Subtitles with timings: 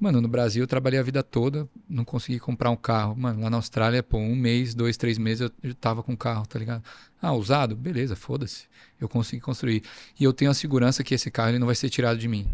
[0.00, 3.14] Mano, no Brasil eu trabalhei a vida toda, não consegui comprar um carro.
[3.14, 6.58] Mano, lá na Austrália, pô, um mês, dois, três meses eu, tava com carro, tá
[6.58, 6.82] ligado?
[7.20, 7.76] Ah, usado?
[7.76, 8.64] Beleza, foda-se.
[8.98, 9.82] Eu consegui construir.
[10.18, 12.46] E eu tenho a segurança que esse carro ele não vai ser tirado de mim.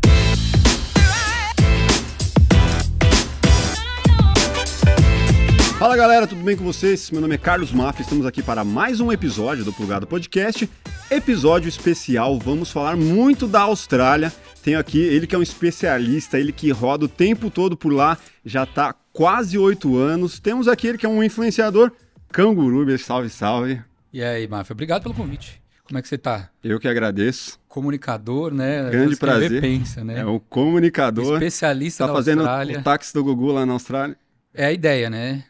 [5.79, 7.13] Fala galera, tudo bem com vocês?
[7.13, 10.69] Meu nome é Carlos Mafra, estamos aqui para mais um episódio do Plugado Podcast.
[11.09, 14.33] Episódio especial, vamos falar muito da Austrália.
[14.67, 18.19] Tenho aqui ele que é um especialista, ele que roda o tempo todo por lá,
[18.45, 20.41] já está quase oito anos.
[20.41, 21.93] Temos aqui ele que é um influenciador,
[22.33, 23.81] Canguruber, salve, salve.
[24.13, 25.63] E aí, Mafra, obrigado pelo convite.
[25.85, 26.51] Como é que você tá?
[26.65, 27.61] Eu que agradeço.
[27.69, 28.91] Comunicador, né?
[28.91, 29.61] Grande prazer.
[29.61, 30.19] pensa, né?
[30.23, 31.35] É o comunicador.
[31.35, 32.81] Especialista Tá da fazendo Austrália.
[32.81, 34.17] o táxi do Gugu lá na Austrália.
[34.53, 35.45] É a ideia, né?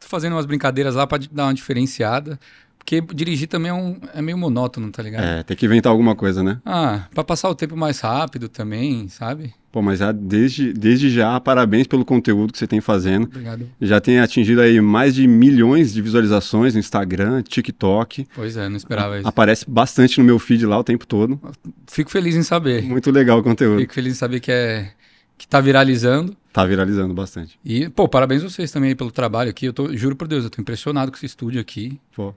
[0.00, 2.40] Fazendo umas brincadeiras lá pra dar uma diferenciada.
[2.84, 5.24] Porque dirigir também é, um, é meio monótono, tá ligado?
[5.24, 6.60] É, tem que inventar alguma coisa, né?
[6.66, 9.54] Ah, pra passar o tempo mais rápido também, sabe?
[9.72, 13.24] Pô, mas já desde, desde já, parabéns pelo conteúdo que você tem fazendo.
[13.24, 13.66] Obrigado.
[13.80, 18.26] Já tem atingido aí mais de milhões de visualizações no Instagram, TikTok.
[18.34, 19.26] Pois é, não esperava isso.
[19.26, 21.40] Aparece bastante no meu feed lá o tempo todo.
[21.86, 22.82] Fico feliz em saber.
[22.82, 23.80] Muito legal o conteúdo.
[23.80, 24.92] Fico feliz em saber que é
[25.38, 26.36] que tá viralizando.
[26.52, 27.58] Tá viralizando bastante.
[27.64, 29.66] E, pô, parabéns vocês também pelo trabalho aqui.
[29.66, 31.98] Eu tô, juro por Deus, eu tô impressionado com esse estúdio aqui.
[32.14, 32.32] Pô.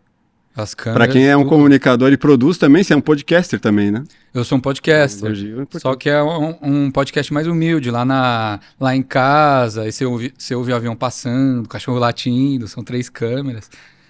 [0.57, 1.05] As câmeras.
[1.05, 1.49] Pra quem é um tudo.
[1.49, 4.03] comunicador e produz também, você é um podcaster também, né?
[4.33, 5.31] Eu sou um podcaster.
[5.31, 5.79] É.
[5.79, 10.03] Só que é um, um podcast mais humilde, lá, na, lá em casa, aí você
[10.03, 13.69] ouve, você ouve o avião passando, cachorro latindo, são três câmeras.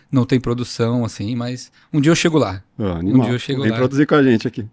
[0.09, 2.63] Não tem produção, assim, mas um dia eu chego lá.
[2.79, 3.25] Animal.
[3.25, 3.77] dia eu chego Vem lá.
[3.77, 4.65] produzir com a gente aqui.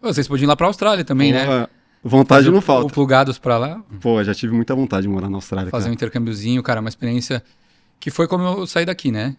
[0.00, 1.66] Vocês podiam ir lá pra Austrália também, né?
[2.02, 2.86] Vontade não o- falta.
[2.86, 5.70] O Plugados pra lá, Pô, já tive muita vontade de morar na Austrália.
[5.70, 5.94] fazer um cara.
[5.94, 7.42] intercâmbiozinho, cara, uma experiência
[8.00, 9.36] que foi como eu saí daqui, né?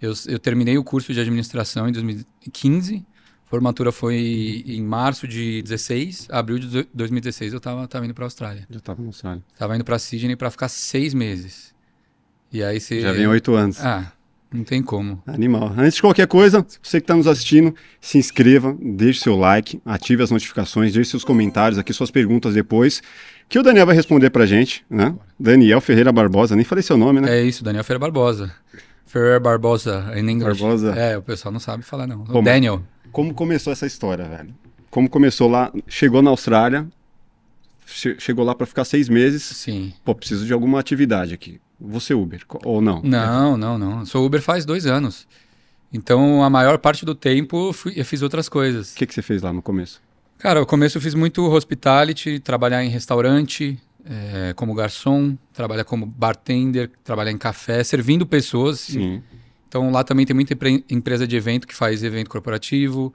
[0.00, 3.04] Eu, eu terminei o curso de administração em 2015,
[3.46, 8.66] formatura foi em março de 16, abril de 2016 eu tava, tava indo pra Austrália.
[8.68, 9.42] Já tava na Austrália.
[9.58, 11.74] Tava indo pra Sydney pra ficar seis meses.
[12.52, 13.00] E aí você...
[13.00, 13.80] Já vem oito anos.
[13.80, 14.12] Ah,
[14.52, 15.22] não tem como.
[15.26, 15.72] Animal.
[15.76, 20.22] Antes de qualquer coisa, você que está nos assistindo, se inscreva, deixe seu like, ative
[20.22, 23.02] as notificações, deixe seus comentários aqui, suas perguntas depois,
[23.48, 25.14] que o Daniel vai responder pra gente, né?
[25.38, 27.38] Daniel Ferreira Barbosa, nem falei seu nome, né?
[27.38, 28.54] É isso, Daniel Ferreira Barbosa.
[29.06, 30.58] Ferreira Barbosa, em inglês.
[30.58, 30.92] Barbosa.
[30.94, 32.24] É, o pessoal não sabe falar, não.
[32.24, 32.42] Como?
[32.42, 32.82] Daniel.
[33.12, 34.54] Como começou essa história, velho?
[34.90, 36.86] Como começou lá, chegou na Austrália,
[37.86, 39.92] che- chegou lá pra ficar seis meses, Sim.
[40.04, 41.60] pô, preciso de alguma atividade aqui.
[41.80, 43.02] Você Uber, ou não?
[43.02, 44.00] Não, não, não.
[44.00, 45.26] Eu sou Uber faz dois anos.
[45.92, 48.92] Então, a maior parte do tempo eu, fui- eu fiz outras coisas.
[48.92, 50.00] O que, que você fez lá no começo?
[50.38, 53.78] Cara, no começo eu fiz muito hospitality, trabalhar em restaurante,
[54.08, 58.80] eh, como garçom, trabalhar como bartender, trabalhar em café, servindo pessoas.
[58.80, 59.22] Sim.
[59.68, 63.12] Então, lá também tem muita empre- empresa de evento que faz evento corporativo,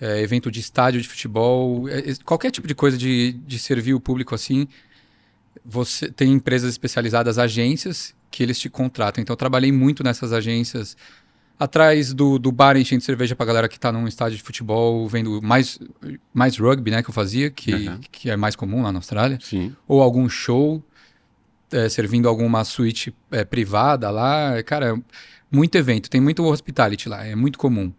[0.00, 4.00] eh, evento de estádio de futebol, eh, qualquer tipo de coisa de, de servir o
[4.00, 4.66] público assim.
[5.64, 9.22] Você tem empresas especializadas, agências, que eles te contratam.
[9.22, 10.96] Então, eu trabalhei muito nessas agências,
[11.62, 15.40] atrás do, do bar enchendo cerveja pra galera que tá num estádio de futebol, vendo
[15.42, 15.78] mais,
[16.32, 18.00] mais rugby, né, que eu fazia, que, Uhum.
[18.10, 19.74] que é mais comum lá na Austrália Sim.
[19.86, 20.82] ou algum show,
[21.70, 24.62] é, servindo alguma suíte é, privada lá.
[24.62, 25.02] Cara, é
[25.50, 27.92] muito evento, tem muito hospitality lá, é muito comum.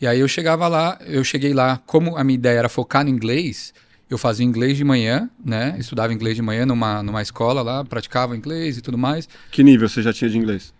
[0.00, 3.10] E aí eu chegava lá, eu cheguei lá, como a minha ideia era focar no
[3.10, 3.74] inglês,
[4.08, 5.76] eu fazia inglês de manhã, né?
[5.78, 9.28] Estudava inglês de manhã numa, numa escola lá, praticava inglês e tudo mais.
[9.50, 10.72] Que nível você já tinha de inglês?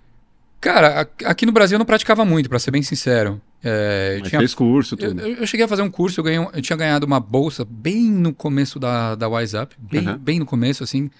[0.60, 3.40] Cara, aqui no Brasil eu não praticava muito, pra ser bem sincero.
[3.64, 5.20] É, eu Mas tinha fez curso, tudo.
[5.20, 8.02] eu- eu cheguei a fazer um curso, eu, ganhei eu tinha ganhado uma bolsa bem
[8.10, 10.18] no começo da, da Wise Up, bem, Uhum.
[10.18, 11.10] bem no começo, assim.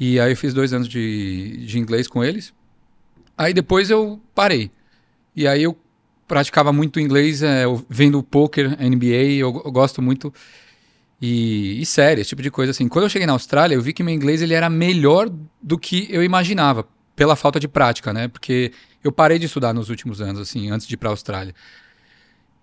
[0.00, 2.52] E aí eu fiz dois anos de, de inglês com eles.
[3.36, 4.70] Aí depois eu parei.
[5.36, 5.76] E aí eu
[6.26, 10.32] praticava muito inglês, é, vendo poker, NBA, eu, eu gosto muito.
[11.20, 12.88] E, e série, esse tipo de coisa assim.
[12.88, 15.30] Quando eu cheguei na Austrália, eu vi que meu inglês ele era melhor
[15.62, 16.86] do que eu imaginava,
[17.16, 18.28] pela falta de prática, né?
[18.28, 21.54] Porque eu parei de estudar nos últimos anos, assim, antes de ir pra Austrália.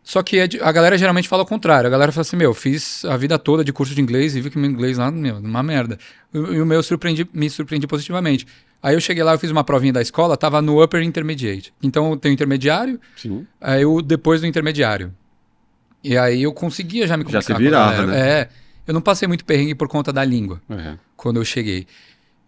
[0.04, 1.88] Só que é a galera geralmente fala o contrário.
[1.88, 4.50] A galera fala assim, meu, fiz a vida toda de curso de inglês e vi
[4.50, 5.98] que meu inglês lá, meu, uma merda.
[6.34, 8.48] E, o meu surpreendi, me surpreendi positivamente.
[8.82, 11.72] Aí eu cheguei lá, eu fiz uma provinha da escola, tava no Upper Intermediate.
[11.84, 13.46] Então eu tenho intermediário, Sim.
[13.62, 15.14] aí eu depois do intermediário.
[16.04, 18.20] E aí eu conseguia já me Já comunicar se com a virava, né?
[18.42, 18.50] É,
[18.88, 20.96] eu não passei muito perrengue por conta da língua É.
[21.16, 21.86] quando eu cheguei.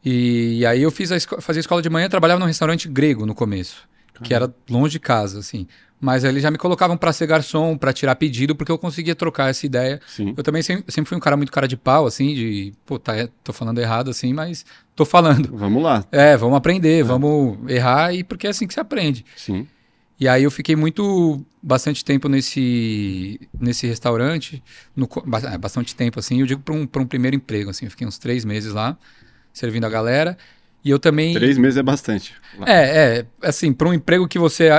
[0.05, 3.87] E, aí eu fiz a fazia escola de manhã, trabalhava num restaurante grego no começo,
[4.21, 5.67] que era longe de casa, assim.
[5.99, 9.15] Mas aí eles já me colocavam para ser garçom, para tirar pedido, porque eu conseguia
[9.15, 10.01] trocar essa ideia.
[10.05, 10.33] Sim.
[10.35, 13.15] Eu também sempre, sempre fui um cara muito cara de pau, assim, de, pô, tá,
[13.15, 14.65] é, tô falando errado, assim, mas
[14.97, 15.55] tô falando.
[15.55, 16.03] Vamos lá.
[16.11, 19.25] É, vamos aprender, vamos errar, e porque é assim que se aprende.
[19.37, 19.65] Sim.
[20.19, 24.61] E aí eu fiquei muito, bastante tempo nesse, nesse restaurante,
[24.93, 25.07] no,
[25.49, 28.17] é, bastante tempo assim, eu digo para um, um primeiro emprego, assim, eu fiquei uns
[28.17, 28.97] três meses lá,
[29.53, 30.37] servindo a galera.
[30.83, 31.33] E eu também.
[31.33, 32.33] Três meses é bastante.
[32.65, 32.73] É,
[33.19, 34.69] é, assim, para um emprego que você.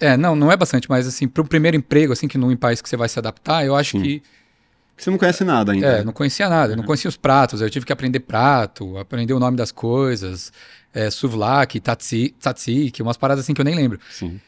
[0.00, 2.82] É, não, não é bastante, mas assim, para o primeiro emprego, assim, que num país
[2.82, 4.02] que você vai se adaptar, eu acho Sim.
[4.02, 4.22] que.
[4.96, 5.86] Você não conhece nada ainda.
[5.86, 9.32] É, não conhecia nada, eu não conhecia os pratos, eu tive que aprender prato, aprender
[9.34, 10.52] o nome das coisas,
[10.92, 13.98] é, souvlaki, tzatziki, umas paradas assim que eu nem lembro.
[14.10, 14.40] Sim.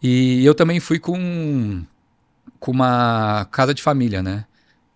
[0.00, 1.82] E eu também fui com,
[2.60, 4.44] com uma casa de família, né?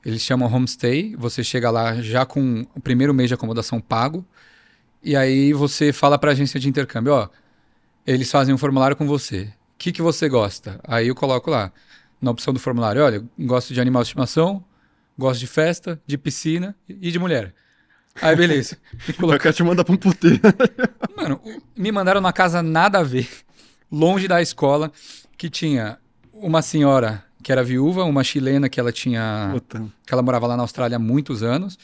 [0.05, 4.27] Eles chamam homestay, você chega lá já com o primeiro mês de acomodação pago,
[5.03, 7.29] e aí você fala para a agência de intercâmbio, ó,
[8.07, 9.43] eles fazem um formulário com você.
[9.43, 10.81] O que, que você gosta?
[10.85, 11.73] Aí eu coloco lá,
[12.21, 14.65] na opção do formulário, olha, gosto de animal de estimação,
[15.19, 17.55] gosto de festa, de piscina e de mulher.
[18.21, 18.77] Aí, beleza.
[19.19, 20.41] Eu quero te mandar pra um puteiro.
[21.17, 21.41] Mano,
[21.75, 23.29] me mandaram numa casa nada a ver,
[23.91, 24.93] longe da escola,
[25.37, 25.99] que tinha
[26.33, 29.51] uma senhora que era viúva, uma chilena que ela tinha.
[29.53, 29.85] Puta.
[30.07, 31.79] que ela morava lá na Austrália há muitos anos,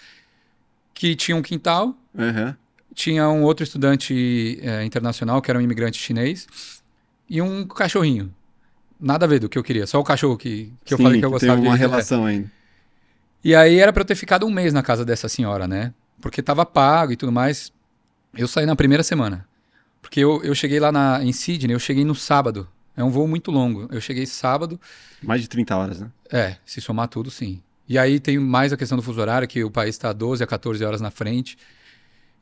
[0.95, 1.95] que tinha um quintal.
[2.15, 2.55] Uhum
[2.99, 6.49] tinha um outro estudante é, internacional, que era um imigrante chinês,
[7.31, 8.35] e um cachorrinho.
[9.01, 11.21] Nada a ver do que eu queria, só o cachorro que, que Sim, eu falei
[11.21, 12.33] que eu gostava tem uma de, relação é.
[12.33, 12.51] ainda.
[13.45, 15.95] E aí era para eu ter ficado um mês na casa dessa senhora, né?
[16.21, 17.73] Porque tava pago e tudo mais.
[18.37, 19.47] Eu saí na primeira semana.
[20.03, 22.69] Porque eu, eu cheguei lá na, em Sydney, eu cheguei no sábado.
[22.99, 23.89] É um voo muito longo.
[23.93, 24.79] Eu cheguei sábado.
[25.23, 26.11] Mais de 30 horas, né?
[26.33, 27.63] É, se somar tudo, sim.
[27.89, 30.47] E aí tem mais a questão do fuso horário, que o país está 12 a
[30.49, 31.57] 14 horas na frente.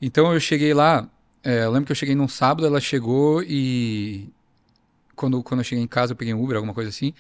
[0.01, 1.07] Então eu cheguei lá,
[1.45, 4.31] é, eu lembro que eu cheguei num sábado, ela chegou e
[5.15, 7.13] quando, quando eu cheguei em casa, eu peguei um Uber, alguma coisa assim.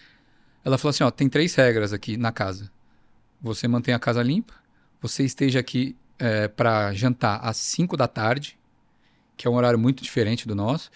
[0.64, 2.72] Ela falou assim: ó, tem três regras aqui na casa.
[3.42, 4.54] Você mantém a casa limpa,
[4.98, 8.58] você esteja aqui é, para jantar às 5 da tarde,
[9.36, 10.90] que é um horário muito diferente do nosso,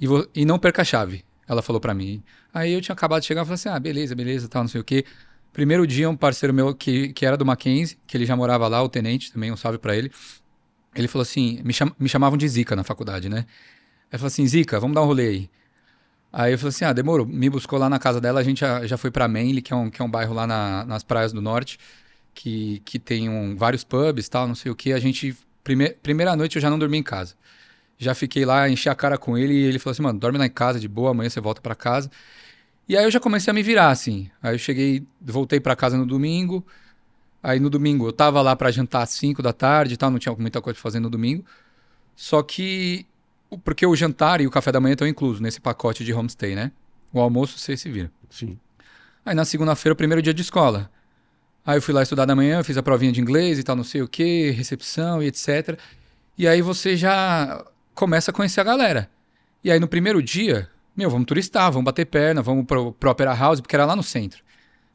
[0.00, 1.24] e, e não perca a chave.
[1.48, 2.22] Ela falou para mim.
[2.52, 4.80] Aí eu tinha acabado de chegar e falei assim: ah, beleza, beleza, tal, não sei
[4.80, 5.04] o quê.
[5.52, 8.82] Primeiro dia, um parceiro meu que, que era do Mackenzie, que ele já morava lá,
[8.82, 10.12] o tenente também, um salve para ele.
[10.94, 13.46] Ele falou assim, me, cham, me chamavam de Zica na faculdade, né?
[14.10, 15.50] Ele falou assim, Zica, vamos dar um rolê aí.
[16.32, 17.26] Aí eu falei assim, ah, demorou.
[17.26, 19.76] Me buscou lá na casa dela, a gente já, já foi para Manly, que é
[19.76, 21.78] um, que é um bairro lá na, nas praias do norte,
[22.34, 24.92] que, que tem um, vários pubs tal, não sei o que.
[24.92, 27.34] A gente, prime, primeira noite eu já não dormi em casa.
[27.98, 30.46] Já fiquei lá, enchi a cara com ele e ele falou assim, mano, dorme lá
[30.46, 32.10] em casa de boa, amanhã você volta para casa.
[32.88, 34.30] E aí eu já comecei a me virar, assim.
[34.42, 36.64] Aí eu cheguei, voltei para casa no domingo,
[37.42, 40.18] Aí no domingo eu tava lá para jantar às 5 da tarde e tal, não
[40.18, 41.44] tinha muita coisa pra fazer no domingo.
[42.16, 43.06] Só que.
[43.64, 46.70] Porque o jantar e o café da manhã estão inclusos nesse pacote de homestay, né?
[47.12, 48.10] O almoço você se vira.
[48.28, 48.58] Sim.
[49.24, 50.90] Aí na segunda-feira, o primeiro dia de escola.
[51.64, 53.84] Aí eu fui lá estudar da manhã, fiz a provinha de inglês e tal, não
[53.84, 55.78] sei o que, recepção e etc.
[56.36, 57.64] E aí você já
[57.98, 59.10] começa a conhecer a galera.
[59.62, 63.34] E aí no primeiro dia, meu, vamos turistar, vamos bater perna, vamos pro, pro Opera
[63.34, 64.40] House, porque era lá no centro.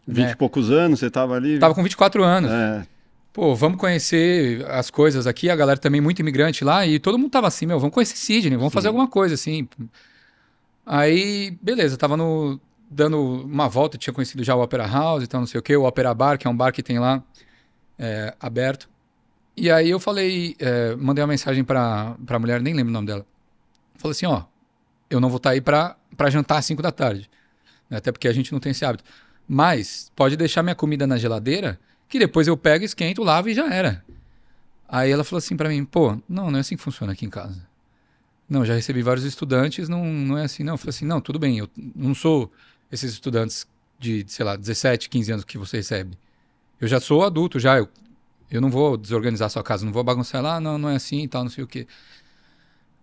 [0.08, 1.60] 20 e poucos anos, você tava ali?
[1.60, 2.50] Tava com 24 anos.
[2.50, 2.88] É.
[3.34, 7.32] Pô, vamos conhecer as coisas aqui, a galera também muito imigrante lá, e todo mundo
[7.32, 8.76] tava assim, meu, vamos conhecer Sydney, vamos Sim.
[8.76, 9.68] fazer alguma coisa assim.
[10.86, 12.60] Aí, beleza, tava no,
[12.90, 15.76] dando uma volta, tinha conhecido já o Opera House e tal, não sei o que,
[15.76, 17.22] o Opera Bar, que é um bar que tem lá,
[18.00, 18.93] é, aberto.
[19.56, 23.08] E aí eu falei, é, mandei uma mensagem pra, pra mulher, nem lembro o nome
[23.08, 23.26] dela.
[23.96, 24.44] Falei assim, ó,
[25.10, 27.30] eu não vou estar tá aí pra, pra jantar às 5 da tarde.
[27.90, 29.04] Né, até porque a gente não tem esse hábito.
[29.48, 31.80] Mas pode deixar minha comida na geladeira,
[32.10, 34.04] que depois eu pego, esquento, lavo e já era.
[34.88, 37.30] Aí ela falou assim para mim, pô, não, não é assim que funciona aqui em
[37.30, 37.68] casa.
[38.50, 40.74] Não, já recebi vários estudantes, não, não é assim, não.
[40.74, 42.52] Eu falei assim, não, tudo bem, eu não sou
[42.92, 43.68] esses estudantes
[44.00, 46.18] de, sei lá, 17, 15 anos que você recebe.
[46.80, 47.90] Eu já sou adulto, já, eu,
[48.56, 51.28] eu não vou desorganizar sua casa, não vou bagunçar lá, não, não é assim e
[51.28, 51.88] tal, não sei o quê.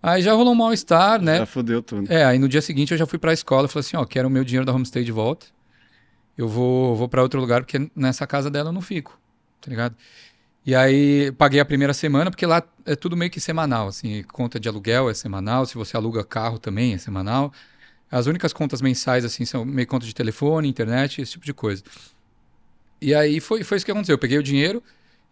[0.02, 1.38] Aí já rolou um mal-estar, né?
[1.38, 2.10] Já fodeu tudo.
[2.10, 4.28] É, aí no dia seguinte eu já fui pra escola e falei assim, ó, quero
[4.28, 5.46] o meu dinheiro da homestay de volta
[6.40, 9.18] eu vou, vou para outro lugar porque nessa casa dela eu não fico,
[9.60, 9.94] tá ligado?
[10.64, 14.58] E aí paguei a primeira semana porque lá é tudo meio que semanal, assim, conta
[14.58, 17.52] de aluguel é semanal, se você aluga carro também é semanal.
[18.10, 21.82] As únicas contas mensais assim são meio conta de telefone, internet, esse tipo de coisa.
[23.00, 24.14] E aí foi, foi isso que aconteceu.
[24.14, 24.82] Eu peguei o dinheiro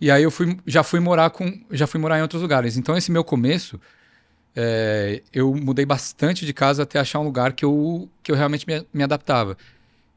[0.01, 2.77] e aí eu fui, já fui morar com, já fui morar em outros lugares.
[2.77, 3.81] Então esse meu começo,
[4.55, 8.67] é, eu mudei bastante de casa até achar um lugar que eu, que eu realmente
[8.67, 9.57] me, me adaptava.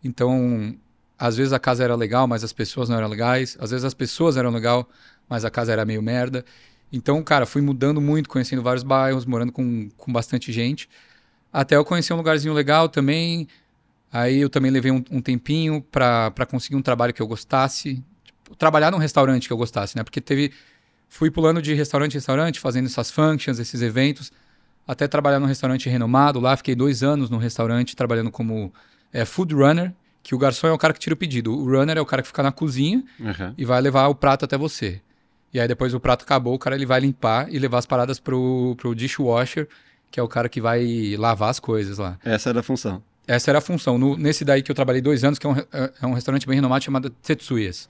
[0.04, 0.76] Então,
[1.18, 3.58] às vezes a casa era legal, mas as pessoas não eram legais.
[3.60, 4.90] Às vezes as pessoas eram legal,
[5.30, 6.44] mas a casa era meio merda.
[6.92, 10.90] Então, cara, fui mudando muito, conhecendo vários bairros, morando com, com bastante gente.
[11.54, 13.48] Até eu conhecer um lugarzinho legal também.
[14.12, 18.04] Aí eu também levei um, um tempinho para conseguir um trabalho que eu gostasse.
[18.58, 20.04] Trabalhar num restaurante que eu gostasse, né?
[20.04, 20.52] Porque teve.
[21.10, 24.32] Fui pulando de restaurante em restaurante, fazendo essas functions, esses eventos,
[24.88, 26.56] até trabalhar num restaurante renomado lá.
[26.56, 28.74] Fiquei dois anos no restaurante trabalhando como
[29.12, 29.94] é, food runner,
[30.24, 31.54] que o garçom é o cara que tira o pedido.
[31.54, 33.54] O runner é o cara que fica na cozinha Aham.
[33.58, 35.02] e vai levar o prato até você.
[35.54, 38.18] E aí depois o prato acabou, o cara ele vai limpar e levar as paradas
[38.18, 39.68] pro, pro dishwasher,
[40.10, 42.18] que é o cara que vai lavar as coisas lá.
[42.24, 43.04] Essa era a função.
[43.28, 43.98] Essa era a função.
[43.98, 45.68] No- nesse daí que eu trabalhei dois anos, que é um, re-
[46.02, 47.90] é um restaurante bem renomado chamado Tetsuyas.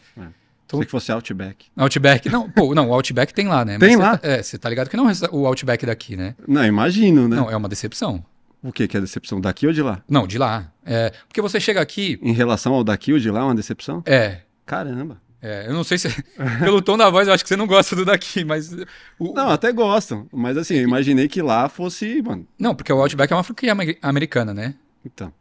[0.72, 1.66] Então- Se que fosse Outback.
[1.75, 2.30] Outback.
[2.30, 3.78] Não, pô, não, o Outback tem lá, né?
[3.78, 4.18] Tem você lá?
[4.18, 6.34] tá- é, você tá ligado que não é o Outback daqui, né?
[6.48, 7.36] Não, imagino, né?
[7.36, 8.24] Não, é uma decepção.
[8.63, 9.42] O que que é decepção?
[9.42, 10.01] Daqui ou de lá?
[10.08, 10.72] Não, de lá.
[10.86, 12.20] É, porque você chega aqui.
[12.22, 14.01] Em relação ao daqui ou de lá, é uma decepção?
[14.06, 14.42] É.
[14.66, 15.18] Caramba.
[15.42, 16.08] é, eu não sei se.
[16.63, 18.72] pelo tom da voz, eu acho que você não gosta do daqui, mas.
[19.20, 20.28] o- Não, até gostam.
[20.32, 22.48] Mas assim, eu imaginei que lá fosse, mano.
[22.60, 24.75] não, porque o Outback é uma franquia amer- americana, né?
[25.06, 25.34] Então.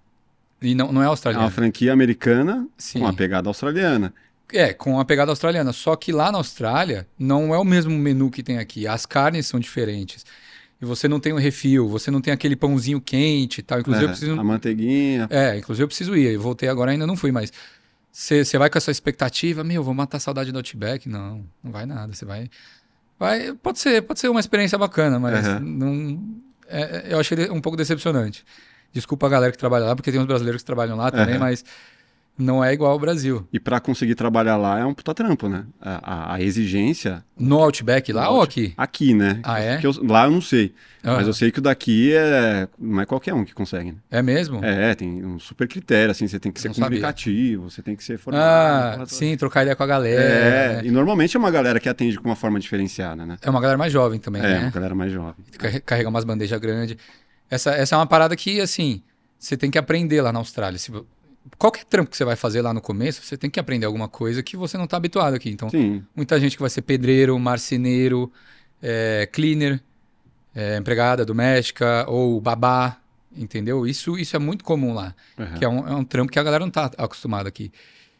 [0.62, 1.44] E não, não é É australiana.
[1.46, 2.98] uma franquia americana Sim.
[3.00, 4.12] com uma pegada australiana.
[4.52, 5.72] É, com a pegada australiana.
[5.72, 8.86] Só que lá na Austrália não é o mesmo menu que tem aqui.
[8.86, 10.24] As carnes são diferentes.
[10.80, 13.80] E você não tem o refil, você não tem aquele pãozinho quente e tal.
[13.80, 14.40] Inclusive, É, eu preciso.
[14.40, 15.26] A manteiguinha.
[15.30, 16.32] É, inclusive eu preciso ir.
[16.32, 17.52] Eu voltei agora, ainda não fui, mas.
[18.12, 21.08] Você vai com essa expectativa, meu, vou matar a saudade do Outback?
[21.08, 22.12] Não, não vai nada.
[22.12, 22.50] Você vai.
[23.18, 23.52] Vai.
[23.52, 25.60] Pode ser, pode ser uma experiência bacana, mas Aham.
[25.60, 26.20] não.
[26.68, 28.44] é- é- eu achei um pouco decepcionante.
[28.92, 31.38] Desculpa a galera que trabalha lá, porque tem uns brasileiros que trabalham lá também, Aham.
[31.40, 31.64] mas
[32.38, 33.46] não é igual ao Brasil.
[33.52, 35.64] E pra conseguir trabalhar lá é um puta trampo, né?
[35.80, 37.22] A, a- a exigência.
[37.38, 38.72] No Outback lá No ou aqui?
[38.76, 39.40] Aqui, né?
[39.42, 39.78] Ah, é?
[39.82, 40.74] Eu- lá eu não sei.
[41.04, 41.16] Aham.
[41.16, 42.66] Mas eu sei que o daqui é.
[42.78, 43.98] Não é qualquer um que consegue, né?
[44.10, 44.64] É mesmo?
[44.64, 46.88] É, tem um super critério, assim, você tem que ser Não sabia.
[46.88, 49.02] comunicativo, você tem que ser formado.
[49.02, 50.22] Ah, sim, trocar ideia com a galera.
[50.22, 53.36] É, e normalmente é uma galera que atende com uma forma diferenciada, né?
[53.42, 54.70] É uma galera mais jovem também, É, uma né?
[54.74, 55.34] galera mais jovem.
[55.58, 56.96] Carre- Carrega umas bandejas grandes.
[57.50, 59.02] Essa, essa é uma parada que, assim,
[59.38, 60.78] você tem que aprender lá na Austrália.
[60.78, 60.92] Se,
[61.58, 64.42] qualquer trampo que você vai fazer lá no começo, você tem que aprender alguma coisa
[64.42, 65.50] que você não tá habituado aqui.
[65.50, 68.30] Então, Sim, muita gente que vai ser pedreiro, marceneiro,
[68.82, 69.80] é, cleaner,
[70.54, 72.98] é, empregada doméstica ou babá,
[73.36, 73.86] entendeu?
[73.86, 75.14] Isso, isso é muito comum lá.
[75.38, 75.54] aham.
[75.58, 77.70] que é um, é um trampo que a galera não tá acostumada aqui.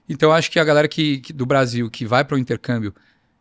[0.09, 2.95] Então, eu acho que a galera que, que- do Brasil que vai para o intercâmbio,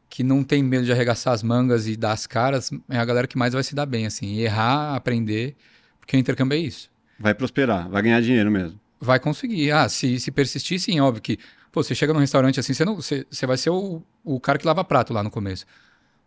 [0.10, 3.28] que não tem medo de arregaçar as mangas e dar as caras, é a galera
[3.28, 5.56] que mais vai se dar bem, assim, errar, aprender,
[6.00, 6.90] porque o intercâmbio é isso.
[7.20, 8.80] vai prosperar, vai ganhar dinheiro mesmo.
[9.00, 9.72] Vai conseguir.
[9.72, 11.38] Ah, se, se persistir, sim, óbvio que,
[11.72, 14.58] pô, você chega num restaurante assim, você, não, você, você vai ser o, o cara
[14.58, 15.66] que lava prato lá no começo.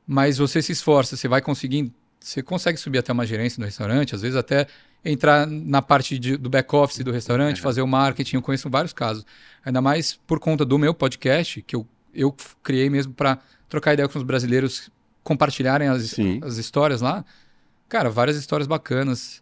[0.06, 4.14] Mas você se esforça, você vai conseguindo, você consegue subir até uma gerência no restaurante,
[4.14, 4.66] às vezes até
[5.04, 7.62] entrar na parte de- do back-office do restaurante, É.
[7.62, 8.36] fazer o marketing.
[8.36, 9.24] Eu conheço vários casos.
[9.64, 13.38] Ainda mais por conta do meu podcast, que eu, eu criei mesmo para
[13.68, 14.90] trocar ideia com os brasileiros,
[15.24, 16.40] compartilharem as, Sim.
[16.42, 17.24] as histórias lá.
[17.88, 19.41] Cara, várias histórias bacanas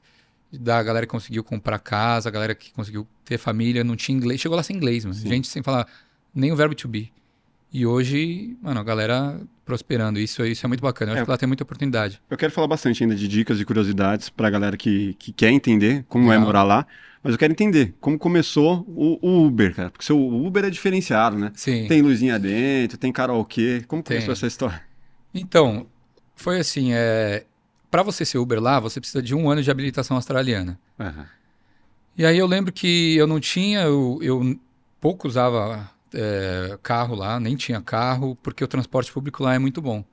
[0.52, 4.40] da galera que conseguiu comprar casa, a galera que conseguiu ter família, não tinha inglês,
[4.40, 5.14] chegou lá sem inglês, mano.
[5.14, 5.28] Sim.
[5.28, 5.86] Gente sem falar
[6.34, 7.12] nem o verbo to be.
[7.72, 10.18] E hoje, mano, a galera prosperando.
[10.18, 11.12] Isso, isso é muito bacana.
[11.12, 11.24] Eu acho É.
[11.24, 12.20] que lá tem muita oportunidade.
[12.28, 16.04] Eu quero falar bastante ainda de dicas e curiosidades pra galera que, que quer entender
[16.08, 16.84] como é morar lá,
[17.22, 21.38] mas eu quero entender como começou o, o Uber, cara, porque seu Uber é diferenciado,
[21.38, 21.52] né?
[21.54, 21.86] Sim.
[21.86, 24.16] Tem luzinha dentro, tem karaokê, como Tem.
[24.16, 24.82] começou essa história?
[25.32, 25.86] Então,
[26.34, 27.44] foi assim, é...
[27.90, 30.78] para você ser Uber lá, você precisa de um ano de habilitação australiana.
[30.98, 31.26] Aham.
[32.16, 34.58] E aí eu lembro que eu não tinha, eu, eu
[35.00, 39.80] pouco usava é, carro lá, nem tinha carro, porque o transporte público lá é muito
[39.80, 40.04] bom.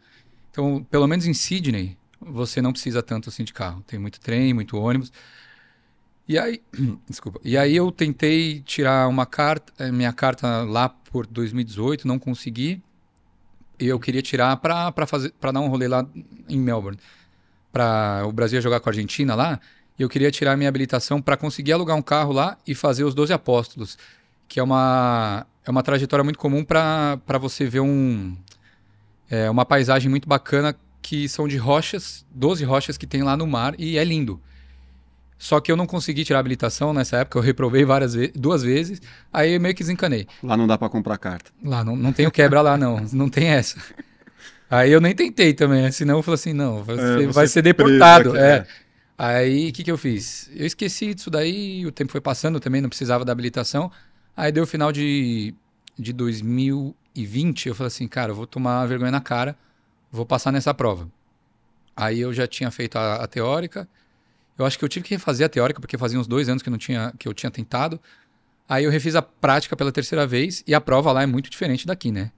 [0.51, 3.83] Então, pelo menos em Sydney, você não precisa tanto assim de carro.
[3.85, 5.11] Tem muito trem, muito ônibus.
[6.27, 6.61] E aí,
[7.07, 7.39] desculpa.
[7.43, 12.81] E aí eu tentei tirar uma carta, eh, minha carta lá por 2018, não consegui.
[13.79, 16.07] E eu queria tirar para para fazer, para dar um rolê lá
[16.49, 16.97] em Melbourne.
[17.77, 19.59] Para o Brasil jogar com a Argentina lá,
[19.99, 23.13] e eu queria tirar minha habilitação para conseguir alugar um carro lá e fazer os
[23.13, 23.99] 12 apóstolos,
[24.47, 28.35] que é uma é uma trajetória muito comum para você ver um
[29.29, 33.45] é, uma paisagem muito bacana que são de rochas, 12 rochas que tem lá no
[33.45, 34.41] mar e é lindo.
[35.37, 38.63] Só que eu não consegui tirar a habilitação nessa época, eu reprovei várias vezes, duas
[38.63, 38.99] vezes,
[39.31, 40.25] aí eu meio que desencanei.
[40.41, 41.51] Lá não dá pra comprar carta.
[41.63, 42.99] Lá, não, não tem o quebra lá, não.
[43.13, 43.79] Não tem essa.
[44.69, 47.61] Aí eu nem tentei também, senão eu falei assim, não, você, É, você vai ser
[47.61, 48.31] deportado.
[48.31, 48.51] aqui, é.
[48.51, 48.67] é.
[49.17, 50.49] Aí, o que, que eu fiz?
[50.55, 53.91] Eu esqueci disso daí, o tempo foi passando, também não precisava da habilitação.
[54.35, 55.55] Aí deu o final de,
[55.97, 59.57] de 2020, eu falei assim, cara, eu vou tomar vergonha na cara,
[60.11, 61.09] vou passar nessa prova.
[61.95, 63.87] Aí eu já tinha feito a, a teórica,
[64.57, 66.69] eu acho que eu tive que refazer a teórica, porque fazia uns dois anos que,
[66.69, 67.99] não tinha, que eu tinha tentado.
[68.69, 71.87] Aí eu refiz a prática pela terceira vez e a prova lá é muito diferente
[71.87, 72.31] daqui, né?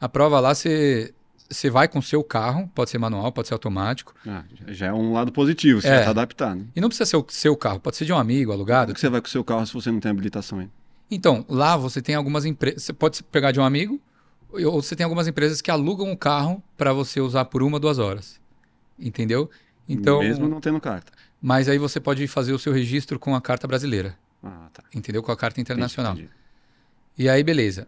[0.00, 1.14] A prova lá você
[1.52, 4.14] você vai com o seu carro, pode ser manual, pode ser automático.
[4.26, 5.98] Ah, já- é um lado positivo, você É.
[5.98, 6.56] já tá adaptado.
[6.60, 6.66] Né?
[6.74, 8.86] E não precisa ser o seu carro, pode ser de um amigo, alugado.
[8.86, 10.72] Como que você vai com o seu carro se você não tem habilitação ainda?
[11.10, 12.82] Então, lá você tem algumas empresas.
[12.84, 14.00] Você pode pegar de um amigo,
[14.50, 17.98] ou você tem algumas empresas que alugam o carro para você usar por uma, duas
[17.98, 18.40] horas.
[18.98, 19.50] Entendeu?
[19.88, 21.12] Então, Mesmo não tendo carta.
[21.40, 24.82] mas aí você pode fazer o seu registro com a carta brasileira, Ah, tá.
[24.94, 25.22] entendeu?
[25.22, 26.12] Com a carta internacional.
[26.14, 26.30] Entendi.
[27.18, 27.86] E aí, beleza.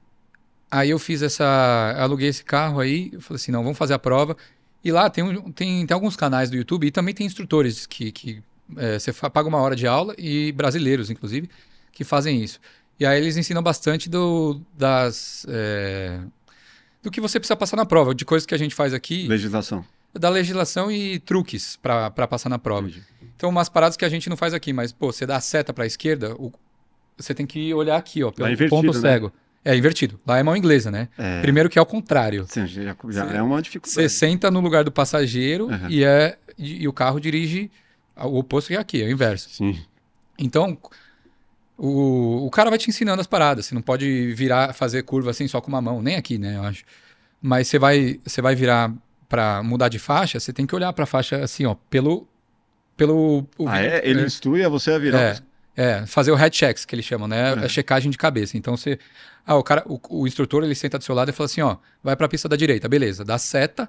[0.71, 1.95] Aí eu fiz essa.
[1.99, 3.11] Aluguei esse carro aí.
[3.13, 4.37] Eu falei assim: não, vamos fazer a prova.
[4.85, 8.13] E lá tem, um- tem, tem alguns canais do YouTube e também tem instrutores que,
[8.13, 8.43] que
[8.77, 11.49] é, você paga uma hora de aula e brasileiros, inclusive,
[11.93, 12.59] que fazem isso.
[13.01, 15.47] E aí eles ensinam bastante do, das.
[15.49, 16.21] é,
[17.03, 19.85] do que você precisa passar na prova, de coisas que a gente faz aqui, Legislação.
[20.13, 22.87] da legislação e truques para passar na prova.
[22.89, 23.03] Entendi.
[23.37, 25.73] Então, umas paradas que a gente não faz aqui, mas, pô, você dá a seta
[25.73, 26.53] para a esquerda, o-
[27.17, 29.01] você tem que olhar aqui, ó, pelo invertido, ponto né?
[29.01, 29.33] cego.
[29.65, 30.21] É invertido.
[30.27, 31.09] Lá é mão inglesa, né?
[31.17, 32.45] É, Primeiro que é ao contrário.
[32.49, 34.09] sim, já, já Você- é uma Você dificuldade.
[34.11, 35.89] senta no lugar do passageiro Aham.
[35.91, 37.71] e, é, e, e o carro dirige
[38.17, 39.49] o oposto que é aqui, é o inverso.
[39.51, 39.81] Sim.
[40.39, 40.77] Então,
[41.77, 43.67] o, o cara vai te ensinando as paradas.
[43.67, 46.63] Você não pode virar, fazer curva assim só com uma mão, nem aqui, né, eu
[46.63, 46.85] acho.
[47.41, 48.93] Mas você vai, você vai virar
[49.29, 52.27] para mudar de faixa, você tem que olhar para a faixa assim, ó, pelo
[52.97, 54.09] pelo o Ah, é?
[54.09, 55.21] Ele instrui a você a virar.
[55.21, 55.37] é,
[55.77, 57.53] é, fazer o head checks que eles chamam, né?
[57.55, 57.65] É.
[57.65, 58.57] A checagem de cabeça.
[58.57, 58.99] Então você,
[59.47, 61.77] ah, o cara, o, o instrutor ele senta do seu lado e fala assim, ó,
[62.03, 63.25] vai para a pista da direita, beleza?
[63.25, 63.89] Dá seta,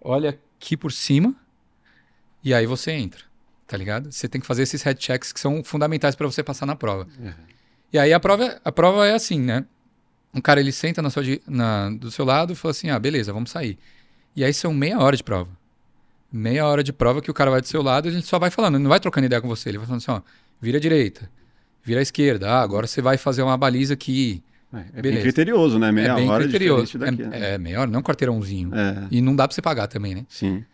[0.00, 1.34] olha aqui por cima
[2.42, 3.22] e aí você entra,
[3.66, 4.10] tá ligado?
[4.10, 7.06] Você tem que fazer esses head checks que são fundamentais para você passar na prova.
[7.24, 7.32] É.
[7.92, 9.64] E aí a prova, é- a prova é assim, né?
[10.34, 13.32] Um cara ele senta na sua, na- do seu lado e fala assim, ah, beleza,
[13.32, 13.78] vamos sair.
[14.34, 15.50] E aí são meia hora de prova.
[16.32, 18.50] Meia hora de prova que o cara vai do seu lado e ele só vai
[18.50, 20.22] falando, ele não vai trocando ideia com você, ele vai falando assim, ó,
[20.62, 21.28] vira à direita,
[21.82, 24.42] vira à esquerda, ah, agora você vai fazer uma baliza aqui.
[24.72, 25.92] É, é bem criterioso, né?
[25.92, 26.84] Meia é bem hora criterioso.
[26.86, 27.30] diferente daqui.
[27.30, 27.50] né?
[27.50, 28.70] É, é meia hora, não um quarteirãozinho.
[28.74, 30.24] É, E não dá pra você pagar também, né?
[30.28, 30.64] sim.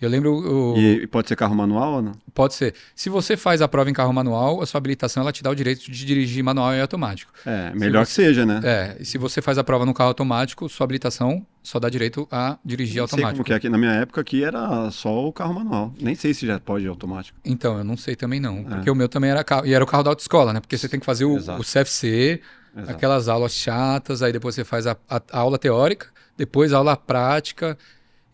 [0.00, 0.32] Eu lembro,
[0.74, 2.12] o- E, pode ser carro manual ou não?
[2.34, 5.42] pode ser, se você faz a prova em carro manual, a sua habilitação ela te
[5.42, 7.32] dá o direito de dirigir manual e automático.
[7.46, 8.60] É, melhor você- que seja, né?
[8.62, 12.28] É, e se você faz a prova no carro automático, sua habilitação só dá direito
[12.30, 13.44] a dirigir Não sei como automático.
[13.46, 13.68] que é aqui.
[13.70, 15.94] Na minha época aqui era só o carro manual.
[15.98, 17.38] Nem sei se já pode automático.
[17.44, 18.62] Então, eu não sei também não, É.
[18.64, 20.60] porque o meu também era carro, e era o carro da autoescola, né?
[20.60, 21.60] Porque você tem que fazer o, Exato.
[21.60, 22.40] o CFC,
[22.76, 22.90] Exato.
[22.92, 26.94] aquelas aulas chatas, aí depois você faz a, a- a aula teórica, depois a aula
[26.98, 27.78] prática,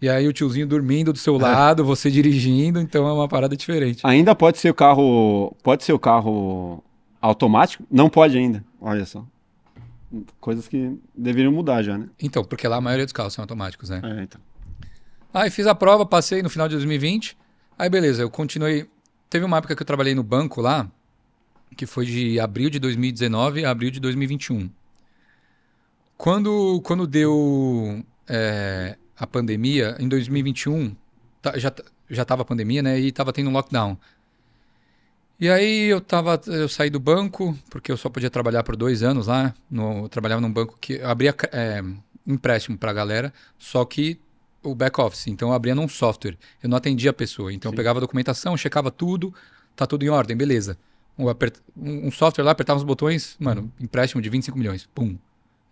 [0.02, 4.04] e aí o tiozinho dormindo do seu lado, você dirigindo, então é uma parada diferente.
[4.04, 5.54] Ainda pode ser o carro.
[5.62, 6.82] Pode ser o carro
[7.20, 7.84] automático?
[7.88, 8.64] Não pode ainda.
[8.80, 9.24] Olha só.
[10.40, 12.08] Coisas que deveriam mudar já, né?
[12.20, 14.02] Então, porque lá a maioria dos carros são automáticos, né?
[14.02, 14.40] É, então.
[15.32, 17.38] Aí fiz a prova, passei no final de 2020.
[17.78, 18.88] Aí beleza, eu continuei.
[19.30, 20.90] Teve uma época que eu trabalhei no banco lá,
[21.76, 24.68] que foi de abril de 2019 a abril de 2021.
[26.18, 30.94] Quando, quando deu é, a pandemia, em 2021,
[31.40, 31.72] tá- já,
[32.10, 32.98] já tava a pandemia, né?
[32.98, 33.96] E tava tendo um lockdown.
[35.40, 39.02] E aí eu tava, eu saí do banco, porque eu só podia trabalhar por dois
[39.02, 39.52] anos lá.
[39.70, 41.82] No, eu trabalhava num banco que eu abria é,
[42.26, 44.20] empréstimo pra galera, só que
[44.62, 45.26] o back office.
[45.26, 46.36] Então eu abria num software.
[46.62, 47.52] Eu não atendia a pessoa.
[47.52, 47.76] Então eu Sim.
[47.76, 49.34] pegava a documentação, checava tudo,
[49.74, 50.78] tá tudo em ordem, beleza.
[51.18, 55.18] Um, apert- um- um software lá, apertava os botões, mano, empréstimo de 25 milhões, pum,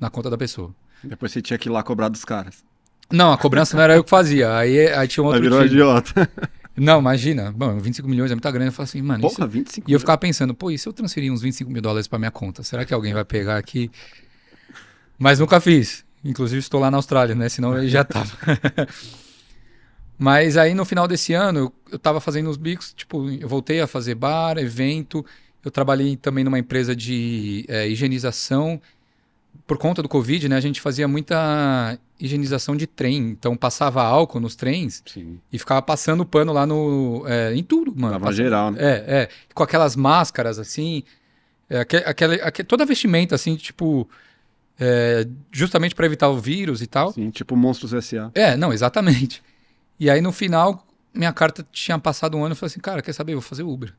[0.00, 0.74] na conta da pessoa.
[1.04, 2.64] Depois você tinha que ir lá cobrar dos caras.
[3.10, 4.56] Não, a cobrança não era eu que fazia.
[4.56, 5.70] Aí, aí tinha um Aí outro virou time.
[5.72, 6.30] idiota.
[6.76, 7.52] Não, imagina.
[7.52, 8.68] Bom, 25 milhões é muita grana.
[8.68, 9.36] Eu falo assim, mano, isso...
[9.36, 12.06] Porra, 25 E eu ficava pensando, pô, e se eu transferir uns 25 mil dólares
[12.06, 12.62] pra minha conta?
[12.62, 13.90] Será que alguém vai pegar aqui?
[15.18, 16.06] Mas nunca fiz.
[16.24, 17.48] Inclusive estou lá na Austrália, né?
[17.50, 18.30] Senão eu já tava.
[20.18, 23.86] Mas aí no final desse ano, eu, tava fazendo uns bicos, tipo, eu voltei a
[23.86, 25.24] fazer bar, evento.
[25.64, 28.80] Eu trabalhei também numa empresa de é, higienização.
[29.66, 30.56] Por conta do Covid, né?
[30.56, 33.16] A gente fazia muita higienização de trem.
[33.18, 35.38] Então passava álcool nos trens Sim.
[35.52, 37.24] e ficava passando pano lá no.
[37.26, 38.14] é, em tudo, mano.
[38.18, 38.78] Tava geral, né?
[38.80, 39.28] é, é.
[39.54, 41.04] Com aquelas máscaras, assim.
[41.68, 44.08] É, aque- aquela, aque- toda a vestimenta, assim, tipo.
[44.78, 47.12] é, justamente para evitar o vírus e tal.
[47.12, 48.30] Sim, tipo Monstros S.A.
[48.34, 49.42] É, não, exatamente.
[50.00, 50.84] E aí, no final,
[51.14, 52.52] minha carta tinha passado um ano.
[52.52, 53.34] Eu falei assim, cara, quer saber?
[53.34, 53.94] Eu vou fazer Uber.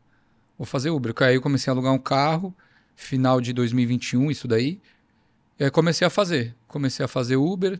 [0.57, 1.13] Vou fazer Uber.
[1.21, 2.53] Aí eu comecei a alugar um carro,
[2.95, 4.79] final de 2021, isso daí.
[5.61, 6.55] E aí comecei a fazer.
[6.67, 7.79] Comecei a fazer Uber.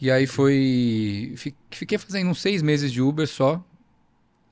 [0.00, 1.34] E aí foi.
[1.36, 3.60] fi- Fiquei fazendo uns seis meses de Uber só.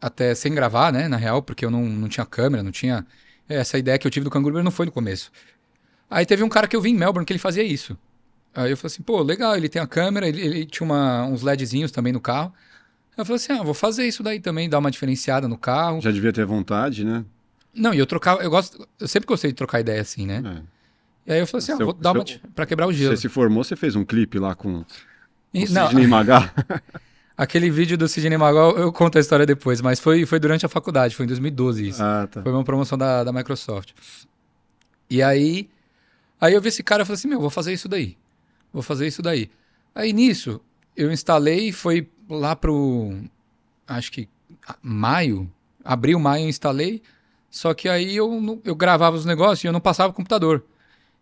[0.01, 1.07] Até sem gravar, né?
[1.07, 3.07] Na real, porque eu não, não tinha câmera, não tinha.
[3.49, 5.31] Essa ideia que eu tive do Canguru Uber não foi no começo.
[6.11, 7.97] Aí teve um cara que eu vi em Melbourne que ele fazia isso.
[8.53, 11.42] Aí eu falei assim, pô, legal, ele tem a câmera, ele, ele tinha uma- uns
[11.42, 12.53] LEDzinhos também no carro.
[13.16, 16.01] Aí eu falei assim, ah, vou fazer isso daí também, dar uma diferenciada no carro.
[16.01, 17.25] Já devia ter vontade, né?
[17.73, 20.42] Não, e eu trocava, eu gosto, eu sempre gostei de trocar ideia assim, né?
[20.44, 20.78] É.
[21.29, 23.14] E aí eu falei assim, ah, Seu- vou dar uma, seu- pra quebrar o gelo.
[23.14, 24.83] Você se formou, você fez um clipe lá com
[25.53, 26.43] E- o não, Sidney Magal.
[27.37, 30.69] aquele vídeo do Sidney Magal, eu conto a história depois, mas foi, foi durante a
[30.69, 32.03] faculdade, foi em 2012 isso.
[32.03, 32.43] ah, tá.
[32.43, 33.93] Foi uma promoção da, da Microsoft.
[35.11, 35.69] E aí,
[36.41, 38.17] aí eu vi esse cara e falei assim, meu, vou fazer isso daí.
[38.73, 39.51] Vou fazer isso daí.
[39.95, 40.61] Aí nisso,
[40.97, 43.14] eu instalei, foi lá pro,
[43.87, 44.29] acho que
[44.83, 45.51] maio,
[45.85, 47.03] abril, maio, eu instalei.
[47.51, 50.64] Só que aí eu, eu gravava os negócios e eu não passava o computador.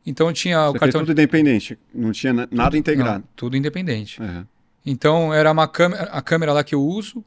[0.06, 3.18] Então eu tinha o Você fez cartão tudo independente, não tinha na- nada integrado.
[3.20, 4.22] Não, tudo independente.
[4.22, 4.44] É.
[4.84, 7.24] Então era uma câmera, a câmera lá que eu uso,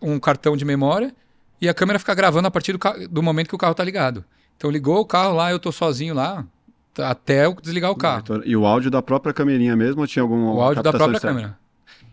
[0.00, 1.12] um cartão de memória
[1.60, 4.24] e a câmera fica gravando a partir do, do momento que o carro tá ligado.
[4.56, 6.46] Então ligou o carro lá, eu tô sozinho lá
[6.96, 8.22] até eu desligar o carro.
[8.44, 11.58] E o áudio da própria câmerinha mesmo ou tinha algum O áudio da própria câmera.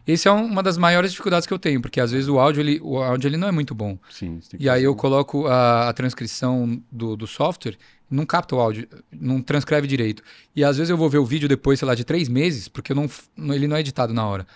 [0.08, 2.62] Esse é um- uma das maiores dificuldades que eu tenho, porque às vezes o áudio
[2.62, 3.98] ele, o áudio ele não é muito bom.
[4.10, 4.40] Sim.
[4.42, 7.78] você tem que E aí eu coloco a, a transcrição do, do software,
[8.10, 10.24] não capta o áudio, não transcreve direito.
[10.56, 12.94] E às vezes eu vou ver o vídeo depois, sei lá, de três meses, porque
[12.94, 13.08] não,
[13.54, 14.48] ele não é editado na hora.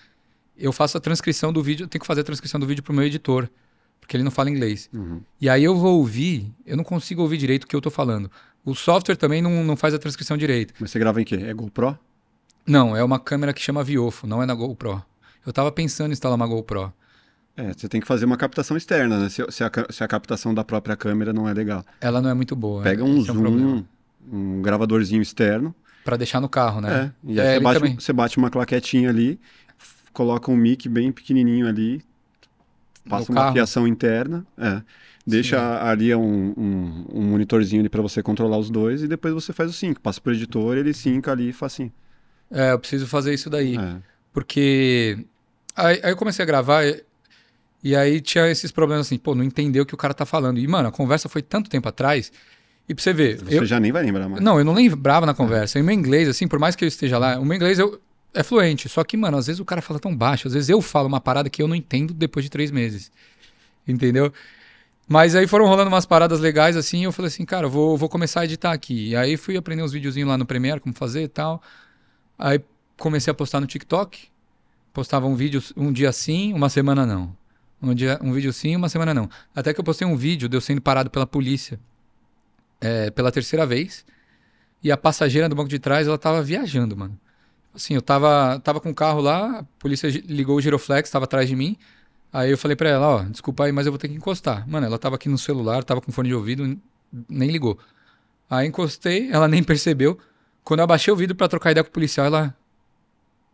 [0.58, 2.94] Eu faço a transcrição do vídeo, eu tenho que fazer a transcrição do vídeo pro
[2.94, 3.48] meu editor,
[4.00, 4.90] porque ele não fala inglês.
[4.94, 5.22] Uhum.
[5.40, 8.30] E aí eu vou ouvir, eu não consigo ouvir direito o que eu tô falando.
[8.66, 10.74] O software também não, não faz a transcrição direito.
[10.80, 11.36] Mas você grava em quê?
[11.36, 11.98] É GoPro?
[12.66, 15.04] Não, é uma câmera que chama Viofo, não é na GoPro.
[15.46, 16.94] Eu tava pensando em instalar uma GoPro.
[17.56, 19.30] É, você tem que fazer uma captação externa, né?
[19.30, 21.86] Se, se a, se a captação da própria câmera não é legal.
[22.02, 22.82] Ela não é muito boa.
[22.82, 23.58] Pega um esse é problema.
[23.60, 23.84] zoom,
[24.32, 25.76] um gravadorzinho externo.
[26.04, 27.14] Pra deixar no carro, né?
[27.26, 27.32] É.
[27.32, 27.96] E aí É, você, bate, também.
[28.00, 29.40] você bate uma claquetinha ali,
[30.12, 32.02] coloca um mic bem pequenininho ali,
[33.08, 33.54] passa No uma carro?
[33.54, 34.82] fiação interna, é.
[35.26, 35.88] Deixa Sim.
[35.88, 39.70] ali um, um, um monitorzinho ali para você controlar os dois e depois você faz
[39.70, 39.98] o sync.
[40.02, 41.92] Passa pro editor, ele synca ali e faz assim.
[42.52, 43.78] É, eu preciso fazer isso daí.
[43.78, 43.98] É.
[44.34, 45.26] Porque.
[45.76, 47.04] Aí, aí eu comecei a gravar e,
[47.84, 50.60] e aí tinha esses problemas assim, pô, não entendeu o que o cara tá falando.
[50.60, 52.32] E, mano, a conversa foi tanto tempo atrás.
[52.88, 53.38] E pra você ver.
[53.40, 54.44] Você eu- já nem vai lembrar mais.
[54.44, 55.80] Não, eu não lembrava na conversa.
[55.80, 58.00] E o meu inglês, assim, por mais que eu esteja lá, o meu inglês eu,
[58.34, 58.90] é fluente.
[58.90, 61.22] Só que, mano, às vezes o cara fala tão baixo, às vezes eu falo uma
[61.22, 63.12] parada que eu não entendo depois de três meses.
[63.88, 64.32] Entendeu?
[65.08, 67.98] Mas aí foram rolando umas paradas legais assim, e eu falei assim, cara, eu vou,
[67.98, 69.10] vou começar a editar aqui.
[69.10, 71.62] E aí fui aprender uns videozinhos lá no Premiere, como fazer e tal.
[72.38, 72.62] Aí
[72.98, 74.28] comecei a postar no TikTok.
[74.94, 77.36] Postava um vídeo um dia sim, uma semana não.
[77.82, 79.30] Um, dia, um vídeo sim, uma semana não.
[79.54, 81.80] Até que eu postei um vídeo de eu sendo parado pela polícia
[82.80, 84.06] é, pela terceira vez.
[84.84, 87.18] E a passageira do banco de trás, ela tava viajando, mano.
[87.74, 91.48] Assim, eu tava, tava com o carro lá, a polícia ligou o giroflex, tava atrás
[91.50, 91.78] de mim.
[92.32, 94.68] Aí eu falei pra ela, ó, desculpa aí, mas eu vou ter que encostar.
[94.70, 96.78] Mano, ela tava aqui no celular, tava com fone de ouvido,
[97.30, 97.80] nem ligou.
[98.50, 100.20] Aí encostei, ela nem percebeu.
[100.64, 102.56] Quando eu abaixei o vidro pra trocar ideia com o policial, ela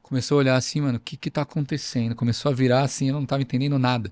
[0.10, 2.16] começou a olhar assim, mano, o que que tá acontecendo?
[2.16, 4.12] Começou a virar assim, ela não tava entendendo nada.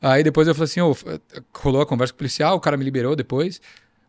[0.00, 1.20] Aí depois eu falei assim, ô, f-
[1.54, 3.60] rolou a conversa com o policial, o cara me liberou depois.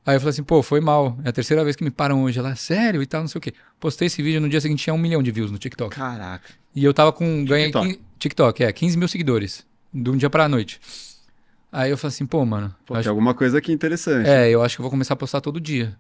[0.06, 1.18] Aí eu falei assim, pô, foi mal.
[1.24, 2.38] É a terceira vez que me param hoje.
[2.40, 3.02] Ela, sério?
[3.02, 3.54] E tal, não sei o quê.
[3.80, 5.96] Postei esse vídeo no dia seguinte, tinha um milhão de views no TikTok.
[5.96, 6.50] Caraca.
[6.76, 7.46] E eu tava com.
[7.46, 7.88] Ganhei TikTok.
[7.88, 8.04] TikTok.
[8.20, 9.66] TikTok, é, 15 mil seguidores.
[9.94, 10.82] De um dia pra noite.
[11.72, 12.74] Aí eu falei assim, pô, mano.
[12.86, 14.28] Pô, acho- tem alguma coisa aqui interessante.
[14.28, 15.96] é, eu acho que eu vou começar a postar todo dia.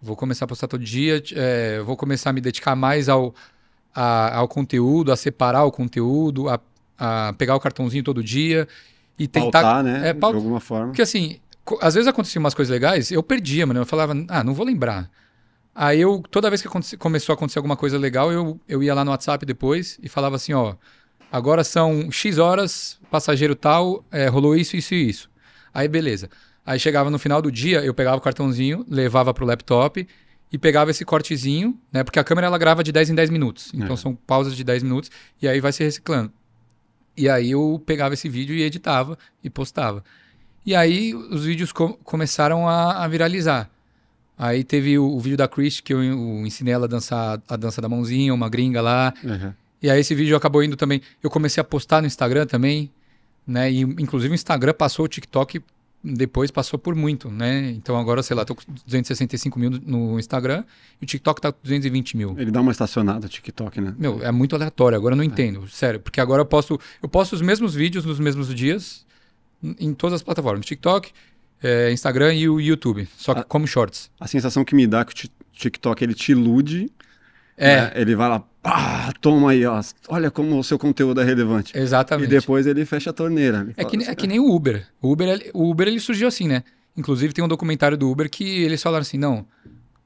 [0.00, 1.22] Vou começar a postar todo dia.
[1.34, 3.34] é, vou começar a me dedicar mais ao,
[3.94, 6.60] a- ao conteúdo, a separar o conteúdo, a,
[6.98, 8.66] a pegar o cartãozinho todo dia
[9.18, 9.62] e tentar.
[9.62, 10.08] Pautar, né?
[10.08, 10.86] É, paut- De alguma forma.
[10.86, 11.38] Porque assim,
[11.80, 13.80] às vezes aconteciam umas coisas legais, eu perdia, mano.
[13.80, 15.10] Eu falava, ah, não vou lembrar.
[15.74, 19.04] Aí eu, toda vez que começou a acontecer alguma coisa legal, eu, eu ia lá
[19.04, 20.74] no WhatsApp depois e falava assim, ó,
[21.30, 25.30] agora são X horas, passageiro tal, é, rolou isso, isso e isso.
[25.72, 26.28] Aí beleza.
[26.64, 30.06] Aí chegava no final do dia, eu pegava o cartãozinho, levava pro laptop
[30.52, 32.04] e pegava esse cortezinho, né?
[32.04, 33.70] Porque a câmera ela grava de 10 em 10 minutos.
[33.74, 33.96] Então É.
[33.96, 35.10] são pausas de 10 minutos
[35.40, 36.30] e aí vai se reciclando.
[37.16, 40.04] E aí eu pegava esse vídeo e editava e postava.
[40.64, 43.68] E aí os vídeos co- começaram a, a viralizar.
[44.38, 47.56] Aí teve o, o vídeo da Chris, que eu, eu ensinei ela a dançar a
[47.56, 49.12] dança da mãozinha, uma gringa lá.
[49.22, 49.52] Uhum.
[49.82, 51.00] E aí esse vídeo acabou indo também.
[51.22, 52.90] Eu comecei a postar no Instagram também,
[53.46, 53.70] né?
[53.70, 55.60] E inclusive o Instagram passou o TikTok,
[56.04, 57.70] depois passou por muito, né?
[57.70, 60.64] Então agora, sei lá, tô com 265 mil no Instagram
[61.00, 62.34] e o TikTok tá com 220 mil.
[62.38, 63.94] Ele dá uma estacionada, TikTok, né?
[63.98, 66.00] Meu, é muito aleatório, agora eu não entendo, sério.
[66.00, 69.06] Porque agora eu posto, eu posto os mesmos vídeos nos mesmos dias
[69.78, 70.66] em- todas as plataformas.
[70.66, 71.12] TikTok,
[71.62, 73.08] é, Instagram e o YouTube.
[73.16, 73.44] Só que Ah.
[73.44, 74.10] como shorts.
[74.18, 76.90] A sensação que me dá é que o ti- TikTok ele te ilude.
[77.56, 77.92] É, né?
[77.94, 79.80] Ele vai lá, pá, toma aí, ó.
[80.08, 81.76] Olha como o seu conteúdo é relevante.
[81.76, 82.26] exatamente.
[82.26, 83.68] E depois ele fecha a torneira.
[83.76, 84.86] É que, assim, é que nem o Uber.
[85.00, 86.64] O Uber, o Uber ele surgiu assim, né?
[86.96, 89.46] Inclusive tem um documentário do Uber que eles falaram assim, não,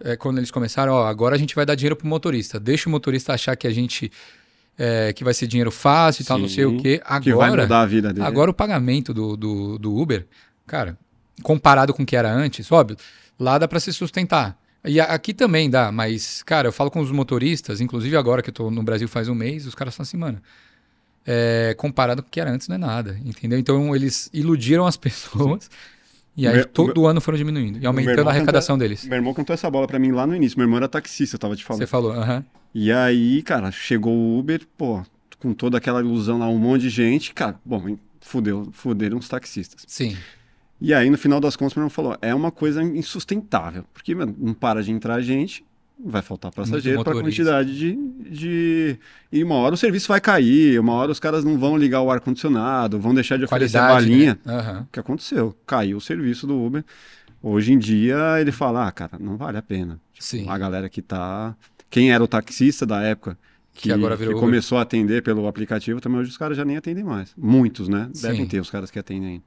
[0.00, 2.61] é, quando eles começaram, ó, agora a gente vai dar dinheiro pro motorista.
[2.61, 4.11] Deixa o motorista achar que a gente
[4.78, 7.00] é, que vai ser dinheiro fácil e tal, não sei o quê.
[7.22, 8.26] que vai Agora, mudar a vida dele.
[8.26, 10.26] agora o pagamento do, do, do Uber,
[10.66, 10.98] cara,
[11.42, 12.96] comparado com o que era antes, óbvio,
[13.38, 14.59] lá dá para se sustentar.
[14.84, 18.54] E aqui também dá, mas, cara, eu falo com os motoristas, inclusive agora que eu
[18.54, 20.40] tô no Brasil faz um mês, os caras falam assim, mano,
[21.26, 23.58] é, comparado com o que era antes não é nada, entendeu?
[23.58, 25.68] Então eles iludiram as pessoas
[26.36, 29.04] e aí Meu- todo ano foram diminuindo e meu aumentando a arrecadação deles.
[29.04, 30.56] Meu irmão cantou essa bola pra mim lá no início.
[30.58, 31.80] Meu irmão era taxista, eu tava te falando.
[31.80, 32.44] Você falou, aham.
[32.74, 35.02] E aí, cara, chegou o Uber, pô,
[35.40, 37.32] com toda aquela ilusão lá, um monte de gente.
[37.34, 39.82] Cara, bom, fudeu, fuderam os taxistas.
[39.86, 40.16] Sim.
[40.80, 44.34] E aí, no final das contas, meu irmão falou: é uma coisa insustentável, porque mano,
[44.38, 45.64] não para de entrar gente,
[45.98, 47.96] vai faltar passageiro para a quantidade de,
[48.30, 48.98] de.
[49.32, 52.10] E uma hora o serviço vai cair, uma hora os caras não vão ligar o
[52.10, 54.38] ar-condicionado, vão deixar de oferecer Qualidade, balinha.
[54.44, 54.52] né?
[54.54, 54.80] Aham.
[54.82, 55.56] O que aconteceu?
[55.66, 56.84] Caiu o serviço do Uber.
[57.42, 59.98] Hoje em dia ele fala: ah, cara, não vale a pena.
[60.18, 60.48] Sim.
[60.48, 61.54] A galera que tá.
[61.88, 63.38] Quem era o taxista da época.
[63.72, 66.64] Que, Que agora virou que começou a atender pelo aplicativo, também hoje os caras já
[66.64, 67.34] nem atendem mais.
[67.36, 68.08] Muitos, né?
[68.22, 68.48] Devem Sim.
[68.48, 69.44] ter os caras que atendem ainda.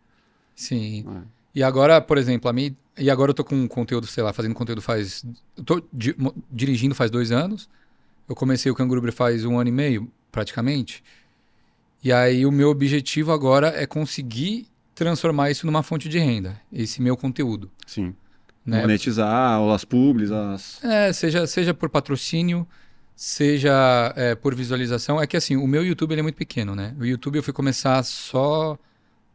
[0.59, 1.05] Sim.
[1.07, 1.21] É.
[1.55, 2.75] E agora, por exemplo, a mim.
[2.97, 5.23] E agora eu tô com conteúdo, sei lá, fazendo conteúdo faz.
[5.55, 6.15] Eu tô di-
[6.51, 7.69] dirigindo faz dois anos.
[8.27, 11.01] Eu comecei o Canguru faz um ano e meio, praticamente.
[12.03, 17.01] E aí o meu objetivo agora é conseguir transformar isso numa fonte de renda, esse
[17.01, 17.71] meu conteúdo.
[17.87, 18.13] Sim.
[18.65, 18.81] Né?
[18.81, 20.83] Monetizar, as publis, as.
[20.83, 22.67] É, seja, seja por patrocínio,
[23.15, 25.19] seja é, por visualização.
[25.21, 26.93] É que assim, o meu YouTube ele é muito pequeno, né?
[26.99, 28.77] O YouTube eu fui começar só,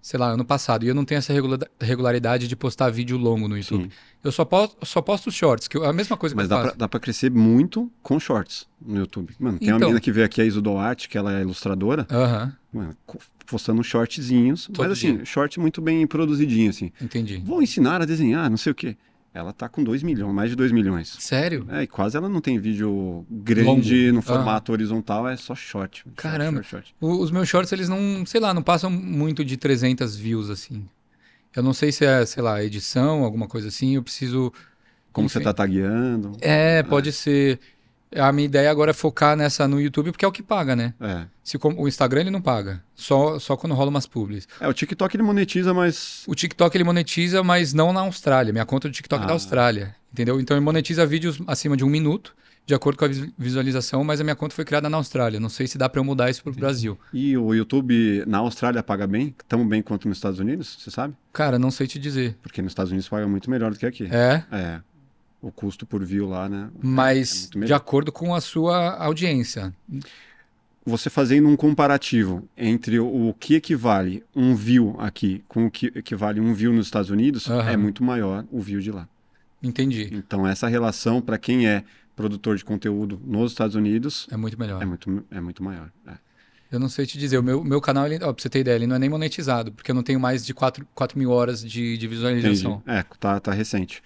[0.07, 0.85] sei lá, ano passado.
[0.85, 3.85] E eu não tenho essa regula- regularidade de postar vídeo longo no YouTube.
[3.85, 3.90] Sim.
[4.23, 6.57] Eu só posto, só posto shorts, que eu- a mesma coisa que Mas eu dá
[6.57, 6.69] faço.
[6.69, 9.35] pra, dá pra crescer muito com shorts no YouTube.
[9.38, 9.88] Mano, tem uma Então.
[9.88, 13.83] menina que veio aqui, a Iso Duarte, que ela é ilustradora, Aham, mano, co- postando
[13.83, 14.67] shortzinhos.
[14.67, 15.25] Todo mas assim, dia.
[15.25, 16.93] short muito bem produzidinho, assim.
[17.01, 17.38] entendi.
[17.45, 18.97] Vou ensinar a desenhar, não sei o quê.
[19.35, 21.16] Ela tá com 2 milhões, mais de 2 milhões.
[21.18, 21.66] Sério?
[21.68, 24.14] É, e quase ela não tem vídeo grande Longo.
[24.14, 26.03] no formato horizontal, é só short.
[26.05, 26.62] Short, Caramba.
[26.62, 26.94] short, short.
[27.01, 30.87] O- os meus shorts, eles não, sei lá, não passam muito de 300 views, assim.
[31.55, 33.97] Eu não sei se é, sei lá, edição, alguma coisa assim.
[33.97, 34.53] Eu preciso.
[35.12, 35.38] Como enfim.
[35.38, 36.33] você tá tagueando.
[36.40, 37.59] É, pode ser.
[38.14, 40.94] A minha ideia agora é focar nessa no YouTube, porque é o que paga, né?
[41.00, 41.24] É.
[41.42, 44.46] Se o Instagram ele não paga, só, só quando rola umas publis.
[44.61, 46.22] É, o TikTok ele monetiza, mas.
[46.27, 48.53] O TikTok ele monetiza, mas não na Austrália.
[48.53, 49.29] Minha conta do TikTok é Ah.
[49.29, 50.40] da Austrália, entendeu?
[50.40, 52.35] Então ele monetiza vídeos acima de um minuto,
[52.66, 55.38] de acordo com a vis- visualização, mas a minha conta foi criada na Austrália.
[55.38, 56.98] Não sei se dá pra eu mudar isso pro Brasil.
[57.12, 59.35] E o YouTube na Austrália paga bem?
[59.46, 61.14] Tão bem quanto nos Estados Unidos, você sabe?
[61.33, 62.38] Cara, não sei te dizer.
[62.42, 64.09] Porque nos Estados Unidos paga muito melhor do que aqui.
[64.11, 64.81] É, É.
[65.46, 66.70] O custo por view lá, né?
[66.74, 67.66] É mas melhor.
[67.66, 69.74] de acordo com a sua audiência.
[70.87, 76.40] Você fazendo um comparativo entre o, que equivale um view aqui com o que equivale
[76.40, 77.70] um view nos Estados Unidos, Aham.
[77.70, 79.07] é muito maior o view de lá.
[79.62, 80.09] Entendi.
[80.12, 81.85] Então, essa relação, para quem é
[82.16, 84.83] produtor de conteúdo nos Estados Unidos, É muito melhor.
[84.83, 85.90] é muito, é muito maior.
[86.07, 86.12] É.
[86.72, 87.38] Eu não sei te dizer.
[87.38, 89.72] O meu, meu canal, ele, ó, pra você ter ideia, ele não é nem monetizado,
[89.72, 92.09] porque eu não tenho mais de 4, 4 mil horas de, de Entendi.
[92.09, 92.83] visualização.
[92.87, 94.02] É, tá, tá recente.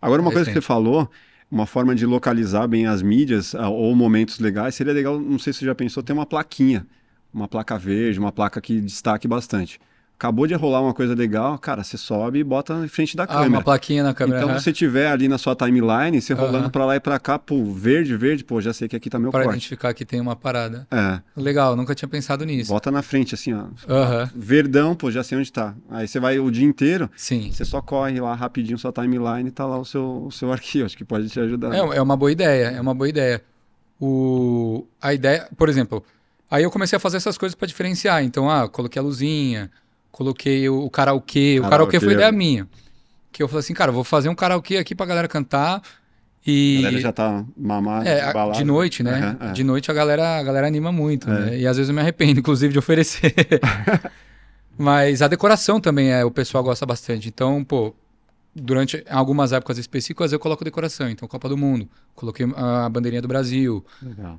[0.00, 1.10] Agora, uma coisa que você falou,
[1.50, 5.52] uma forma de localizar bem as mídias ah, ou momentos legais, seria legal, não sei
[5.52, 6.86] se você já pensou, ter uma plaquinha.
[7.32, 9.78] Uma placa verde, uma placa que destaque bastante.
[10.20, 13.26] Acabou de rolar uma coisa legal, cara, você sobe e bota em frente da Ah,
[13.26, 13.48] câmera.
[13.48, 14.36] uma plaquinha na câmera.
[14.40, 14.58] Então, aham.
[14.58, 17.64] se você tiver ali na sua timeline, você rolando pra lá e pra cá, pô,
[17.72, 19.54] verde, verde, pô, já sei que aqui tá meu Para corte.
[19.56, 20.86] identificar que tem uma parada.
[20.90, 22.70] É, Legal, nunca tinha pensado nisso.
[22.70, 23.64] bota na frente, assim, ó.
[23.88, 25.74] Aham, Verdão, pô, já sei onde tá.
[25.88, 27.50] Aí você vai o dia inteiro, sim.
[27.50, 30.84] você só corre lá rapidinho sua timeline e tá lá o seu, o seu arquivo.
[30.84, 31.72] Acho que pode te ajudar.
[31.74, 33.42] É, é uma boa ideia, é uma boa ideia.
[33.98, 36.04] O, a ideia, por exemplo,
[36.50, 38.22] aí eu comecei a fazer essas coisas para diferenciar.
[38.22, 39.70] Então, ah, coloquei a luzinha,
[40.10, 41.58] coloquei o, o karaokê.
[41.58, 42.68] O Karaokê, karaokê foi ideia minha.
[43.32, 45.80] Que eu falei assim, cara, vou fazer um karaokê aqui pra galera cantar.
[46.46, 48.58] E A galera já tá mamada, É, a- embalada.
[48.58, 49.36] de noite, né?
[49.40, 49.52] Aham, é.
[49.52, 51.38] De noite a galera, a galera anima muito, É.
[51.50, 51.58] né?
[51.58, 53.34] E às vezes eu me arrependo, inclusive, de oferecer.
[54.76, 57.28] Mas a decoração também é, o pessoal gosta bastante.
[57.28, 57.94] Então, pô,
[58.54, 61.08] durante algumas épocas específicas eu coloco decoração.
[61.08, 63.84] Então, Copa do Mundo, coloquei a bandeirinha do Brasil,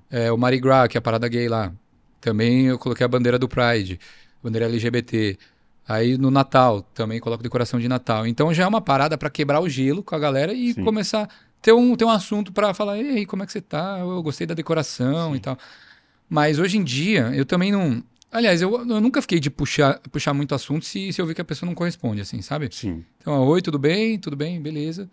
[0.10, 1.71] é, o Mardi Gras, que é a parada gay lá.
[2.19, 3.99] Também eu coloquei a bandeira do Pride,
[4.43, 5.38] bandeira LGBT.
[5.87, 8.25] Aí no Natal também coloco decoração de Natal.
[8.27, 10.83] Então já é uma parada pra quebrar o gelo com a galera e Sim.
[10.83, 11.27] começar
[11.61, 13.99] ter um, ter um assunto pra falar, e aí, como é que você tá?
[13.99, 15.57] Eu gostei da decoração e tal.
[16.27, 18.03] Mas hoje em dia, eu também não.
[18.31, 21.41] Aliás, eu, eu nunca fiquei de puxar, puxar muito assunto se, se eu ver que
[21.41, 22.69] a pessoa não corresponde, assim, sabe?
[22.71, 23.03] Sim.
[23.19, 24.17] Então, oi, tudo bem?
[24.17, 24.59] Tudo bem?
[24.61, 25.09] Beleza.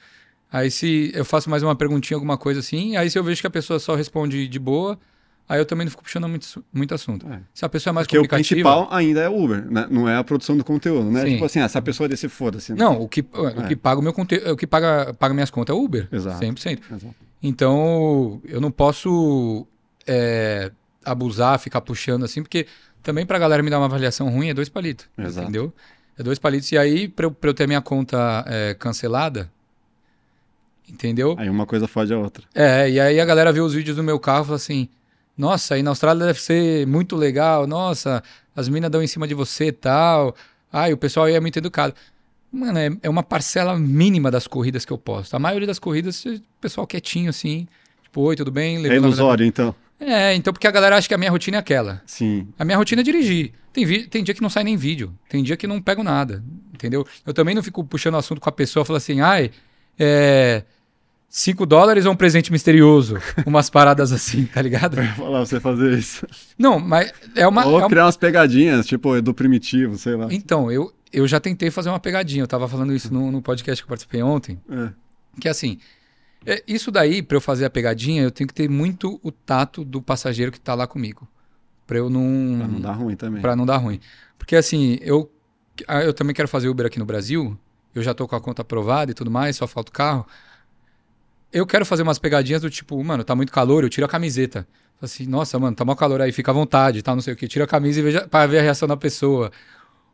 [0.50, 3.46] Aí se eu faço mais uma perguntinha, alguma coisa assim, aí se eu vejo que
[3.46, 4.98] a pessoa só responde de boa,
[5.48, 7.26] aí eu também não fico puxando muito, muito assunto.
[7.32, 7.40] É.
[7.54, 8.54] Se a pessoa é mais Porque o comunicativa...
[8.70, 9.86] principal ainda é o Uber, né?
[9.90, 11.22] Não é a produção do conteúdo, né?
[11.24, 11.32] Sim.
[11.34, 12.72] Tipo assim, ah, essa pessoa desse foda-se.
[12.72, 12.78] né?
[12.78, 13.66] Não, o que, o É.
[13.68, 16.08] que paga o meu conteúdo, o que paga, paga minhas contas é o Uber.
[16.12, 16.38] Exato.
[16.44, 16.80] 100%.
[16.90, 17.14] Exato.
[17.42, 19.66] Então, eu não posso
[20.06, 20.70] é,
[21.04, 22.66] abusar, ficar puxando assim, porque
[23.02, 25.06] também pra galera me dar uma avaliação ruim é dois palitos.
[25.16, 25.44] Exato.
[25.44, 25.72] Entendeu?
[26.18, 26.70] É dois palitos.
[26.72, 29.50] E aí, pra eu, eu ter minha conta é, cancelada,
[30.88, 31.36] entendeu?
[31.38, 32.44] Aí uma coisa fode a outra.
[32.54, 34.88] É, e aí a galera vê os vídeos do meu carro e fala assim:
[35.38, 38.22] Nossa, aí na Austrália deve ser muito legal, nossa,
[38.56, 40.34] as minas dão em cima de você e tal.
[40.72, 41.94] Ai, o pessoal aí é muito educado.
[42.52, 45.34] Mano, é, é uma parcela mínima das corridas que eu posto.
[45.34, 47.68] A maioria das corridas, o pessoal quietinho assim,
[48.02, 48.76] tipo, oi, tudo bem?
[48.76, 49.74] É a vida- ilusório, então.
[50.00, 52.02] É, então porque a galera acha que a minha rotina é aquela.
[52.06, 52.48] Sim.
[52.58, 53.52] A minha rotina é dirigir.
[53.72, 55.12] Tem, vi- tem dia que não sai nem vídeo.
[55.28, 56.42] Tem dia que não pego nada.
[56.72, 57.06] Entendeu?
[57.26, 59.50] Eu também não fico puxando assunto com a pessoa, falando assim, ai,
[59.98, 60.62] é.
[61.28, 63.18] 5 dólares ou um presente misterioso?
[63.44, 64.96] Umas paradas assim, tá ligado?
[64.98, 66.26] Eu ia falar você fazer isso.
[66.58, 67.66] Não, mas é uma.
[67.66, 70.28] Ou é uma- criar umas pegadinhas, tipo do primitivo, sei lá.
[70.30, 72.42] Então, eu, eu já tentei fazer uma pegadinha.
[72.42, 74.58] Eu tava falando isso no, no podcast que eu participei ontem.
[74.70, 74.88] É.
[75.38, 75.78] Que assim,
[76.46, 79.84] é, isso daí, pra eu fazer a pegadinha, eu tenho que ter muito o tato
[79.84, 81.28] do passageiro que tá lá comigo.
[81.86, 82.56] Pra eu não.
[82.58, 83.42] Pra não dar ruim também.
[83.42, 84.00] Pra não dar ruim.
[84.38, 85.30] Porque assim, eu,
[85.86, 87.58] ah, eu também quero fazer Uber aqui no Brasil.
[87.94, 90.26] Eu já tô com a conta aprovada e tudo mais, só falta o carro.
[91.52, 94.66] Eu quero fazer umas pegadinhas do tipo, mano, tá muito calor, eu tiro a camiseta.
[95.00, 97.46] Assim, nossa, mano, tá mal calor aí, fica à vontade, tal, não sei o que.
[97.48, 99.50] Tira a camisa e veja para ver a reação da pessoa.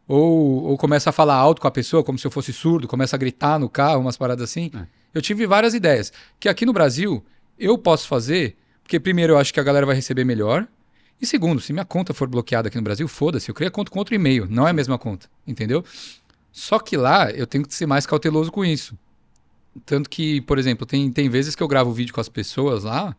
[0.06, 3.16] Ou, ou começa a falar alto com a pessoa, como se eu fosse surdo, começa
[3.16, 4.70] a gritar no carro, umas paradas assim.
[4.74, 4.86] É.
[5.14, 6.12] Eu tive várias ideias.
[6.38, 7.24] Que aqui no Brasil,
[7.58, 10.66] eu posso fazer, porque primeiro eu acho que a galera vai receber melhor.
[11.20, 13.90] E segundo, se minha conta for bloqueada aqui no Brasil, foda-se, eu crio a conta
[13.90, 15.82] com outro e-mail, não é a mesma conta, entendeu?
[16.52, 18.96] Só que lá eu tenho que ser mais cauteloso com isso.
[19.84, 23.16] Tanto que, por exemplo, tem, tem vezes que eu gravo vídeo com as pessoas lá,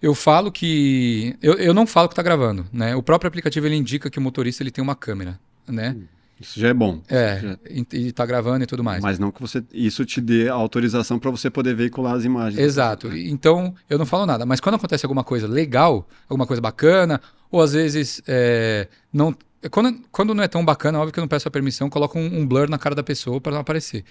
[0.00, 1.36] eu falo que.
[1.42, 2.96] Eu, eu não falo que tá gravando, né?
[2.96, 5.96] O próprio aplicativo ele indica que o motorista ele tem uma câmera, né?
[6.40, 7.02] Isso já é bom.
[7.06, 9.02] É, Já- e, e tá gravando e tudo mais.
[9.02, 12.58] Mas não que você isso te dê autorização pra você poder veicular as imagens.
[12.58, 13.14] Exato.
[13.14, 14.46] Então, eu não falo nada.
[14.46, 19.36] Mas quando acontece alguma coisa legal, alguma coisa bacana, ou às vezes é, não.
[19.70, 22.38] Quando, quando não é tão bacana, óbvio que eu não peço a permissão, coloco um,
[22.40, 24.02] um blur na cara da pessoa para não aparecer.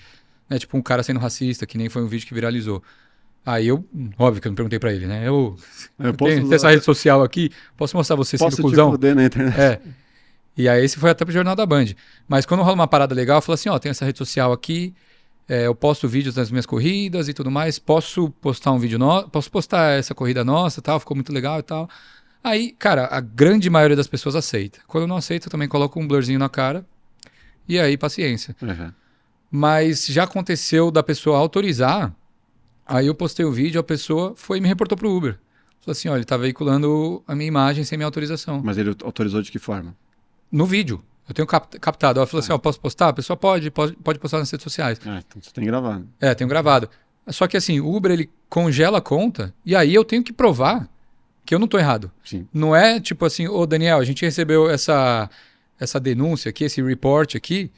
[0.50, 0.58] Né?
[0.60, 2.82] Tipo um cara sendo racista, que nem foi um vídeo que viralizou.
[3.46, 3.86] Aí eu,
[4.18, 5.22] óbvio que eu não perguntei pra ele, né?
[5.28, 5.56] Eu,
[5.98, 8.70] Eu eu posso tenho usar- essa rede social aqui, posso mostrar você Posso sendo te
[8.72, 8.92] cuzão?
[8.92, 9.60] fuder na internet.
[9.60, 9.80] É.
[10.58, 11.86] E aí esse foi até pro Jornal da Band.
[12.28, 14.94] Mas quando rola uma parada legal, eu falo assim, ó, tem essa rede social aqui,
[15.48, 19.30] é, eu posto vídeos das minhas corridas e tudo mais, posso postar um vídeo nosso,
[19.30, 21.90] posso postar essa corrida nossa e tal, ficou muito legal e tal.
[22.44, 24.80] Aí, cara, a grande maioria das pessoas aceita.
[24.86, 26.86] Quando não aceita, eu também coloco um blurzinho na cara.
[27.68, 28.56] E aí, paciência.
[28.62, 28.92] Uhum.
[29.52, 32.14] Mas já aconteceu da pessoa autorizar.
[32.86, 35.34] Aí eu postei o vídeo, a pessoa foi e me reportou pro Uber.
[35.82, 39.42] Falou assim, ó, ele tá veiculando a minha imagem sem minha autorização Mas ele autorizou
[39.42, 39.96] de que forma?
[40.52, 41.02] no vídeo.
[41.28, 42.20] Eu tenho cap- captado.
[42.20, 43.10] Ela falou assim: ó, posso postar?
[43.10, 45.00] A pessoa pode, pode, pode postar nas redes sociais.
[45.06, 46.08] Ah, então você tem gravado.
[46.20, 46.90] É, tenho gravado.
[47.28, 50.90] Só que assim, o Uber ele congela a conta e aí eu tenho que provar
[51.46, 52.12] que eu não tô errado.
[52.24, 52.48] Sim.
[52.52, 55.30] Não é tipo assim, ô Daniel, a gente recebeu essa,
[55.80, 57.72] essa denúncia aqui, esse report aqui,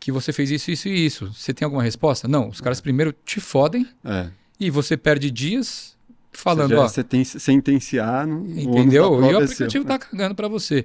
[0.00, 1.32] que você fez isso, isso e isso.
[1.32, 2.26] Você tem alguma resposta?
[2.26, 2.48] Não.
[2.48, 4.28] Os caras primeiro te fodem É.
[4.58, 5.94] e você perde dias
[6.32, 7.10] falando, você já ó.
[7.10, 9.14] sen- sentenciar no o ônus da Entendeu?
[9.24, 10.84] E o é aplicativo tá cagando pra você.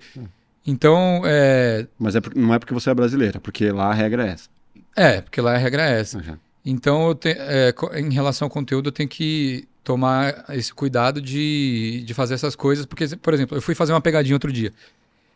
[0.67, 4.32] Então, é, Mas é não é porque você é brasileira, porque lá a regra é
[4.32, 4.49] essa.
[4.95, 6.17] é, porque lá a regra é essa.
[6.17, 6.38] Uhum.
[6.65, 12.01] Então, eu te- é, em relação ao conteúdo, eu tenho que tomar esse cuidado de,
[12.04, 12.88] de fazer essas coisas.
[12.88, 14.73] Porque, por exemplo, eu fui fazer uma pegadinha outro dia,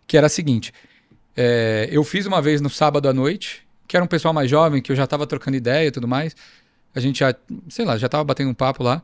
[0.08, 0.74] que era a seguinte:
[1.38, 4.84] é, eu fiz uma vez no sábado à noite, que era um pessoal mais jovem,
[4.84, 6.36] que eu já estava trocando ideia e tudo mais.
[6.94, 7.34] A gente já,
[7.68, 9.04] sei lá, já estava batendo um papo lá.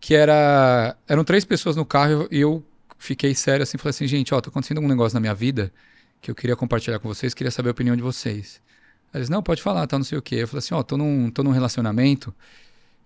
[0.00, 0.96] Que era.
[1.06, 2.64] Eram três pessoas no carro e eu
[2.98, 5.70] fiquei sério assim, falei assim, gente, ó, tá acontecendo um negócio na minha vida
[6.20, 8.60] que eu queria compartilhar com vocês, queria saber a opinião de vocês.
[9.14, 10.36] Eles, não, pode falar, tá, não sei o quê.
[10.36, 12.34] Eu falei assim, ó, tô num, tô num relacionamento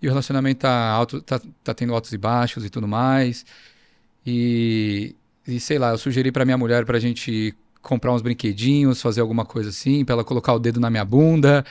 [0.01, 3.45] e o relacionamento tá, alto, tá, tá tendo altos e baixos e tudo mais.
[4.25, 9.21] E, e sei lá, eu sugeri pra minha mulher pra gente comprar uns brinquedinhos, fazer
[9.21, 11.65] alguma coisa assim, pra ela colocar o dedo na minha bunda,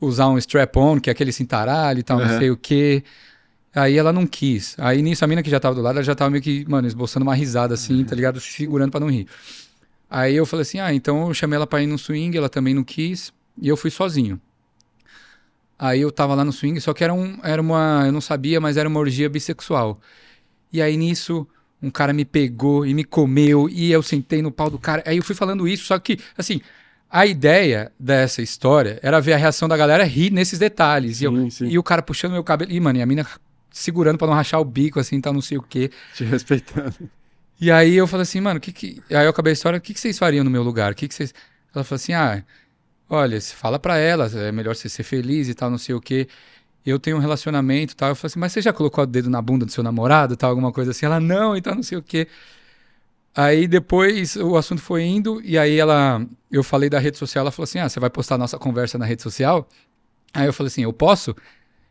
[0.00, 2.38] usar um strap-on, que é aquele cintaralho e tal, não Uhum.
[2.38, 3.02] sei o quê.
[3.74, 4.74] Aí ela não quis.
[4.78, 6.88] Aí nisso a mina que já tava do lado, ela já tava meio que, mano,
[6.88, 8.40] esboçando uma risada assim, tá ligado?
[8.40, 9.26] Segurando pra não rir.
[10.10, 12.72] Aí eu falei assim: ah, então eu chamei ela pra ir no swing, ela também
[12.74, 14.40] não quis, e eu fui sozinho.
[15.78, 18.02] Aí eu tava lá no swing, só que era, um, era uma.
[18.06, 20.00] Eu não sabia, mas era uma orgia bissexual.
[20.72, 21.46] E aí nisso,
[21.82, 25.02] um cara me pegou e me comeu, e eu sentei no pau do cara.
[25.06, 26.60] Aí eu fui falando isso, só que, assim,
[27.10, 31.20] a ideia dessa história era ver a reação da galera rir nesses detalhes.
[31.20, 31.66] E, eu- Sim, sim.
[31.68, 32.70] e o cara puxando meu cabelo.
[32.72, 33.26] E, mano, e a mina
[33.70, 35.90] segurando pra não rachar o bico, assim, tal, não sei o quê.
[36.14, 36.94] Te respeitando.
[37.60, 39.02] E aí eu falei assim, mano, que que...
[39.10, 40.92] aí eu acabei a história, o que, que vocês fariam no meu lugar?
[40.92, 41.34] O que, que vocês...
[41.74, 42.42] Ela falou assim, ah,
[43.08, 46.28] olha, fala pra ela, é melhor você ser feliz e tal, não sei o quê.
[46.86, 48.10] Eu tenho um relacionamento tal.
[48.10, 50.50] Eu falei assim, mas você já colocou o dedo na bunda do seu namorado tal,
[50.50, 51.06] alguma coisa assim?
[51.06, 52.26] Ela, não, e tal, não sei o quê.
[53.34, 57.52] Aí depois o assunto foi indo, e aí ela, eu falei da rede social, ela
[57.52, 59.68] falou assim, ah, você vai postar a nossa conversa na rede social?
[60.34, 61.36] Aí eu falei assim, eu posso?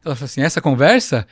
[0.03, 1.25] Ela falou assim, essa conversa?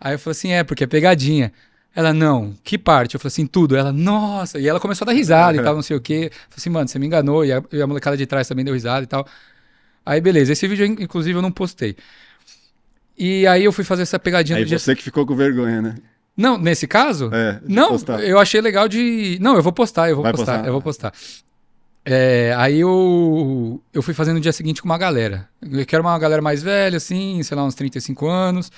[0.00, 1.52] Aí eu falei assim, é, porque é pegadinha.
[1.94, 3.14] Ela, não, que parte?
[3.14, 3.76] Eu falei assim, tudo.
[3.76, 4.58] Ela, nossa.
[4.58, 6.30] E ela começou a dar risada e tal, não sei o quê.
[6.30, 7.44] Eu falei assim, mano, você me enganou.
[7.44, 9.26] E a, e a molecada de trás também deu risada e tal.
[10.04, 10.52] Aí, beleza.
[10.52, 11.96] Esse vídeo, in- inclusive, eu não postei.
[13.24, 14.78] E aí eu fui fazer essa pegadinha Aí no dia.
[14.80, 15.94] você que ficou com vergonha, né?
[16.36, 17.30] Não, nesse caso?
[17.32, 18.20] É, Não, postar.
[18.24, 19.38] eu achei legal de.
[19.40, 20.66] Não, eu vou postar, eu vou Vai postar, postar?
[20.66, 21.12] eu vou postar.
[22.04, 25.48] É, aí eu, eu fui fazendo no dia seguinte com uma galera.
[25.86, 28.72] Que era uma galera mais velha, assim, sei lá, uns 35 anos,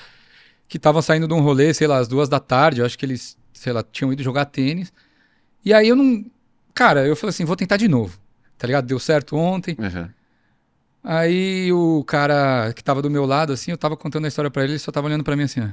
[0.69, 2.81] que tava saindo de um rolê, sei lá, às duas da tarde.
[2.81, 4.93] Eu acho que eles, sei lá, tinham ido jogar tênis.
[5.65, 6.23] E aí eu não.
[6.75, 8.19] Cara, eu falei assim, vou tentar de novo.
[8.59, 8.85] Tá ligado?
[8.87, 9.75] Deu certo ontem.
[9.79, 10.09] Uhum.
[11.05, 14.65] Aí o cara que tava do meu lado, assim, eu tava contando a história pra
[14.65, 15.69] ele, ele só tava olhando pra mim assim, ó.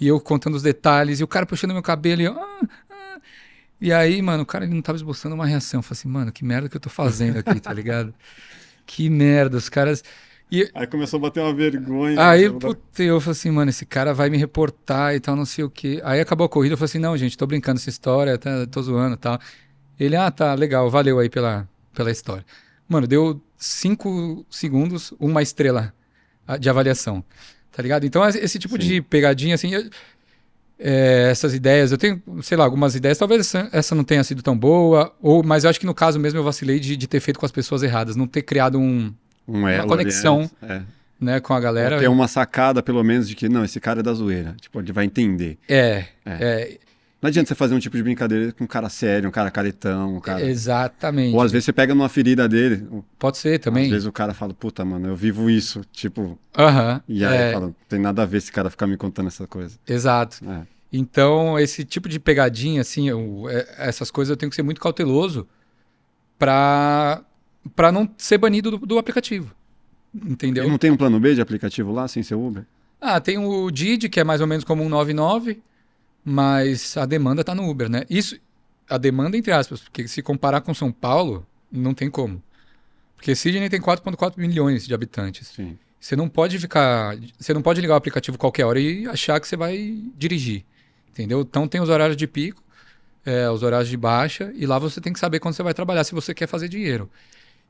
[0.00, 2.32] E eu contando os detalhes, e o cara puxando meu cabelo, e eu...
[2.38, 3.20] "Ah, ah."
[3.80, 5.80] E aí, mano, o cara ele não tava esboçando uma reação.
[5.80, 8.14] Eu falei assim, mano, que merda que eu tô fazendo aqui, tá ligado?
[8.86, 10.02] Que merda, os caras...
[10.50, 12.16] E Aí começou a bater uma vergonha.
[12.16, 15.34] aí, Não dá- puta, eu falei assim, mano, esse cara vai me reportar e tal,
[15.36, 16.00] não sei o quê.
[16.04, 18.82] Aí acabou a corrida, eu falei assim, não, gente, tô brincando essa história, tá, tô
[18.82, 19.38] zoando e tal.
[19.98, 22.44] Ele, ah, tá, legal, valeu aí pela, pela história.
[22.88, 25.92] Mano, deu cinco segundos, uma estrela
[26.46, 27.22] ah, de avaliação,
[27.70, 28.04] tá ligado?
[28.04, 28.88] Então, esse tipo Sim.
[28.88, 29.88] de pegadinha, assim, eu-
[30.78, 34.42] é, essas ideias, eu tenho, sei lá, algumas ideias, talvez essa, essa não tenha sido
[34.42, 37.20] tão boa, ou, mas eu acho que no caso mesmo eu vacilei de, de ter
[37.20, 39.14] feito com as pessoas erradas, não ter criado um,
[39.46, 40.82] um ali, conexão É.
[41.20, 42.00] né, com a galera.
[42.00, 44.56] Ter uma sacada, pelo menos, de que, não, esse cara é da zoeira.
[44.60, 45.56] Tipo, ele vai entender.
[45.68, 46.36] É, É.
[46.40, 46.78] é,
[47.22, 50.16] Não adianta você fazer um tipo de brincadeira com um cara sério, um cara caretão,
[50.16, 50.42] um cara...
[50.44, 51.32] exatamente.
[51.36, 52.84] Ou às vezes você pega numa ferida dele,
[53.16, 53.88] Pode ser às também.
[53.88, 56.36] vezes o cara fala, puta, mano, eu vivo isso, tipo...
[56.58, 57.00] Aham.
[57.08, 59.46] E aí é, fala, não tem nada a ver esse cara ficar me contando essa
[59.46, 59.78] coisa.
[59.86, 60.38] Exato.
[60.44, 60.62] É.
[60.92, 64.80] Então, esse tipo de pegadinha, assim, eu- é- essas coisas eu tenho que ser muito
[64.80, 65.46] cauteloso
[66.38, 67.22] pra,
[67.76, 69.54] pra não ser banido do, do aplicativo.
[70.14, 70.64] Entendeu?
[70.64, 72.64] E não tem um plano B de aplicativo lá, sem ser Uber?
[73.00, 75.62] Ah, tem o Didi, que é mais ou menos como um 99,
[76.24, 78.04] mas a demanda tá no Uber, né?
[78.08, 78.38] Isso,
[78.88, 82.42] a demanda entre aspas, porque se comparar com São Paulo, não tem como.
[83.16, 85.48] Porque Sydney tem 4.4 milhões de habitantes.
[85.48, 85.78] Sim.
[85.98, 87.16] Você não pode ficar.
[87.38, 90.64] Você não pode ligar o aplicativo qualquer hora e achar que você vai dirigir.
[91.08, 91.42] Entendeu?
[91.42, 92.62] Então tem os horários de pico,
[93.24, 96.02] é, os horários de baixa, e lá você tem que saber quando você vai trabalhar
[96.02, 97.08] se você quer fazer dinheiro.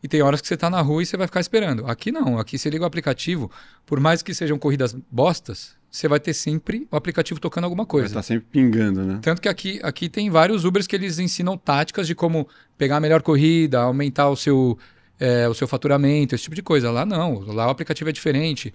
[0.02, 1.86] E tem horas que você tá na rua e você vai ficar esperando.
[1.86, 3.50] Aqui não, aqui você liga o aplicativo,
[3.84, 7.90] por mais que sejam corridas bostas, você vai ter sempre o aplicativo tocando alguma Vai
[7.90, 8.06] coisa.
[8.06, 9.18] estar sempre pingando, né?
[9.20, 13.00] Tanto que aqui, aqui tem vários Ubers que eles ensinam táticas de como pegar a
[13.00, 14.78] melhor corrida, aumentar o seu,
[15.20, 16.90] é, o seu faturamento, esse tipo de coisa.
[16.90, 18.72] Lá não, lá o aplicativo é diferente.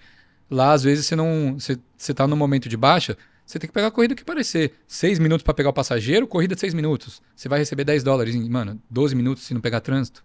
[0.48, 1.56] Lá, às vezes, você não.
[1.58, 4.74] Você, você tá no momento de baixa, você tem que pegar a corrida que parecer.
[4.86, 7.20] Seis minutos para pegar o passageiro, corrida de seis minutos.
[7.34, 10.24] Você vai receber 10 dólares em, mano, 12 minutos se não pegar trânsito.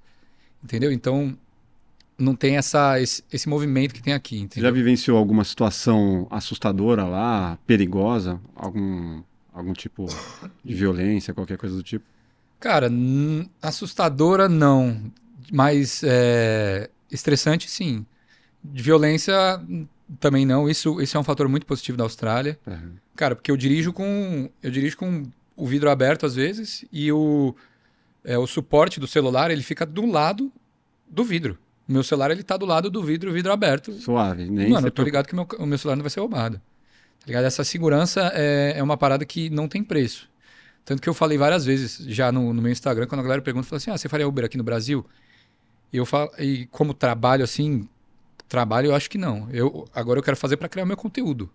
[0.63, 0.91] Entendeu?
[0.91, 1.35] Então,
[2.23, 4.39] não tem essa, esse, esse movimento que tem aqui.
[4.39, 4.69] Entendeu?
[4.69, 8.39] já vivenciou alguma situação assustadora lá, perigosa?
[8.55, 9.21] Algum,
[9.53, 10.05] algum tipo
[10.63, 12.05] de violência, qualquer coisa do tipo?
[12.59, 12.89] Cara,
[13.61, 15.11] assustadora não,
[15.51, 18.05] mas é, estressante sim.
[18.63, 19.33] De violência
[20.19, 20.69] também não.
[20.69, 22.57] Isso, isso é um fator muito positivo da Austrália.
[22.65, 22.77] É.
[23.15, 25.23] Cara, porque eu dirijo com eu dirijo com
[25.55, 27.53] o vidro aberto às vezes e o
[28.23, 30.51] é, o suporte do celular ele fica do lado
[31.09, 31.57] do vidro.
[31.93, 33.93] Meu celular ele tá do lado do vidro, o vidro aberto.
[33.93, 36.21] Suave, nem Mano, eu tô ligado que o meu, o meu celular não vai ser
[36.21, 36.57] roubado.
[36.57, 37.45] Tá ligado?
[37.45, 40.27] Essa segurança é, é uma parada que não tem preço.
[40.83, 43.67] Tanto que eu falei várias vezes já no, no meu Instagram, quando a galera pergunta,
[43.67, 45.05] fala assim: ah, você faria Uber aqui no Brasil?
[45.93, 47.87] E eu falo, e como trabalho assim,
[48.49, 49.47] trabalho eu acho que não.
[49.51, 51.47] Eu, agora eu quero fazer para criar o meu conteúdo.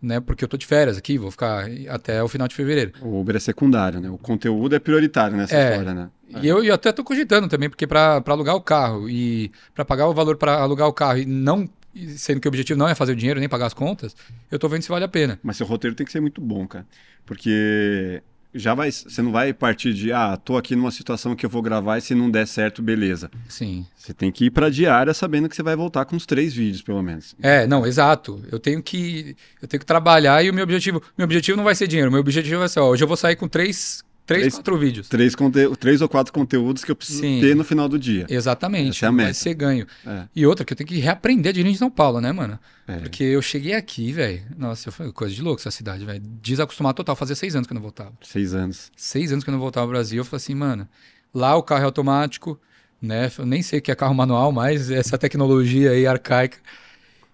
[0.00, 0.18] Né?
[0.18, 2.92] Porque eu tô de férias aqui, vou ficar até o final de fevereiro.
[3.02, 4.10] O Uber é secundário, né?
[4.10, 5.70] O conteúdo é prioritário nessa É.
[5.70, 6.10] história, né?
[6.42, 10.06] E eu, eu até tô cogitando também, porque para alugar o carro e para pagar
[10.08, 11.68] o valor para alugar o carro e não
[12.16, 14.16] sendo que o objetivo não é fazer o dinheiro nem pagar as contas,
[14.50, 15.38] eu tô vendo se vale a pena.
[15.42, 16.86] Mas seu roteiro tem que ser muito bom, cara.
[17.24, 18.20] Porque
[18.54, 21.60] já vai, você não vai partir de, ah, tô aqui numa situação que eu vou
[21.60, 23.30] gravar e se não der certo, beleza.
[23.48, 23.84] Sim.
[23.96, 26.80] Você tem que ir pra diária sabendo que você vai voltar com uns três vídeos,
[26.80, 27.34] pelo menos.
[27.42, 28.42] É, não, exato.
[28.50, 31.74] Eu tenho que eu tenho que trabalhar e o meu objetivo, meu objetivo não vai
[31.74, 34.78] ser dinheiro, meu objetivo vai ser, ó, hoje eu vou sair com três, três, quatro
[34.78, 35.08] vídeos.
[35.08, 35.34] Três,
[35.78, 37.40] três ou quatro conteúdos que eu preciso Sim.
[37.40, 38.26] ter no final do dia.
[38.28, 38.96] Exatamente.
[38.96, 39.34] Essa é a vai meta.
[39.34, 39.86] ser ganho.
[40.06, 40.24] É.
[40.34, 42.58] E outra que eu tenho que reaprender a dirigir em São Paulo, né, mano?
[42.86, 42.98] É.
[42.98, 44.42] Porque eu cheguei aqui, velho.
[44.56, 46.20] Nossa, foi coisa de louco essa cidade, velho.
[46.42, 47.16] Desacostumar total.
[47.16, 48.12] Fazia seis anos que eu não voltava.
[48.22, 48.90] Seis anos.
[48.96, 50.18] Seis anos que eu não voltava ao Brasil.
[50.18, 50.88] Eu falei assim, mano,
[51.32, 52.60] lá o carro é automático,
[53.00, 53.30] né?
[53.38, 56.58] Eu nem sei o que é carro manual, mas essa tecnologia aí arcaica.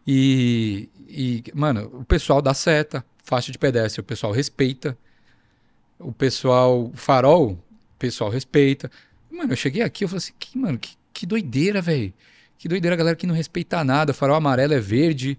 [0.06, 4.96] E, e, mano, o pessoal dá seta, faixa de pedestre, o pessoal respeita.
[6.00, 7.58] O pessoal, farol, o
[7.98, 8.90] pessoal respeita.
[9.30, 12.12] Mano, eu cheguei aqui, eu falei assim, que, mano, que, que doideira, velho.
[12.58, 14.12] Que doideira, a galera que não respeita nada.
[14.12, 15.38] O farol amarelo é verde,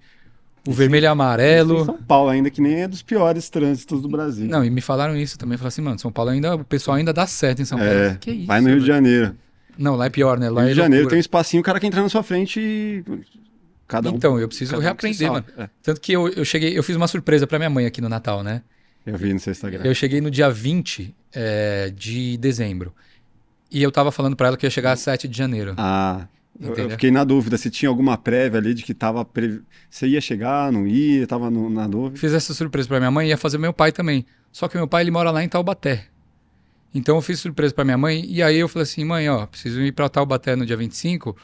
[0.68, 1.86] o vermelho é amarelo.
[1.86, 4.48] São Paulo ainda, que nem é dos piores trânsitos do Brasil.
[4.48, 5.58] Não, e me falaram isso também.
[5.58, 7.94] Falaram assim, mano, São Paulo ainda, o pessoal ainda dá certo em São Paulo.
[7.94, 8.48] É, que isso?
[8.48, 8.94] vai no Rio de velho?
[8.94, 9.36] Janeiro.
[9.78, 10.50] Não, lá é pior, né?
[10.50, 12.60] Lá Rio é de Janeiro tem um espacinho, o cara que entra na sua frente
[12.60, 13.04] e.
[13.88, 14.16] Cada um.
[14.16, 15.46] Então, eu preciso cada um reaprender, mano.
[15.58, 15.68] É.
[15.82, 18.44] Tanto que eu, eu cheguei, eu fiz uma surpresa pra minha mãe aqui no Natal,
[18.44, 18.62] né?
[19.06, 19.84] Eu vi no seu Instagram.
[19.84, 22.94] Eu cheguei no dia 20 é, de dezembro.
[23.72, 25.74] E eu tava falando pra ela que ia chegar a 7 de janeiro.
[25.78, 26.28] Ah,
[26.60, 26.92] eu, eu Entendeu?
[26.92, 29.24] fiquei na dúvida se tinha alguma prévia ali de que tava.
[29.26, 29.62] Pre...
[29.90, 32.18] Você ia chegar, não ia, tava no- na dúvida.
[32.20, 34.26] Fiz essa surpresa pra minha mãe e ia fazer meu pai também.
[34.52, 36.06] Só que meu pai ele mora lá em Taubaté.
[36.94, 39.82] Então eu fiz surpresa pra minha mãe e aí eu falei assim: "Mãe, ó, preciso
[39.82, 41.36] ir pra Taubaté no dia 25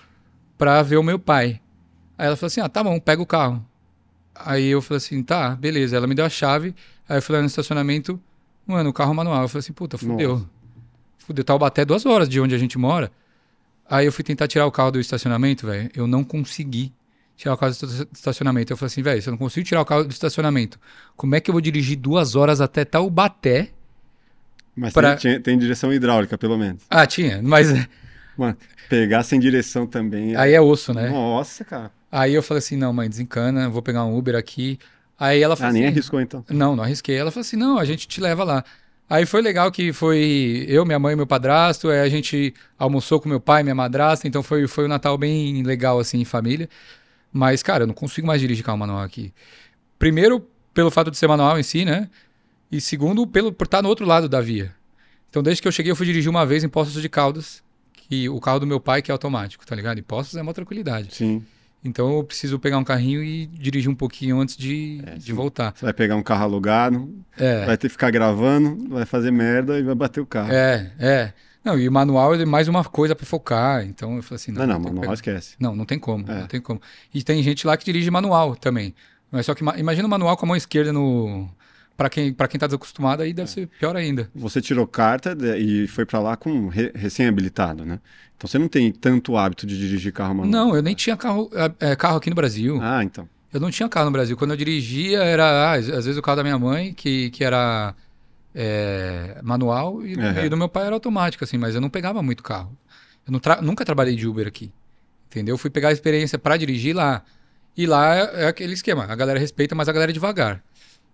[0.58, 1.62] pra ver o meu pai".
[2.18, 3.66] Aí ela falou assim: "Ah, tá bom, pega o carro".
[4.36, 5.96] Aí eu falei assim: "Tá, beleza".
[5.96, 6.76] Ela me deu a chave.
[7.08, 8.20] Aí eu fui lá no estacionamento,
[8.66, 9.42] mano, o carro manual.
[9.44, 10.34] Eu falei assim: "Puta, fudeu".
[10.36, 10.50] Nossa.
[11.20, 13.12] Fudeu, Taubaté é duas horas de onde a gente mora.
[13.90, 15.90] Aí eu fui tentar tirar o carro do estacionamento, velho.
[15.96, 16.94] Eu não consegui
[17.36, 18.72] tirar o carro do esta- estacionamento.
[18.74, 20.80] Eu falei assim, velho, se eu não consigo tirar o carro do estacionamento,
[21.16, 23.70] como é que eu vou dirigir duas horas até Taubaté?
[24.76, 26.84] Mas Pra- tem, tinha- tem direção hidráulica, pelo menos.
[26.90, 27.68] Ah, tinha, mas
[28.38, 28.56] Mano,
[28.90, 30.36] pegar sem direção também.
[30.36, 31.10] aí é osso, né?
[31.10, 31.92] Nossa, cara.
[32.12, 34.78] Aí eu falei assim, não, mãe, desencana, vou pegar um Uber aqui.
[35.20, 36.46] Aí ela falou Ah, nem assim, arriscou então.
[36.50, 37.16] Não, não arrisquei.
[37.16, 38.64] Ela falou assim: não, a gente te leva lá.
[39.10, 41.90] Aí foi legal que foi eu, minha mãe e meu padrasto.
[41.90, 44.28] Aí a gente almoçou com meu pai e minha madrasta.
[44.28, 46.70] Então foi, foi um Natal bem legal, assim, em família.
[47.32, 49.34] Mas, cara, eu não consigo mais dirigir carro manual aqui.
[49.98, 52.10] Primeiro, pelo fato de ser manual em si, né?
[52.72, 54.76] E segundo, pelo, por estar no outro lado da via.
[55.30, 57.64] Então, desde que eu cheguei, eu fui dirigir uma vez em Poços de Caldas.
[57.94, 59.98] Que o carro do meu pai, que é automático, tá ligado?
[59.98, 61.14] E Poços é uma tranquilidade.
[61.14, 61.46] Sim.
[61.84, 65.74] Então eu preciso pegar um carrinho e dirigir um pouquinho antes de, É, de voltar.
[65.76, 67.66] Você vai pegar um carro alugado, É.
[67.66, 70.52] vai ter que ficar gravando, vai fazer merda e vai bater o carro.
[70.52, 71.34] É, é.
[71.64, 73.86] Não, e o manual é mais uma coisa pra focar.
[73.86, 75.14] Então eu falei assim, não, não, não, manual pegar.
[75.14, 75.56] esquece.
[75.60, 76.40] Não, não tem como, É.
[76.42, 76.82] não tem como.
[77.14, 78.94] E tem gente lá que dirige manual também.
[79.32, 81.48] Mas só que ma- imagina o manual com a mão esquerda no
[81.98, 83.34] Pra quem para quem tá desacostumado aí É.
[83.34, 84.30] deve ser pior ainda.
[84.36, 88.00] Você tirou carta e foi pra lá com re- recém-habilitado, né?
[88.38, 90.52] Então você não tem tanto hábito de dirigir carro manual.
[90.68, 92.80] Não, eu nem tinha carro é, é, carro aqui no Brasil.
[92.82, 93.28] Ah, então.
[93.52, 94.38] Eu não tinha carro no Brasil.
[94.38, 97.96] Quando eu dirigia, era ah, às vezes o carro da minha mãe, que, que era
[98.54, 100.46] é, manual, e, Uhum.
[100.46, 102.78] e do meu pai era automático, assim, mas eu não pegava muito carro.
[103.30, 104.72] Eu tra- nunca trabalhei de Uber aqui.
[105.30, 105.54] Entendeu?
[105.56, 107.24] Eu fui pegar a experiência para dirigir lá.
[107.76, 109.06] E lá é, é aquele esquema.
[109.06, 110.64] A galera respeita, mas a galera é devagar.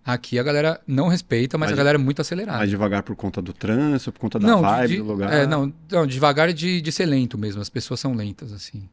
[0.06, 2.58] Aqui a galera não respeita, mas, Mas- a galera é muito acelerada.
[2.58, 5.32] Mais devagar por conta do trânsito, por conta da não, vibe de- do lugar.
[5.32, 7.62] É, não, não, devagar de, de ser lento mesmo.
[7.62, 8.86] As pessoas são lentas, assim.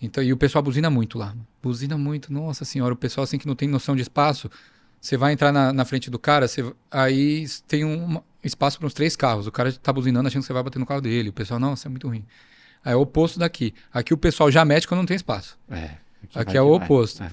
[0.00, 1.32] Então, e o pessoal buzina muito lá.
[1.62, 2.92] Buzina muito, nossa senhora.
[2.92, 4.50] O pessoal, assim, que não tem noção de espaço.
[5.00, 8.94] Você vai entrar na, na frente do cara, você, aí tem um espaço para uns
[8.94, 9.46] três carros.
[9.46, 11.28] O cara tá buzinando achando que você vai bater no carro dele.
[11.28, 12.24] O pessoal, nossa, é muito ruim.
[12.84, 13.72] Aí é o oposto daqui.
[13.92, 15.56] Aqui o pessoal já mete quando não tem espaço.
[15.70, 15.90] É,
[16.34, 16.84] Aqui vai é o vai.
[16.84, 17.22] oposto.
[17.22, 17.30] É.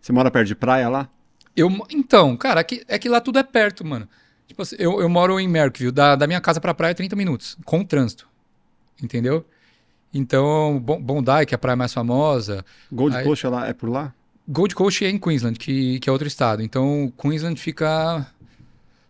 [0.00, 1.08] Você mora perto de praia lá?
[1.56, 4.08] Eu, então, cara, aqui, é que lá tudo é perto, mano.
[4.46, 7.14] Tipo assim, eu, eu moro em Merckville, da, da minha casa pra praia é 30
[7.16, 8.28] minutos, com trânsito.
[9.02, 9.44] Entendeu?
[10.12, 12.64] Então, Bon- Bondi, que é a praia mais famosa.
[12.90, 14.14] Gold Aí- Coast é, lá, é por lá?
[14.48, 16.62] Gold Coast é em Queensland, que, que é outro estado.
[16.62, 18.26] Então, Queensland fica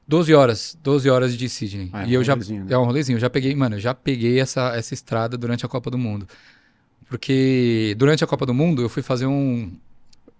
[0.06, 1.90] 12 horas, 12 horas de Sydney.
[1.92, 2.72] Ah, é e um eu já rolezinho, né?
[2.74, 5.68] é um rolezinho, eu já peguei, mano, eu já peguei essa essa estrada durante a
[5.68, 6.28] Copa do Mundo.
[7.08, 9.72] Porque durante a Copa do Mundo eu fui fazer um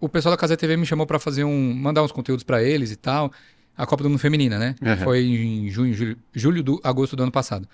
[0.02, 2.90] o pessoal da Casa TV me chamou pra fazer um mandar uns conteúdos pra eles
[2.90, 3.30] e tal.
[3.76, 4.74] A Copa do Mundo feminina, né?
[4.82, 4.96] Uhum.
[4.96, 7.68] Foi em junho, julho, julho do agosto do ano passado.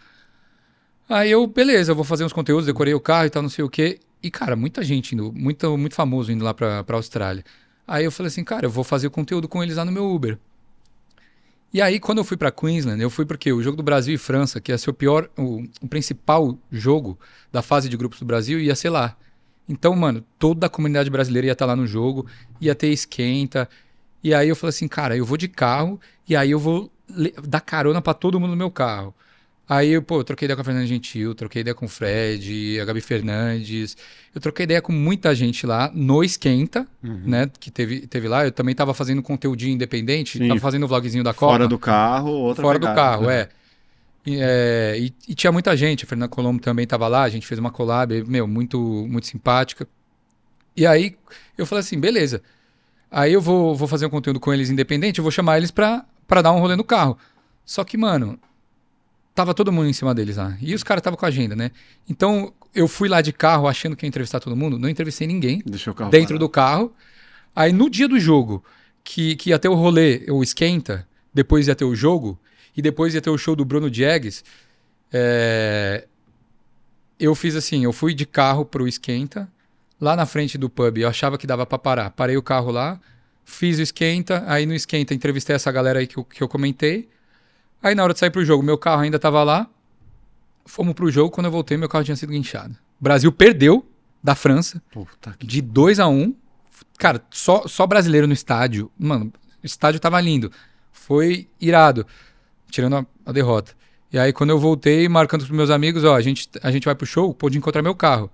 [1.09, 3.65] Aí eu, beleza, eu vou fazer uns conteúdos, decorei o carro e tal, não sei
[3.65, 3.99] o quê.
[4.23, 7.43] E, cara, muita gente indo, muito, muito famoso indo lá pra, pra Austrália.
[7.87, 10.05] Aí eu falei assim, cara, eu vou fazer o conteúdo com eles lá no meu
[10.07, 10.39] Uber.
[11.73, 14.19] E aí, quando eu fui pra Queensland, eu fui porque o jogo do Brasil e
[14.19, 17.19] França, que ia ser o pior, o, o principal jogo
[17.51, 19.17] da fase de grupos do Brasil, ia ser lá.
[19.69, 22.27] Então, mano, toda a comunidade brasileira ia estar lá no jogo,
[22.61, 23.69] ia ter esquenta.
[24.25, 26.91] E aí eu falei assim, cara, eu vou de carro e aí eu vou
[27.47, 29.15] dar carona pra todo mundo no meu carro.
[29.71, 32.81] Aí, eu, pô, eu troquei ideia com a Fernanda Gentil, troquei ideia com o Fred,
[32.81, 33.99] a Gabi Fernandes.
[34.35, 37.21] Eu troquei ideia com muita gente lá no Esquenta, Uhum.
[37.27, 37.51] né?
[37.61, 38.47] Que teve, teve lá.
[38.47, 40.49] Eu também tava fazendo conteúdinho independente, Sim.
[40.49, 41.53] tava fazendo o vlogzinho da Copa.
[41.53, 42.99] Fora do carro, outra Fora do pegada.
[42.99, 43.51] carro, é.
[44.29, 47.47] E, é, e- e tinha muita gente, a Fernanda Colombo também estava lá, a gente
[47.47, 49.87] fez uma collab, meu, muito, muito simpática.
[50.77, 51.17] E aí
[51.57, 52.43] eu falei assim, beleza.
[53.11, 56.05] Aí eu vou, vou fazer um conteúdo com eles independente, eu vou chamar eles pra,
[56.27, 57.17] pra dar um rolê no carro.
[57.65, 58.39] Só que, mano,
[59.35, 60.57] tava todo mundo em cima deles lá.
[60.61, 61.71] E os caras estavam com a agenda, né?
[62.09, 65.63] Então eu fui lá de carro achando que ia entrevistar todo mundo, não entrevistei ninguém
[66.11, 66.39] dentro parado.
[66.39, 66.93] do carro.
[67.57, 68.63] Aí no dia do jogo,
[69.03, 72.39] que, que ia ter o rolê, o esquenta, depois ia ter o jogo,
[72.79, 74.45] e depois ia ter o show do Bruno Diegues,
[75.13, 76.07] é,
[77.19, 79.51] eu fiz assim, eu fui de carro pro esquenta,
[80.01, 82.11] lá na frente do pub, eu achava que dava pra parar.
[82.11, 83.01] Parei o carro lá,
[83.45, 87.09] fiz o esquenta, aí no esquenta entrevistei essa galera aí que eu, que eu comentei.
[87.83, 89.69] Aí na hora de sair pro jogo, meu carro ainda tava lá.
[90.65, 92.77] Fomos pro jogo, quando eu voltei, meu carro tinha sido guinchado.
[93.01, 93.85] O Brasil perdeu
[94.23, 95.45] da França Puta que...
[95.45, 96.33] de 2 a 1 um.
[96.97, 98.89] Cara, só, só brasileiro no estádio.
[98.97, 100.53] Mano, o estádio tava lindo.
[100.93, 102.07] foi irado,
[102.71, 103.73] tirando a, a derrota.
[104.13, 106.95] E aí, quando eu voltei, marcando com meus amigos, ó, a gente, a gente vai
[106.95, 108.31] pro show, pôde encontrar meu carro.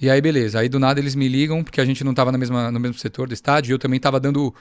[0.00, 0.58] E aí, beleza.
[0.58, 2.98] Aí, do nada, eles me ligam, porque a gente não tava na mesma, no mesmo
[2.98, 4.52] setor do estádio, e eu também tava dando...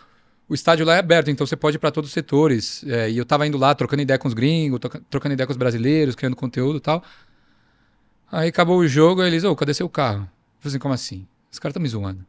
[0.48, 2.84] O estádio lá é aberto, então você pode ir pra todos os setores.
[2.86, 5.52] É, e eu tava indo lá, trocando ideia com os gringos, troca- trocando ideia com
[5.52, 7.04] os brasileiros, criando conteúdo e tal.
[8.32, 10.22] Aí, acabou o jogo, aí eles, ô, cadê seu carro?
[10.22, 11.28] Eu falei assim, como assim?
[11.52, 12.24] Os caras tão me zoando.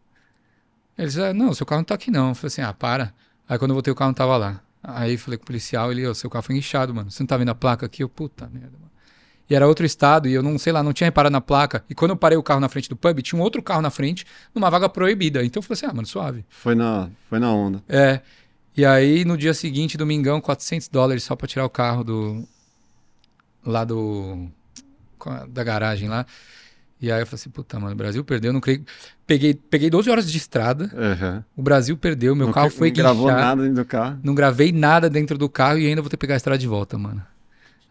[0.97, 2.31] Eles, ah, não, seu carro não tá aqui não.
[2.31, 3.13] Eu falei assim, ah, para.
[3.47, 4.63] Aí, quando eu voltei, o carro não tava lá.
[4.87, 7.11] Aí, falei com o policial, ele, ô, seu carro foi inchado, mano.
[7.11, 8.03] Você não tá vendo a placa aqui?
[8.03, 8.91] Eu, puta merda, mano.
[9.49, 11.83] E era outro estado, e eu não, sei lá, não tinha reparado na placa.
[11.89, 13.91] E quando eu parei o carro na frente do pub, tinha um outro carro na
[13.91, 15.45] frente, numa vaga proibida.
[15.45, 16.45] Então eu falei assim, ah, mano, suave.
[16.49, 17.83] Foi na, foi na onda.
[17.89, 18.21] É.
[18.77, 22.49] E aí, no dia seguinte, domingão, 400 dólares só pra tirar o carro do.
[23.65, 24.49] lá do.
[25.49, 26.27] da garagem lá.
[27.01, 28.85] E aí eu falei assim, puta, mano, o Brasil perdeu, não creio.
[29.27, 31.45] Peguei, peguei 12 horas de estrada, Aham.
[31.57, 33.41] o Brasil perdeu, meu não, carro foi não gravou guinchar.
[33.41, 34.19] nada dentro do carro.
[34.23, 36.67] Não gravei nada dentro do carro e ainda vou ter que pegar a estrada de
[36.67, 37.23] volta, mano.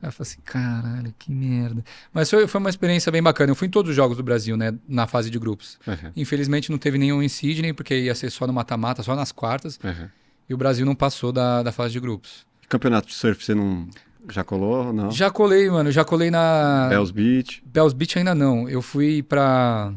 [0.01, 1.83] Aí eu falei assim, caralho, que merda.
[2.13, 3.51] Mas foi, foi uma experiência bem bacana.
[3.51, 4.73] Eu fui em todos os jogos do Brasil, né?
[4.87, 5.77] Na fase de grupos.
[5.87, 9.31] Aham, Infelizmente não teve nenhum em Sydney, porque ia ser só no mata-mata, só nas
[9.31, 9.79] quartas.
[9.83, 10.09] aham.
[10.49, 12.45] E o Brasil não passou da, da fase de grupos.
[12.67, 13.87] Campeonato de surf você não
[14.29, 14.93] já colou?
[14.93, 15.11] Não.
[15.11, 15.91] Já colei, mano.
[15.91, 16.87] Já colei na.
[16.89, 17.63] Bells Beach.
[17.65, 18.69] Bells Beach ainda não.
[18.69, 19.93] Eu fui pra.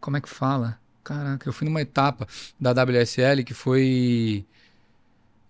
[0.00, 0.78] Como é que fala?
[1.02, 2.26] Caraca, eu fui numa etapa
[2.60, 4.44] da WSL que foi.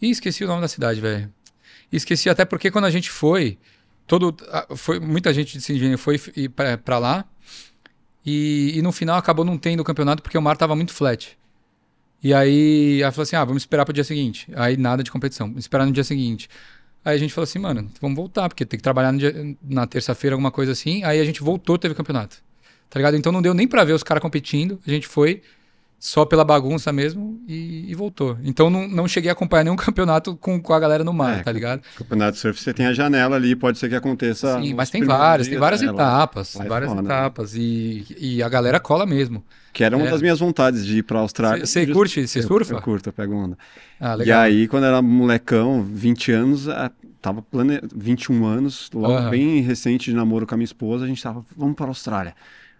[0.01, 1.33] Ih, esqueci o nome da cidade, velho.
[1.93, 3.59] Esqueci até porque quando a gente foi,
[4.07, 4.37] todo.
[4.77, 6.19] foi Muita gente de Sydney foi
[6.85, 7.25] pra lá.
[8.25, 11.39] E, e no final acabou não tendo o campeonato porque o mar tava muito flat.
[12.23, 14.49] E aí ela falou assim: ah, vamos esperar pro dia seguinte.
[14.55, 16.49] Aí nada de competição, vamos esperar no dia seguinte.
[17.05, 20.35] Aí a gente falou assim, mano, vamos voltar, porque tem que trabalhar dia- na terça-feira,
[20.35, 21.03] alguma coisa assim.
[21.05, 22.37] Aí a gente voltou, teve campeonato.
[22.91, 23.17] Tá ligado?
[23.17, 24.79] Então não deu nem pra ver os caras competindo.
[24.87, 25.43] A gente foi
[25.99, 28.39] só pela bagunça mesmo e, e voltou.
[28.45, 31.43] Então não, não cheguei a acompanhar nenhum campeonato com, com a galera no mar, É,
[31.43, 31.83] tá ligado?
[31.97, 34.61] Campeonato de surf você tem a janela ali, pode ser que aconteça.
[34.61, 35.89] Sim, mas tem várias, tem dias, várias né?
[35.91, 37.09] Lá- etapas, lá é várias foda, né?
[37.09, 37.55] etapas.
[37.57, 39.45] E, e a galera cola mesmo.
[39.73, 40.11] Que era uma É.
[40.11, 41.67] das minhas vontades de ir pra Austrália.
[41.67, 42.27] Você curte?
[42.27, 42.75] Você surfa?
[42.75, 43.59] Eu curto, eu pego onda.
[44.01, 46.91] Ah, E aí, quando era molecão, 20 anos, ah,
[47.21, 47.81] tava plane...
[47.95, 49.31] 21 anos, logo Aham.
[49.31, 52.35] bem recente de namoro com a minha esposa, a gente tava, vamos para a Austrália.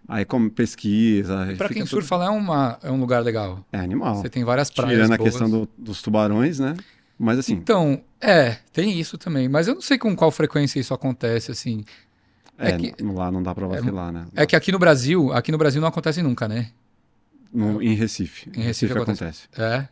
[0.09, 1.45] Aí, como pesquisa.
[1.51, 3.63] fica quem tudo- surfa lá é, uma, é um lugar legal.
[3.71, 4.15] É animal.
[4.15, 5.29] Você tem várias praias Tirando a boas.
[5.29, 6.75] questão do- dos tubarões, né?
[7.17, 9.47] Mas assim, Então, é, tem isso também.
[9.47, 11.85] Mas eu não sei com qual frequência isso acontece, assim.
[12.57, 14.25] é, é que- lá não dá pra vacilar, né?
[14.35, 16.71] É que aqui no Brasil, aqui no Brasil não acontece nunca, né?
[17.53, 18.49] No- em Recife.
[18.55, 19.47] Em Recife acontece.
[19.57, 19.87] É,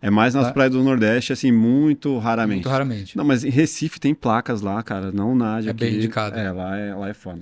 [0.00, 2.58] É mais nas Lá- praias do Nordeste, assim, muito raramente.
[2.58, 3.16] muito raramente.
[3.16, 5.10] Não, mas em Recife tem placas lá, cara.
[5.10, 5.80] Não nade É aqui.
[5.80, 6.38] bem indicado.
[6.38, 7.40] É, lá é, lá é foda.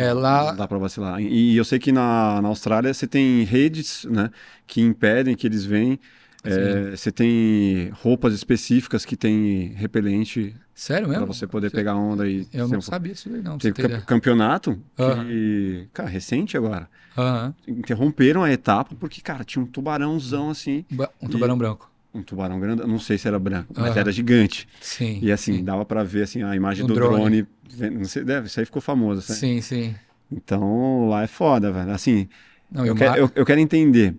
[0.00, 1.20] É Não lá, dá pra vacilar.
[1.20, 4.30] E, e eu sei que na, na Austrália você tem redes, né?
[4.66, 5.98] Que impedem que eles venham.
[6.42, 11.34] É, você tem roupas específicas que tem repelente sério pra mesmo?
[11.34, 13.58] você poder pegar onda e Eu não sabia disso aí, não.
[13.58, 15.26] pra Teve você campeonato Aham.
[15.26, 16.88] que, cara, recente agora.
[17.16, 17.54] Aham.
[17.68, 20.86] Interromperam a etapa porque, cara, tinha um tubarãozão assim.
[21.20, 21.89] Um tubarão branco.
[22.12, 24.66] Um tubarão grande, não sei se era branco, mas era gigante.
[24.80, 25.20] Sim.
[25.20, 25.64] E assim, sim.
[25.64, 27.46] dava pra ver assim, a imagem Um do drone.
[27.74, 27.90] drone.
[27.92, 29.22] Não sei, deve, isso aí ficou famoso.
[29.22, 29.38] sabe?
[29.38, 29.94] Sim, sim.
[30.32, 31.90] Então lá é foda, velho.
[31.92, 32.28] Assim,
[32.70, 34.16] Não, eu quero, eu, eu quero entender.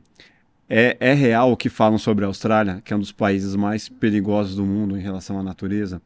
[0.69, 3.89] É, é real o que falam sobre a Austrália, que é um dos países mais
[3.89, 6.01] perigosos do mundo em relação à natureza?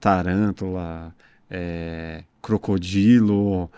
[0.00, 1.14] Tarântula,
[1.50, 3.70] é, crocodilo,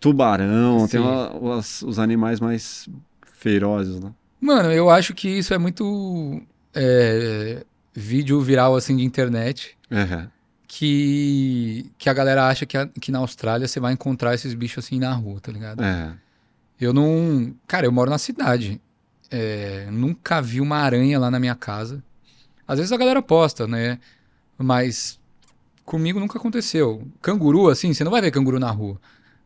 [0.00, 1.06] tubarão, tem Sim.
[1.06, 2.88] uma- os, os animais mais
[3.26, 4.12] ferozes, né?
[4.40, 6.42] Mano, eu acho que isso é muito
[6.74, 10.30] é, vídeo viral assim de internet Aham.
[10.66, 14.84] que, que a galera acha que, a- que na Austrália você vai encontrar esses bichos
[14.84, 15.82] assim na rua, tá ligado?
[15.82, 16.12] É.
[16.80, 17.54] Eu não.
[17.66, 18.80] Cara, eu moro na cidade.
[19.30, 22.02] É, nunca vi uma aranha lá na minha casa.
[22.66, 23.98] Às vezes a galera posta, né?
[24.58, 25.18] Mas
[25.84, 27.06] comigo nunca aconteceu.
[27.22, 29.00] Canguru, assim, você não vai ver canguru na rua.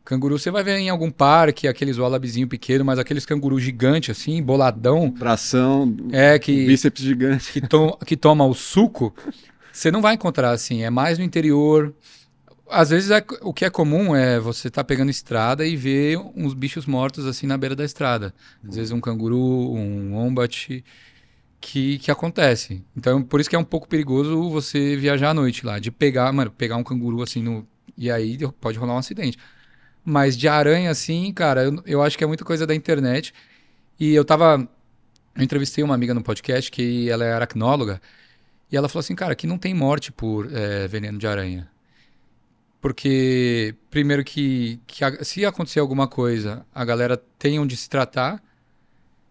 [0.09, 4.43] Canguru você vai ver em algum parque, aqueles wallabizinho pequeno, mas aqueles canguru gigante, assim,
[4.43, 7.53] boladão, Bração, é que, bíceps gigante.
[7.53, 9.15] que, to- que toma o suco,
[9.71, 10.83] você não vai encontrar assim.
[10.83, 11.95] É mais no interior.
[12.71, 16.55] Às vezes é- o que é comum é você estar pegando estrada e ver uns
[16.55, 18.33] bichos mortos assim na beira da estrada.
[18.67, 20.83] Às vezes um canguru, um wombat,
[21.61, 22.83] que, que acontece.
[22.97, 26.33] Então por isso que é um pouco perigoso você viajar à noite lá, de pegar,
[26.33, 29.37] mano, pegar um canguru assim no e aí pode rolar um acidente.
[30.09, 33.35] Mas de aranha assim, cara, eu, eu acho que é muita coisa da internet.
[34.01, 34.69] E eu tava
[35.37, 38.01] eu entrevistei uma amiga no podcast que ela é aracnóloga
[38.73, 41.71] e ela falou assim, cara, que não tem morte por eh, veneno de aranha.
[42.81, 48.43] Porque, primeiro que, que a- se acontecer alguma coisa, a galera tem onde se tratar.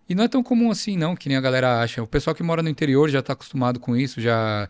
[0.09, 2.01] E não é tão comum assim, não, que nem a galera acha.
[2.03, 4.69] O pessoal que mora no interior já está acostumado com isso, já.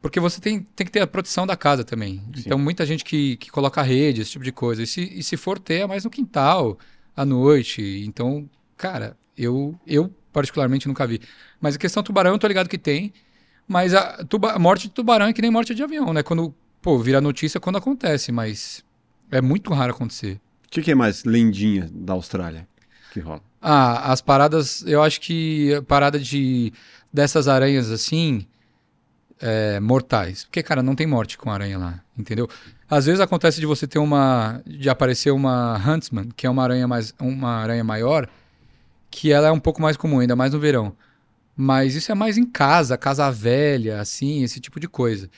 [0.00, 2.22] Porque você tem, tem que ter a proteção da casa também.
[2.34, 2.42] Sim.
[2.46, 4.82] Então, muita gente que, que coloca rede, esse tipo de coisa.
[4.82, 6.78] E se, e se for ter, é mais no quintal,
[7.16, 8.04] à noite.
[8.06, 11.20] Então, cara, eu, eu particularmente nunca vi.
[11.60, 13.12] Mas a questão tubarão, eu tô ligado que tem.
[13.66, 16.22] Mas a, tuba, a morte de tubarão é que nem morte de avião, né?
[16.22, 18.84] Quando, pô, vira notícia quando acontece, mas
[19.30, 20.40] é muito raro acontecer.
[20.66, 22.68] O que, que é mais lendinha da Austrália
[23.12, 23.42] que rola?
[23.60, 26.72] Ah, as paradas, eu acho que a parada de
[27.12, 28.46] dessas aranhas assim,
[29.40, 30.44] é, mortais.
[30.44, 32.48] Porque, cara, não tem morte com aranha lá, entendeu?
[32.88, 34.62] Às vezes acontece de você ter uma.
[34.66, 37.14] de aparecer uma Huntsman, que é uma aranha mais.
[37.20, 38.28] uma aranha maior,
[39.10, 40.94] que ela é um pouco mais comum, ainda mais no verão.
[41.56, 45.28] Mas isso é mais em casa, casa velha, assim, esse tipo de coisa.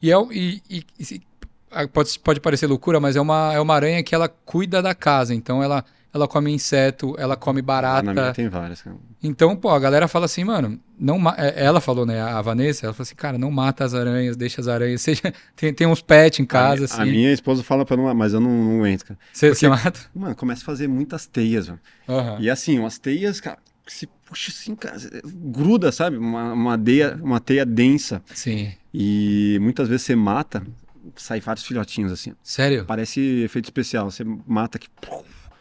[0.00, 4.02] E, é, e, e- e pode, pode parecer loucura, mas é uma, é uma aranha
[4.02, 5.34] que ela cuida da casa.
[5.34, 5.84] Então ela,
[6.16, 8.34] ela come inseto, ela come Lá na minha barata.
[8.34, 8.84] tem várias.
[9.22, 12.92] Então, pô, a galera fala assim, mano, não é, ela falou, né, a Vanessa, ela
[12.92, 16.40] falou assim, cara, não mata as aranhas, deixa as aranhas, seja, tem, tem uns pets
[16.40, 19.08] em casa, a, assim, a minha esposa fala pra não, mas eu não, não entro,
[19.08, 19.18] cara.
[19.32, 20.00] você, porque- você mata?
[20.14, 21.80] Mano, começa a fazer muitas teias, velho.
[22.08, 22.38] Aham.
[22.40, 26.16] E assim, umas teias, cara, se puxa assim, cara, gruda, sabe?
[26.16, 28.20] Uma, uma, teia, uma teia densa.
[28.34, 28.72] Sim.
[28.92, 30.66] E muitas vezes você mata,
[31.14, 32.32] sai vários filhotinhos assim.
[32.42, 32.84] Sério?
[32.84, 34.10] Parece efeito especial.
[34.10, 34.88] Você mata que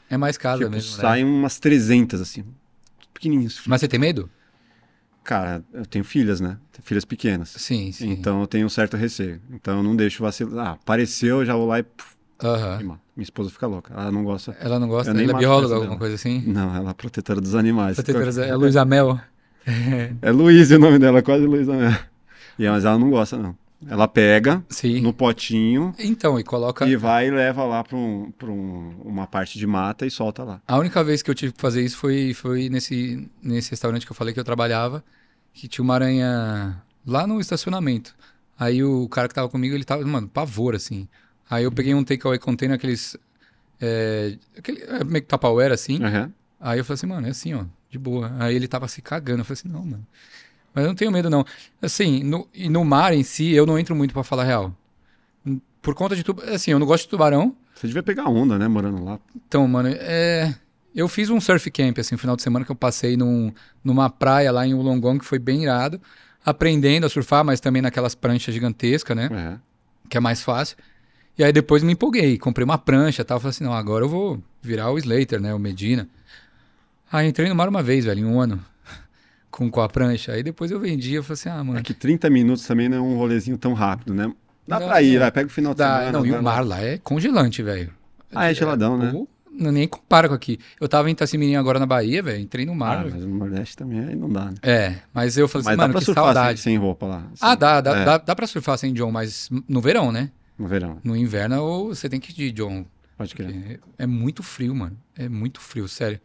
[0.09, 1.01] É mais casa tipo, mesmo, né?
[1.01, 2.45] saem umas 300 assim.
[3.13, 3.61] Pequenininhos.
[3.65, 4.29] Mas você tem medo?
[5.23, 6.57] Cara, eu tenho filhas, né?
[6.83, 7.49] Filhas pequenas.
[7.49, 8.11] Sim, sim.
[8.11, 9.41] Então eu tenho um certo receio.
[9.51, 10.67] Então eu não deixo vacilar.
[10.67, 12.15] Ah, apareceu, eu já vou lá e, puf,
[12.83, 12.99] mato.
[13.15, 13.93] Minha esposa fica louca.
[13.93, 14.55] Ela não gosta.
[14.59, 15.09] Ela não gosta?
[15.09, 16.43] Eu nem Ela é bióloga, alguma coisa assim?
[16.45, 17.97] Não, ela é protetora dos animais.
[17.97, 19.19] Trazer- É Luísa Mel?
[20.21, 21.97] É Luísa o nome dela, quase Luísa mesmo.
[22.59, 23.57] E, mas ela não gosta, não.
[23.87, 25.01] Ela pega Sim.
[25.01, 26.85] no potinho Então, e coloca...
[26.87, 30.43] e vai e leva lá para um, pra um- uma parte de mata e solta
[30.43, 30.61] lá.
[30.67, 34.11] A única vez que eu tive que fazer isso foi, foi nesse, nesse restaurante que
[34.11, 35.03] eu falei que eu trabalhava,
[35.53, 38.15] que tinha uma aranha lá no estacionamento.
[38.57, 41.07] Aí o cara que tava comigo, ele tava, mano, pavor, assim.
[41.49, 43.17] Aí eu peguei um takeaway container, aqueles...
[43.79, 46.01] É, aquele, é meio que Tupperware, assim.
[46.03, 46.31] Aham.
[46.59, 48.31] Aí eu falei assim, mano, é assim, ó, de boa.
[48.39, 49.41] Aí ele tava se cagando.
[49.41, 50.07] Eu falei assim, não, mano.
[50.75, 51.45] Mas eu não tenho medo, não.
[51.81, 54.75] Assim, no, e no mar em si, eu não entro muito pra falar real.
[55.81, 56.53] Por conta de tubarão.
[56.53, 57.55] Assim, eu não gosto de tubarão.
[57.73, 59.17] Você devia pegar onda, né, morando lá.
[59.33, 60.53] Então, mano, é.
[60.93, 63.53] Eu fiz um surf camp, assim, no final de semana que eu passei num,
[63.83, 65.99] numa praia lá em Wollongong, que foi bem irado.
[66.45, 69.29] Aprendendo a surfar, mas também naquelas pranchas gigantescas, né?
[69.31, 69.59] É.
[70.09, 70.77] Que é mais fácil.
[71.37, 73.39] E aí depois me empolguei, comprei uma prancha e tal.
[73.39, 75.53] Falei assim, não, agora eu vou virar o Slater, né?
[75.53, 76.07] O Medina.
[77.11, 78.63] Aí entrei no mar uma vez, velho, em um ano.
[79.55, 80.33] Com, com a prancha.
[80.33, 81.79] Aí depois eu vendi, eu falei assim, ah, mano.
[81.79, 84.29] É que 30 minutos também não é um rolezinho tão rápido, né?
[84.67, 85.19] Dá Não, pra ir, não.
[85.21, 86.11] vai, pega o final de Dá- semana.
[86.11, 87.89] não, e o mar lá é congelante, velho.
[88.33, 89.11] Ah, é geladão, né?
[89.13, 90.59] Pô, não, nem compara com aqui.
[90.81, 92.41] Eu tava em Itacimirim agora na Bahia, velho.
[92.41, 93.05] Entrei no mar.
[93.05, 94.55] Ah, mas no Nordeste também aí não dá, né?
[94.61, 96.59] É, mas eu falei Mas assim, dá mano, pra que surfar sem, saudade.
[96.59, 97.17] sem roupa lá.
[97.19, 98.03] assim, Ah, dá, dá, É.
[98.05, 100.31] dá, dá pra surfar sem John, mas no verão, né?
[100.59, 102.85] No verão, No inverno ou você tem que ir de John.
[103.17, 103.47] pode crer.
[103.53, 104.97] porque É muito frio, mano.
[105.17, 106.19] É muito frio, sério.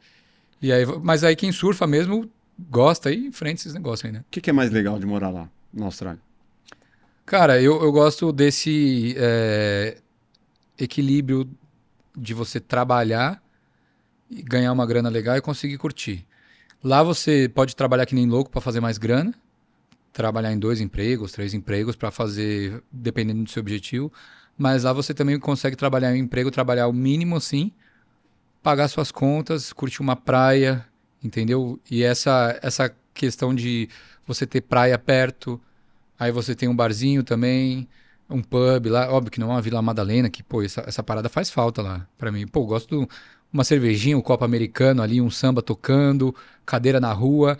[0.61, 2.29] E aí, mas aí quem surfa mesmo
[2.69, 4.21] gosta e enfrenta esses negócios aí, né?
[4.21, 6.21] O que, que é mais legal de morar lá, na Austrália?
[7.25, 9.99] Cara, eu, eu gosto desse é,
[10.79, 11.49] equilíbrio
[12.17, 13.43] de você trabalhar
[14.29, 16.27] e ganhar uma grana legal e conseguir curtir.
[16.83, 19.35] Lá você pode trabalhar que nem louco para fazer mais grana,
[20.13, 24.13] trabalhar em dois empregos, três empregos para fazer, dependendo do seu objetivo.
[24.57, 27.73] Mas lá você também consegue trabalhar em um emprego, trabalhar o mínimo assim,
[28.63, 30.87] pagar suas contas, curtir uma praia,
[31.23, 31.79] entendeu?
[31.91, 33.89] E essa essa questão de
[34.27, 35.61] você ter praia perto,
[36.19, 37.89] Aí você tem um barzinho também,
[38.29, 39.11] um pub lá.
[39.11, 42.07] Óbvio que não é uma Vila Madalena, que, pô, essa, essa parada faz falta lá
[42.19, 42.47] pra mim.
[42.47, 43.09] Pô, eu gosto de
[43.53, 47.59] uma cervejinha, um copo americano ali, um samba tocando, cadeira na rua,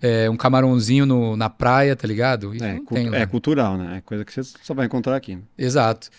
[0.00, 2.54] é, um camarãozinho no- na praia, tá ligado?
[2.54, 3.98] Isso É, cu- é cultural, né?
[3.98, 5.36] É coisa que você só vai encontrar aqui.
[5.36, 5.42] né?
[5.56, 6.10] Exato.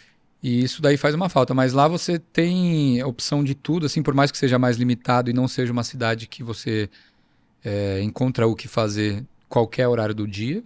[0.47, 1.55] E isso daí faz uma falta.
[1.55, 5.33] Mas lá você tem opção de tudo, assim, por mais que seja mais limitado e
[5.33, 6.87] não seja uma cidade que você
[7.63, 10.63] é, encontra o que fazer qualquer horário do dia.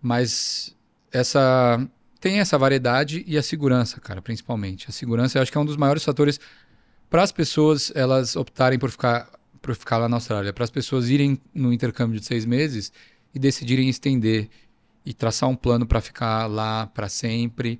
[0.00, 0.74] Mas
[1.12, 1.86] essa
[2.18, 4.88] tem essa variedade e a segurança, cara, principalmente.
[4.88, 6.40] A segurança eu acho que é um dos maiores fatores
[7.10, 9.28] para as pessoas elas optarem por ficar,
[9.60, 10.50] por ficar lá na Austrália.
[10.50, 12.90] Para as pessoas irem no intercâmbio de seis meses
[13.34, 14.48] e decidirem estender
[15.04, 17.78] e traçar um plano para ficar lá para sempre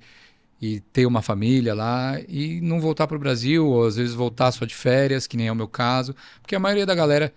[0.61, 4.51] e ter uma família lá e não voltar para o Brasil ou às vezes voltar
[4.51, 7.33] só de férias, que nem é o meu caso, porque a maioria da galera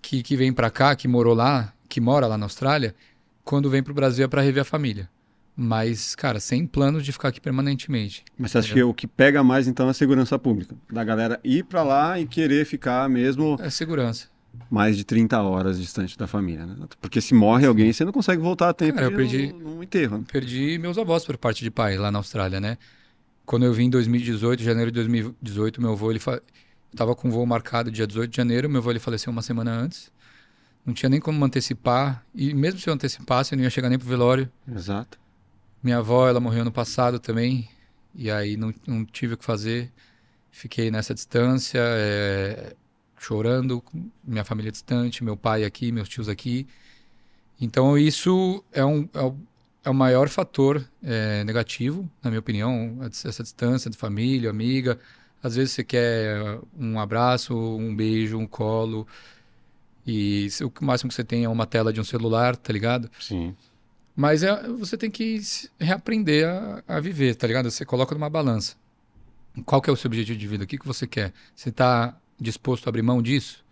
[0.00, 2.94] que, que vem para cá, que morou lá, que mora lá na Austrália,
[3.44, 5.08] quando vem para o Brasil é para rever a família.
[5.54, 8.24] Mas, cara, sem planos de ficar aqui permanentemente.
[8.38, 10.74] Mas você acha que o que pega mais, então, é a segurança pública?
[10.90, 13.58] Da galera ir pra lá e querer ficar mesmo...
[13.60, 14.31] É segurança.
[14.70, 16.76] Mais de 30 horas distante da família, né?
[17.00, 20.18] Porque se morre alguém, você não consegue voltar a tempo Cara, eu perdi- no enterro.
[20.18, 20.24] né?
[20.30, 22.76] Perdi meus avós por parte de pai lá na Austrália, né?
[23.44, 26.34] Quando eu vim em 2018, janeiro de 2018, meu avô, ele fa...
[26.34, 26.42] eu
[26.96, 29.72] tava com um voo marcado dia 18 de janeiro, meu avô ele faleceu uma semana
[29.72, 30.10] antes.
[30.86, 33.98] Não tinha nem como antecipar, e mesmo se eu antecipasse, eu não ia chegar nem
[33.98, 34.50] pro velório.
[34.74, 35.18] Exato.
[35.82, 37.68] Minha avó, ela morreu ano passado também,
[38.14, 39.90] e aí não, não tive o que fazer.
[40.50, 42.74] Fiquei nessa distância, é,
[43.22, 43.82] chorando,
[44.24, 46.66] minha família distante, meu pai aqui, meus tios aqui.
[47.60, 49.36] Então isso é, um, é, o,
[49.84, 54.98] é o maior fator é, negativo, na minha opinião, essa distância de família, amiga.
[55.42, 59.06] Às vezes você quer um abraço, um beijo, um colo,
[60.06, 63.08] e o máximo que você tem é uma tela de um celular, tá ligado?
[63.20, 63.54] Sim.
[64.14, 65.40] Mas é, você tem que
[65.78, 67.70] reaprender a, a viver, tá ligado?
[67.70, 68.74] Você coloca numa balança.
[69.64, 70.64] Qual que é o seu objetivo de vida?
[70.64, 71.32] O que, que você quer?
[71.54, 73.64] Você está disposto a abrir mão disso?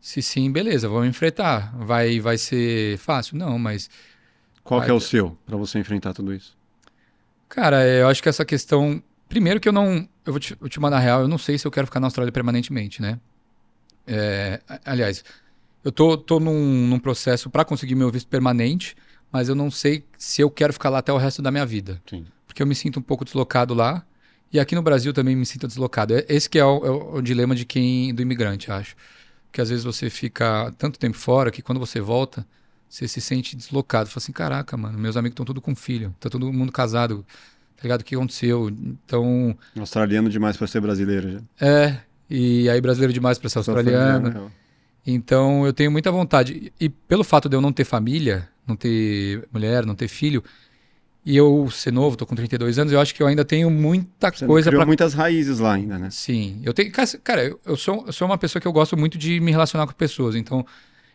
[0.00, 1.74] Se sim, beleza, vamos enfrentar.
[1.76, 3.36] Vai, vai ser fácil?
[3.36, 3.90] Não, mas,
[4.62, 6.56] Qual que é o seu para você enfrentar tudo isso?
[7.48, 9.02] cara, é, eu acho que essa questão.
[9.28, 10.08] Primeiro que eu não.
[10.24, 12.06] Eu vou te, vou te mandar real, eu não sei se eu quero ficar na
[12.06, 13.18] Austrália permanentemente, né?
[14.06, 15.24] É, aliás,
[15.84, 18.96] eu tô, tô num, num processo para conseguir meu visto permanente,
[19.32, 22.00] mas eu não sei se eu quero ficar lá até o resto da minha vida.
[22.08, 22.24] Sim.
[22.46, 24.04] porque eu me sinto um pouco deslocado lá.
[24.52, 26.14] E aqui no Brasil também me sinto deslocado.
[26.14, 28.96] É- Esse que é o, é o- dilema de quem do imigrante, acho.
[29.46, 32.46] Porque às vezes você fica tanto tempo fora que quando você volta,
[32.88, 34.08] você se sente deslocado.
[34.08, 37.24] Fala assim, caraca, mano, meus amigos estão tudo com filho, tá todo mundo casado,
[37.76, 38.00] tá ligado?
[38.00, 38.68] O que aconteceu?
[38.70, 41.66] Então, Australiano demais para ser brasileiro já.
[41.66, 42.00] é.
[42.30, 44.26] E aí brasileiro demais para ser australiano.
[44.26, 44.52] Australiano,
[45.06, 46.70] Então eu tenho muita vontade.
[46.78, 50.44] E pelo fato de eu não ter família, não ter mulher, não ter filho,
[51.28, 54.32] e eu ser novo, tô com 32 anos, eu acho que eu ainda tenho muita
[54.32, 56.08] Você coisa para muitas raízes lá ainda, né?
[56.10, 56.90] Sim, eu tenho.
[57.22, 59.86] cara, eu, eu sou, eu sou uma pessoa que eu gosto muito de me relacionar
[59.86, 60.34] com pessoas.
[60.34, 60.64] Então,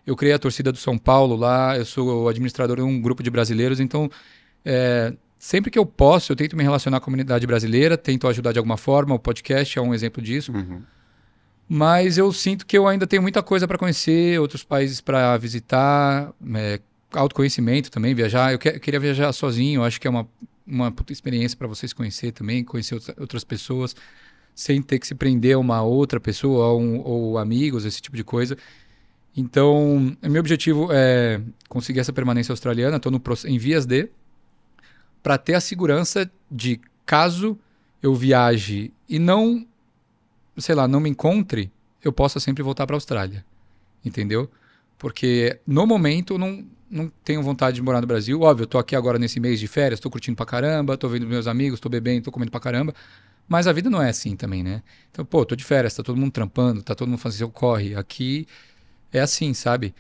[0.06, 3.32] eu criei a torcida do São Paulo lá, eu sou administrador de um grupo de
[3.32, 3.80] brasileiros.
[3.80, 4.08] Então,
[4.64, 8.52] é, sempre que eu posso, eu tento me relacionar com a comunidade brasileira, tento ajudar
[8.52, 9.16] de alguma forma.
[9.16, 10.52] O podcast é um exemplo disso.
[10.52, 10.84] Uhum.
[11.68, 16.32] Mas eu sinto que eu ainda tenho muita coisa para conhecer, outros países para visitar,
[16.54, 16.80] é,
[17.14, 18.52] autoconhecimento também, viajar.
[18.54, 20.28] Eu, que- eu queria viajar sozinho, eu acho que é uma,
[20.66, 23.96] uma puta experiência para vocês conhecer também, conhecer outra- outras pessoas,
[24.56, 28.16] sem ter que se prender a uma outra pessoa ou, um- ou amigos, esse tipo
[28.16, 28.58] de coisa.
[29.36, 33.12] Então, meu objetivo é conseguir essa permanência australiana, estou
[33.46, 34.10] em vias de,
[35.24, 37.58] para ter a segurança de caso
[38.02, 39.66] eu viaje e não
[40.58, 41.72] sei lá, não me encontre,
[42.04, 43.44] eu possa sempre voltar para a Austrália.
[44.06, 44.50] Entendeu?
[44.98, 46.64] Porque no momento não,
[46.94, 48.40] não tenho vontade de morar no Brasil.
[48.42, 51.28] Óbvio, eu tô aqui agora nesse mês de férias, tô curtindo pra caramba, tô vendo
[51.28, 52.94] meus amigos, tô bebendo, tô comendo pra caramba.
[53.48, 54.82] Mas a vida não é assim também, né?
[55.12, 57.96] Então, pô, tô de férias, tá todo mundo trampando, tá todo mundo fazendo seu corre.
[57.96, 58.48] Aqui
[59.12, 59.94] é assim, sabe?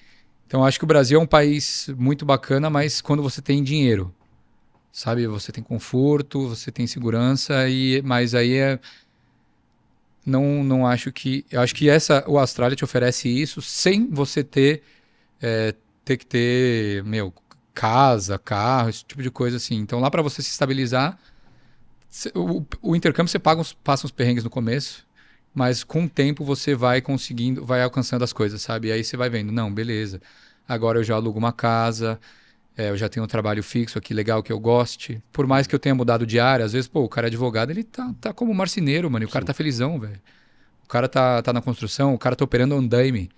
[0.48, 4.14] Então, acho que o Brasil é um país muito bacana, mas quando você tem dinheiro,
[4.92, 5.28] sabe?
[5.28, 8.80] Você tem conforto, você tem segurança, e mas aí é
[10.26, 11.46] não, não acho que.
[11.52, 14.84] Eu acho que essa, o Austrália te oferece isso sem você ter,
[15.42, 17.34] é, ter que ter, meu,
[17.74, 19.76] casa, carro, esse tipo de coisa assim.
[19.76, 21.18] Então lá para você se estabilizar,
[22.36, 25.06] o, o intercâmbio você paga uns, passa uns perrengues no começo,
[25.54, 28.90] mas com o tempo você vai conseguindo, vai alcançando as coisas, sabe?
[28.90, 30.22] E aí você vai vendo, não, beleza.
[30.68, 32.20] Agora eu já alugo uma casa,
[32.78, 35.22] é, eu já tenho um trabalho fixo aqui legal que eu goste.
[35.32, 37.72] Por mais que eu tenha mudado de área, às vezes, pô, o cara é advogado,
[37.72, 39.24] ele tá, tá como marceneiro, mano.
[39.24, 39.48] E o cara Sim.
[39.48, 40.20] tá felizão, velho.
[40.84, 43.30] O cara tá, tá na construção, o cara tá operando andaime.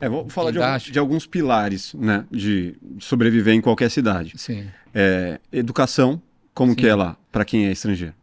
[0.00, 4.32] É, vou falar de, alguns- de alguns pilares, né, de sobreviver em qualquer cidade.
[4.36, 4.66] Sim.
[4.94, 6.22] É, educação,
[6.54, 6.76] como Sim.
[6.76, 8.14] que é lá, para quem é estrangeiro?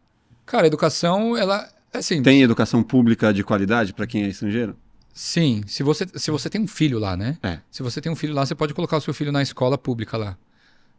[0.46, 1.68] Cara, educação, ela.
[1.92, 4.76] Assim, Tem educação pública de qualidade para quem é estrangeiro?
[5.14, 5.62] sim.
[5.66, 7.38] Se você, se você tem um filho lá, né?
[7.42, 7.58] É.
[7.70, 10.16] Se você tem um filho lá, você pode colocar o seu filho na escola pública
[10.18, 10.36] lá.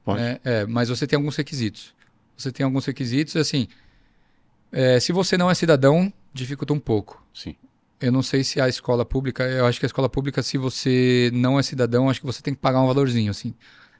[0.04, 0.20] Pode.
[0.22, 0.40] né?
[0.44, 1.94] É, mas você tem alguns requisitos.
[2.36, 3.68] Você tem alguns requisitos, assim.
[4.72, 7.24] é, se você não é cidadão, dificulta um pouco.
[7.34, 7.56] Sim.
[8.00, 11.32] Eu não sei se a escola pública, eu acho que a escola pública, se você
[11.34, 13.56] não é cidadão, acho que você tem que pagar um valorzinho, assim.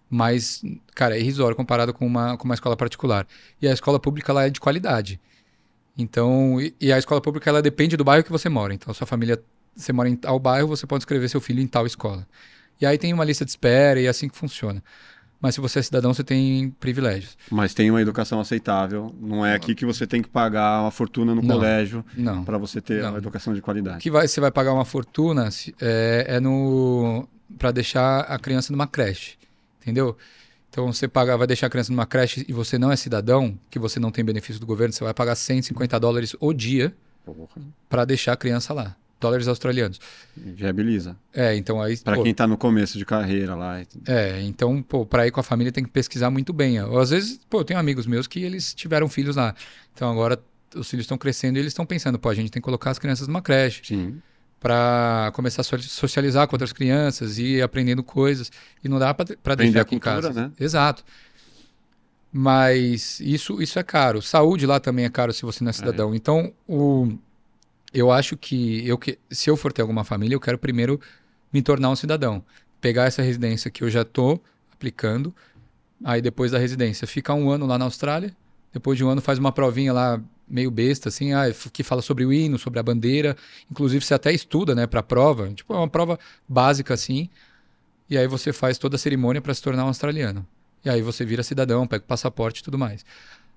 [0.10, 0.62] Mas,
[0.96, 3.28] cara, é irrisório comparado com uma, com uma escola particular.
[3.62, 5.20] E a escola pública, ela é de qualidade.
[5.98, 8.74] Então, e, e a escola pública, ela depende do bairro que você mora.
[8.74, 9.42] Então, sua família,
[9.76, 12.26] você mora em tal bairro, você pode escrever seu filho em tal escola.
[12.80, 14.84] E aí tem uma lista de espera e é assim que funciona.
[15.40, 17.38] Mas se você é cidadão, você tem privilégios.
[17.52, 19.14] Mas tem uma educação aceitável.
[19.20, 21.56] Não é aqui que você tem que pagar uma fortuna no Não.
[21.56, 22.44] colégio Não.
[22.44, 23.10] para você ter Não.
[23.10, 24.00] uma educação de O qualidade.
[24.00, 25.48] que vai, você vai pagar uma fortuna
[25.80, 27.28] é, é no
[27.58, 29.38] para deixar a criança numa creche,
[29.82, 30.18] entendeu?
[30.70, 33.80] Então você paga, vai deixar a criança numa creche e você não é cidadão, que
[33.80, 36.94] você não tem benefício do governo, você vai pagar 150 dólares o dia
[37.90, 38.96] para deixar a criança lá.
[39.20, 40.00] Dólares australianos.
[40.36, 41.16] Viabiliza.
[41.34, 41.98] É, então aí.
[41.98, 43.80] Para quem tá no começo de carreira lá.
[44.08, 46.82] É, então, pô, pra ir com a família tem que pesquisar muito bem.
[46.82, 49.56] Ou, às vezes, pô, eu tenho amigos meus que eles tiveram filhos lá.
[49.94, 50.40] Então agora
[50.76, 53.00] os filhos estão crescendo e eles estão pensando, pô, a gente tem que colocar as
[53.00, 54.22] crianças numa creche Sim.
[54.60, 58.52] para começar a so- socializar com outras crianças e ir aprendendo coisas.
[58.84, 60.42] E não dá para deixar aqui em cultura, casa.
[60.42, 60.52] né?
[60.60, 61.04] Exato.
[62.32, 64.22] Mas isso, isso é caro.
[64.22, 66.14] Saúde lá também é caro se você não é cidadão.
[66.14, 67.14] Então, o,
[67.94, 71.00] eu acho que, eu que se eu for ter alguma família, eu quero primeiro
[71.52, 72.44] me tornar um cidadão.
[72.82, 75.34] Pegar essa residência que eu já estou aplicando,
[76.04, 78.36] aí depois da residência, ficar um ano lá na Austrália,
[78.72, 82.26] depois de um ano faz uma provinha lá meio besta, assim, ah, que fala sobre
[82.26, 83.36] o hino, sobre a bandeira,
[83.70, 86.18] inclusive você até estuda, né, para a prova, tipo, é uma prova
[86.48, 87.30] básica, assim,
[88.10, 90.48] e aí você faz toda a cerimônia para se tornar um australiano.
[90.86, 93.04] E aí você vira cidadão, pega o passaporte e tudo mais.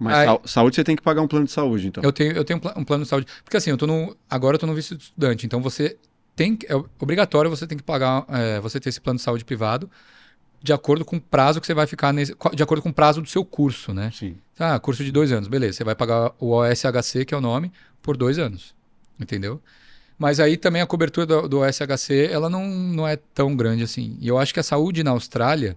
[0.00, 2.02] Mas Aí- sa- saúde você tem que pagar um plano de saúde, então.
[2.02, 3.26] Eu tenho, eu tenho um pla- um plano de saúde.
[3.44, 5.96] Porque assim, eu tô no, agora eu tô no visto de estudante, então você
[6.34, 6.56] tem.
[6.56, 9.88] que- É obrigatório você tem que pagar, é, você ter esse plano de saúde privado
[10.62, 12.34] de acordo com o prazo que você vai ficar nesse.
[12.54, 14.10] De acordo com o prazo do seu curso, né?
[14.14, 14.36] Sim.
[14.58, 15.74] Ah, curso de dois anos, beleza.
[15.78, 17.70] Você vai pagar o OSHC, que é o nome,
[18.02, 18.74] por dois anos.
[19.18, 19.60] Entendeu?
[20.18, 24.16] Mas aí também a cobertura do, do OSHC, ela não, não é tão grande assim.
[24.20, 25.76] E eu acho que a saúde na Austrália,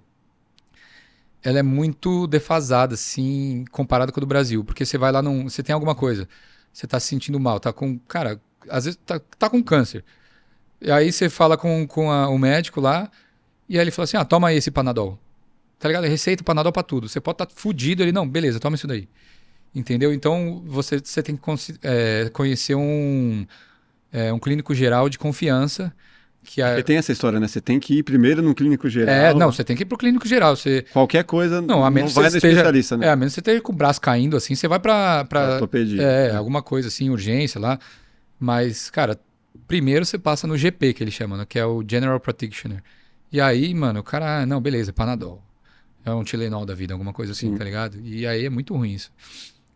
[1.44, 4.64] ela é muito defasada, assim, comparada com a do Brasil.
[4.64, 5.50] Porque você vai lá num...
[5.50, 6.28] Você tem alguma coisa,
[6.72, 8.00] você tá se sentindo mal, tá com...
[8.00, 10.04] Cara, às vezes tá, tá com câncer.
[10.82, 13.10] E aí você fala com, com a- o médico lá,
[13.68, 15.20] e aí ele fala assim, ah, toma aí esse Panadol.
[15.80, 16.06] Tá ligado?
[16.06, 17.10] Receita Panadol pra tudo.
[17.10, 19.08] Você pode estar tá fudido, ele, não, beleza, toma isso daí.
[19.76, 20.14] Entendeu?
[20.14, 21.41] Então, você, você tem que
[21.82, 23.46] é, conhecer um,
[24.12, 25.94] é, um clínico geral de confiança.
[26.44, 27.48] Que é, Porque tem essa história, né?
[27.48, 29.14] Você tem que ir primeiro no clínico geral.
[29.16, 30.56] é, não, você tem que ir pro clínico geral.
[30.56, 33.08] Você, Qualquer coisa Não, não, a menos vai que no você esteja- especialista, né?
[33.08, 35.24] é, a menos que você esteja com o braço caindo assim, você vai pra.
[35.26, 36.02] pra Ortopedia.
[36.02, 37.80] é, alguma coisa assim, urgência lá.
[38.39, 39.20] Mas, cara,
[39.68, 41.46] primeiro você passa no GP, que eles chamam, né?
[41.48, 42.84] Que é o General Practitioner.
[43.32, 45.41] E aí, mano, o cara, ah, não, beleza, Panadol.
[46.06, 47.58] É um Tilenol da vida, alguma coisa assim, Sim.
[47.58, 47.98] tá ligado?
[48.04, 49.12] E aí é muito ruim isso.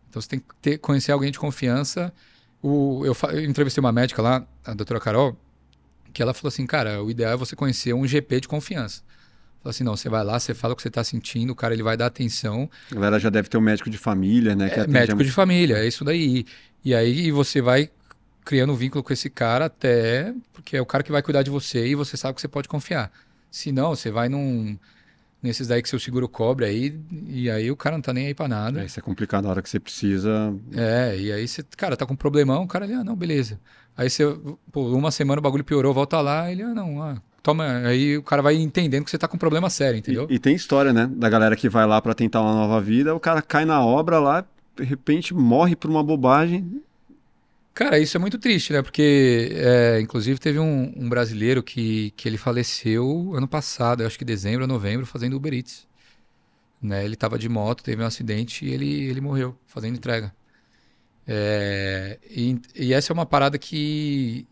[0.10, 2.14] Então você tem que ter, conhecer alguém de confiança.
[2.62, 5.38] O, eu, eu entrevistei uma médica lá, a doutora Carol,
[6.18, 9.04] que ela falou assim, cara, o ideal é você conhecer um GP de confiança.
[9.62, 11.76] Falou assim, não, você vai lá, você fala o que você tá sentindo, o cara
[11.76, 14.68] ele vai dar atenção, A galera já deve ter um médico de família, né?
[14.68, 16.44] Que é, médico a- de família, é isso daí.
[16.84, 17.92] E aí você vai
[18.44, 20.34] criando um vínculo com esse cara até.
[20.54, 22.68] Porque é o cara que vai cuidar de você e você sabe que você pode
[22.68, 23.12] confiar.
[23.52, 24.76] Se não, você vai num.
[25.44, 28.34] Nesses daí que seu seguro cobre aí, e aí o cara não tá nem aí
[28.34, 28.82] pra nada.
[28.82, 30.56] É, isso é complicado na hora que você precisa.
[30.74, 33.60] É, e aí você, cara, tá com um problemão, o cara ali, ah, não, beleza.
[33.98, 34.24] Aí você,
[34.72, 37.66] pô, uma semana o bagulho piorou, volta lá, ele, ah, não, ah, toma.
[37.80, 40.28] Aí o cara vai entendendo que você tá com um problema sério, entendeu?
[40.30, 41.10] E, e tem história, né?
[41.12, 44.20] Da galera que vai lá pra tentar uma nova vida, o cara cai na obra
[44.20, 44.46] lá,
[44.76, 46.82] de repente morre por uma bobagem.
[47.74, 48.82] Cara, isso é muito triste, né?
[48.82, 54.18] Porque, é, inclusive, teve um, um brasileiro que, que ele faleceu ano passado, eu acho
[54.18, 55.88] que dezembro ou novembro, fazendo Uber Eats.
[56.82, 57.06] Né?
[57.06, 60.34] Ele tava de moto, teve um acidente e ele, ele morreu fazendo entrega.
[61.28, 64.48] É, e, e essa é uma parada que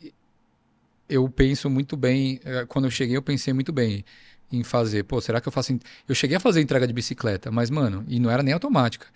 [1.07, 2.39] eu penso muito bem.
[2.43, 4.03] eh, Quando eu cheguei, eu pensei muito bem
[4.51, 5.03] em fazer.
[5.03, 5.78] Pô, será que eu faço.
[6.07, 9.07] Eu cheguei a fazer entrega de bicicleta, mas, mano, e não era nem automática.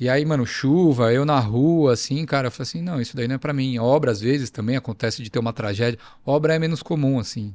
[0.00, 3.26] E aí, mano, chuva, eu na rua, assim, cara, eu falei assim, não, isso daí
[3.26, 3.78] não é pra mim.
[3.78, 5.98] Obra, às vezes, também acontece de ter uma tragédia.
[6.24, 7.52] Obra é menos comum, assim.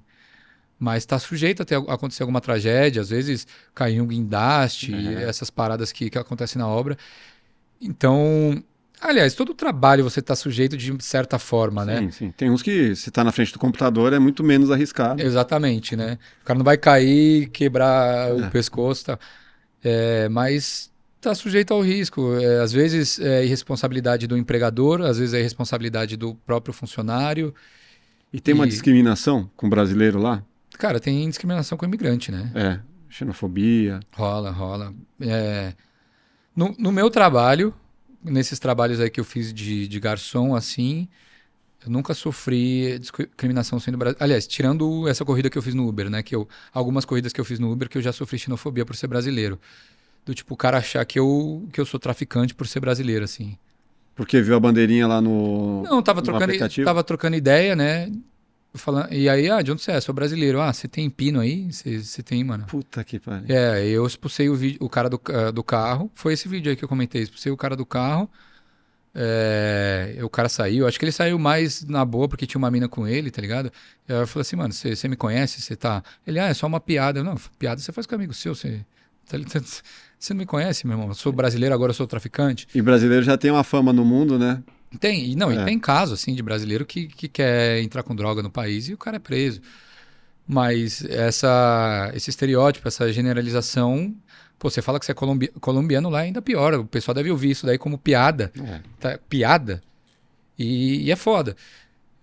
[0.79, 5.19] Mas tá sujeito a ter, a acontecer alguma tragédia, às vezes cair um guindaste, Uhum.
[5.19, 6.97] essas paradas que, que acontecem na obra.
[7.81, 8.63] Então,
[9.09, 11.99] aliás, todo trabalho você tá sujeito de certa forma, né?
[11.99, 12.31] Sim, sim.
[12.31, 15.21] Tem uns que, se tá na frente do computador, é muito menos arriscado.
[15.21, 16.17] Exatamente, né?
[16.41, 18.33] O cara não vai cair, quebrar É.
[18.33, 19.19] o pescoço, tá?
[19.83, 20.91] É, mas
[21.21, 22.33] tá sujeito ao risco.
[22.35, 27.53] É, às vezes é irresponsabilidade do empregador, às vezes é irresponsabilidade do próprio funcionário.
[28.31, 30.43] E tem uma E- discriminação com o brasileiro lá?
[30.77, 32.51] Cara, tem discriminação com o imigrante, né?
[32.55, 32.79] É.
[33.09, 33.99] Xenofobia.
[34.15, 34.91] Rola, rola.
[35.21, 35.73] É,
[36.55, 37.73] no, no meu trabalho,
[38.23, 41.07] nesses trabalhos aí que eu fiz de, de garçom, assim,
[41.85, 44.23] eu nunca sofri discriminação sendo brasileiro.
[44.23, 46.23] Aliás, tirando essa corrida que eu fiz no Uber, né?
[46.23, 48.95] Que eu, algumas corridas que eu fiz no Uber que eu já sofri xenofobia por
[48.95, 49.59] ser brasileiro.
[50.25, 53.57] Do tipo, o cara achar que eu, que eu sou traficante por ser brasileiro, assim.
[54.15, 55.83] Porque viu a bandeirinha lá no.
[55.83, 56.53] Não, tava trocando,
[56.85, 58.09] tava trocando ideia, né?
[58.75, 60.01] Falando, e aí, ah, de onde você é?
[60.01, 60.59] Sou brasileiro.
[60.59, 61.71] Ah, você tem pino aí?
[61.71, 62.65] Você você tem, mano.
[62.65, 63.45] Puta que pariu.
[63.47, 66.11] É, eu expulsei o, vídeo, o cara do, ca- do carro.
[66.15, 67.21] Foi esse vídeo aí que eu comentei.
[67.21, 68.27] Expulsei o cara do carro.
[69.15, 70.87] É, o cara saiu.
[70.87, 73.71] Acho que ele saiu mais na boa porque tinha uma mina com ele, tá ligado?
[74.09, 75.61] E aí eu falei assim, mano, você me conhece?
[75.61, 76.03] Você tá.
[76.25, 77.19] Ele, ah, é só uma piada.
[77.19, 78.55] Eu, não, piada você faz com amigo seu.
[78.55, 78.83] Você,
[79.29, 79.37] tá
[80.17, 81.09] você não me conhece, meu irmão?
[81.09, 82.67] Eu sou brasileiro, agora eu sou traficante.
[82.73, 84.63] E brasileiro já tem uma fama no mundo, né?
[84.99, 85.61] Tem, e não, É.
[85.61, 88.93] e tem caso, assim, de brasileiro que, que quer entrar com droga no país e
[88.93, 89.61] o cara é preso.
[90.47, 94.13] Mas essa, esse estereótipo, essa generalização,
[94.59, 96.73] pô, você fala que você é colombi- colombiano lá, ainda pior.
[96.73, 98.51] O pessoal deve ouvir isso daí como piada.
[98.61, 98.79] É.
[98.99, 99.19] tá?
[99.29, 99.81] Piada.
[100.59, 101.55] E, e é foda.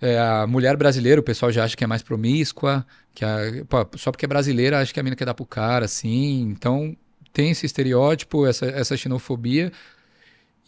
[0.02, 3.86] É, a mulher brasileira, o pessoal já acha que é mais promíscua, que a, pô,
[3.96, 6.42] só porque é brasileira, acha que a mina quer dar pro cara, assim.
[6.42, 6.96] Então,
[7.32, 9.72] tem esse estereótipo, essa, essa xenofobia.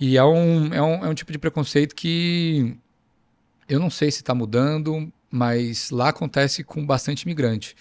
[0.05, 2.77] E é um, é, um, é um tipo de preconceito que
[3.69, 7.77] eu não sei se está mudando, mas lá acontece com bastante imigrante.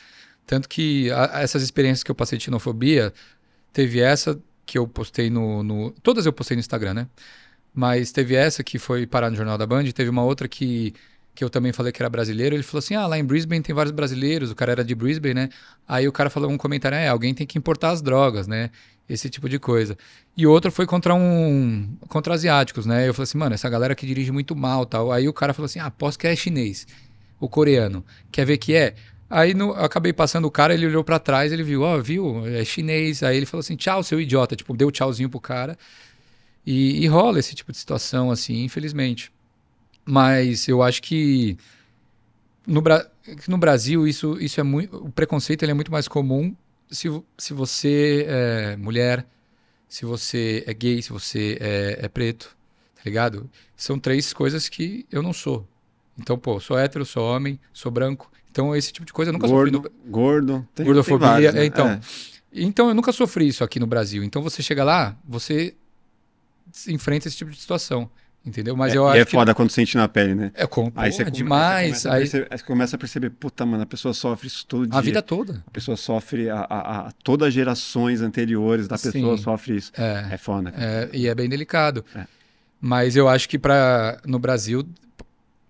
[0.46, 3.14] Tanto que a- essas experiências que eu passei de xenofobia,
[3.74, 7.08] teve essa que eu postei no, no- Todas eu postei no Instagram, né?
[7.74, 10.94] Mas teve essa que foi parar no Jornal da Band, teve uma outra que,
[11.34, 12.56] que eu também falei que era brasileiro.
[12.56, 15.34] Ele falou assim: ah, lá em Brisbane tem vários brasileiros, o cara era de Brisbane,
[15.34, 15.50] né?
[15.88, 18.70] Aí o cara falou um comentário: é, alguém tem que importar as drogas, né?
[19.10, 19.98] Esse tipo de coisa.
[20.38, 21.98] E outro foi contra um.
[22.08, 23.08] contra asiáticos, né?
[23.08, 25.12] Eu falei assim, mano, essa galera que dirige muito mal tal.
[25.12, 26.88] Aí o cara falou assim: ah, aposto que é chinês,
[27.40, 28.06] o coreano.
[28.32, 28.96] Quer ver que é?
[29.30, 32.46] Aí no, eu acabei passando o cara, ele olhou pra trás, ele viu, ó, viu,
[32.48, 33.24] é chinês.
[33.24, 34.56] Aí ele falou assim, tchau, seu idiota.
[34.58, 35.78] Tipo, deu tchauzinho pro cara.
[36.66, 39.32] E, e rola esse tipo de situação, assim, infelizmente.
[40.06, 41.58] Mas eu acho que
[42.66, 43.08] no, Bra-
[43.47, 44.97] no Brasil isso, isso é muito.
[44.97, 46.56] O preconceito ele é muito mais comum
[46.89, 49.26] se, se você é mulher,
[49.88, 52.56] se você é gay, se você é, é preto,
[52.95, 53.49] tá ligado?
[53.76, 55.68] São três coisas que eu não sou.
[56.18, 58.30] Então, pô, sou hétero, sou homem, sou branco.
[58.52, 59.72] Então, esse tipo de coisa eu nunca sofri.
[59.72, 60.12] Gordo, No...
[60.12, 60.68] gordo.
[60.76, 61.62] Tem, Gordofobia, tem vários, né?
[61.62, 61.88] é, então.
[61.88, 61.99] É.
[62.54, 64.24] Então, eu nunca sofri isso aqui no Brasil.
[64.24, 65.74] Então, você chega lá, você
[66.88, 68.10] enfrenta esse tipo de situação.
[68.44, 68.76] Entendeu?
[68.76, 69.32] Mas É, eu e acho é que.
[69.32, 70.52] foda quando sente na pele, né?
[70.56, 70.92] É com...
[70.96, 72.06] Aí você come- demais.
[72.08, 74.14] Aí Aí, você, começa a perceber, aí você começa a perceber, puta, mano, a pessoa
[74.16, 74.98] sofre isso todo dia.
[74.98, 75.64] a vida toda.
[75.68, 79.44] A pessoa sofre, a, a, a- todas as gerações anteriores da pessoa Sim.
[79.44, 79.92] sofre isso.
[79.96, 80.30] É.
[80.32, 80.74] É foda.
[80.76, 82.04] É, e é bem delicado.
[82.16, 82.26] É.
[82.80, 84.84] Mas eu acho que para no Brasil,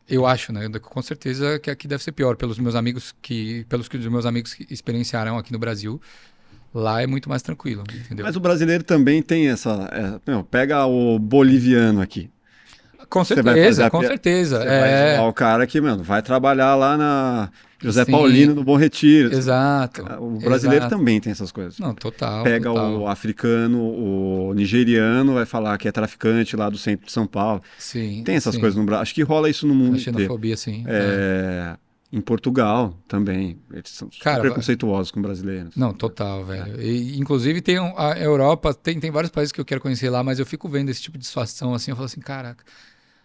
[0.10, 0.70] eu acho, né?
[0.82, 2.38] Com certeza que aqui deve ser pior.
[2.38, 6.02] Pelos meus amigos que, pelos que os meus amigos que experienciaram aqui no Brasil,
[6.74, 8.26] lá é muito mais tranquilo, entendeu?
[8.26, 9.90] Mas o brasileiro também tem essa.
[10.26, 12.30] é, meu, pega o boliviano aqui.
[13.12, 14.60] Com vai certeza, com certeza.
[14.60, 18.12] Você vai É, zoar o cara que, mano, vai trabalhar lá na José Sim.
[18.12, 19.32] Paulino, no Bom Retiro.
[19.34, 20.02] exato.
[20.20, 20.98] O brasileiro exato.
[20.98, 21.78] também tem essas coisas.
[21.80, 22.44] Não, total.
[22.44, 23.00] Pega total.
[23.02, 27.62] o africano, o nigeriano, vai falar que é traficante lá do centro de São Paulo.
[27.78, 28.24] Sim.
[28.24, 28.62] Tem essas sim.
[28.62, 29.02] coisas no Brasil.
[29.02, 30.20] Acho que rola isso no mundo A inteiro.
[30.20, 30.84] xenofobia, sim.
[30.88, 31.76] é.
[31.76, 31.78] É,
[32.18, 33.58] Em Portugal também.
[33.74, 35.76] Eles são Cara, preconceituosos com brasileiros.
[35.76, 36.80] Não, total, velho.
[36.82, 40.38] E, inclusive tem a Europa, tem, tem vários países que eu quero conhecer lá, mas
[40.38, 42.64] eu fico vendo esse tipo de situação assim, eu falo assim, caraca.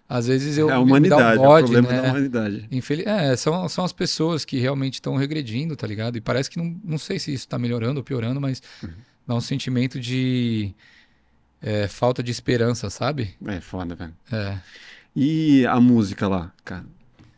[0.08, 2.02] Às vezes eu é a me- me dá um humanidade, é o bode, problema né?
[2.02, 2.68] da humanidade.
[2.70, 6.16] Infeli- É, são, são as pessoas que realmente estão regredindo, tá ligado?
[6.16, 8.90] E parece que não, não sei se isso tá melhorando ou piorando, mas Uhum.
[9.26, 10.72] dá um sentimento de
[11.60, 13.34] é, falta de esperança, sabe?
[13.46, 14.14] É foda, velho.
[14.30, 14.58] É.
[15.14, 16.84] E a música lá, cara?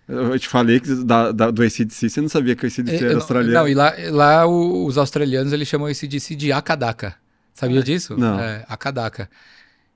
[0.06, 3.08] Eu te falei que da, da- do ACDC, você não sabia que o ACDC É,
[3.08, 3.54] era australiano.
[3.60, 7.14] Não, e lá, lá o- os australianos eles chamam esse DC de Akadaka.
[7.54, 8.16] Sabia Ah, disso?
[8.16, 8.38] não.
[8.40, 9.28] É, Akadaka.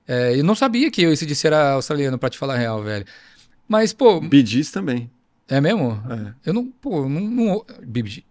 [0.07, 3.05] É, eu não sabia que esse DC era australiano, pra te falar a real, velho.
[3.67, 5.09] Mas, pô, Gees também.
[5.47, 6.01] é mesmo?
[6.09, 6.33] É.
[6.49, 7.65] Eu não, pô, não, não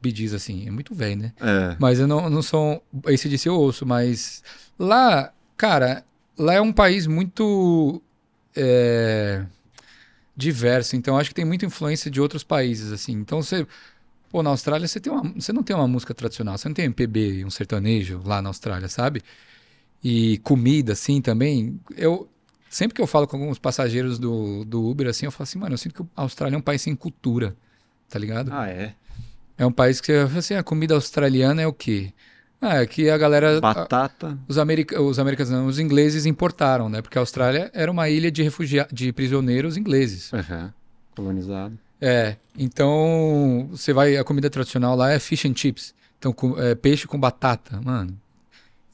[0.04, 1.32] Gees, assim, é muito velho, né?
[1.40, 1.76] É.
[1.78, 2.82] Mas eu não, não sou.
[3.06, 4.42] Esse DC eu ouço, mas
[4.78, 6.04] lá, cara,
[6.38, 8.02] lá é um país muito
[8.54, 9.44] é,
[10.36, 13.12] diverso, então acho que tem muita influência de outros países, assim.
[13.12, 13.66] Então você.
[14.30, 16.86] Pô, na Austrália você, tem uma, você não tem uma música tradicional, você não tem
[16.86, 19.22] MPB, um sertanejo lá na Austrália, sabe?
[20.02, 21.78] E comida, assim, também.
[21.96, 22.28] Eu,
[22.68, 25.74] sempre que eu falo com alguns passageiros do, do Uber, assim, eu falo assim, mano,
[25.74, 27.54] eu sinto que a Austrália é um país sem cultura,
[28.08, 28.50] tá ligado?
[28.52, 28.94] Ah, é.
[29.56, 32.12] É um país que você fala assim, a comida australiana é o quê?
[32.60, 34.38] Ah, é que a galera, a- Batata.
[34.48, 37.02] os, america, os americanos, não, os ingleses importaram, né?
[37.02, 40.32] Porque a Austrália era uma ilha de refugiados, de prisioneiros ingleses.
[40.32, 40.72] Aham.
[41.14, 41.78] Colonizado.
[42.00, 46.74] É, então você vai, a comida tradicional lá é fish and chips, então com- é,
[46.74, 48.16] peixe com batata, mano.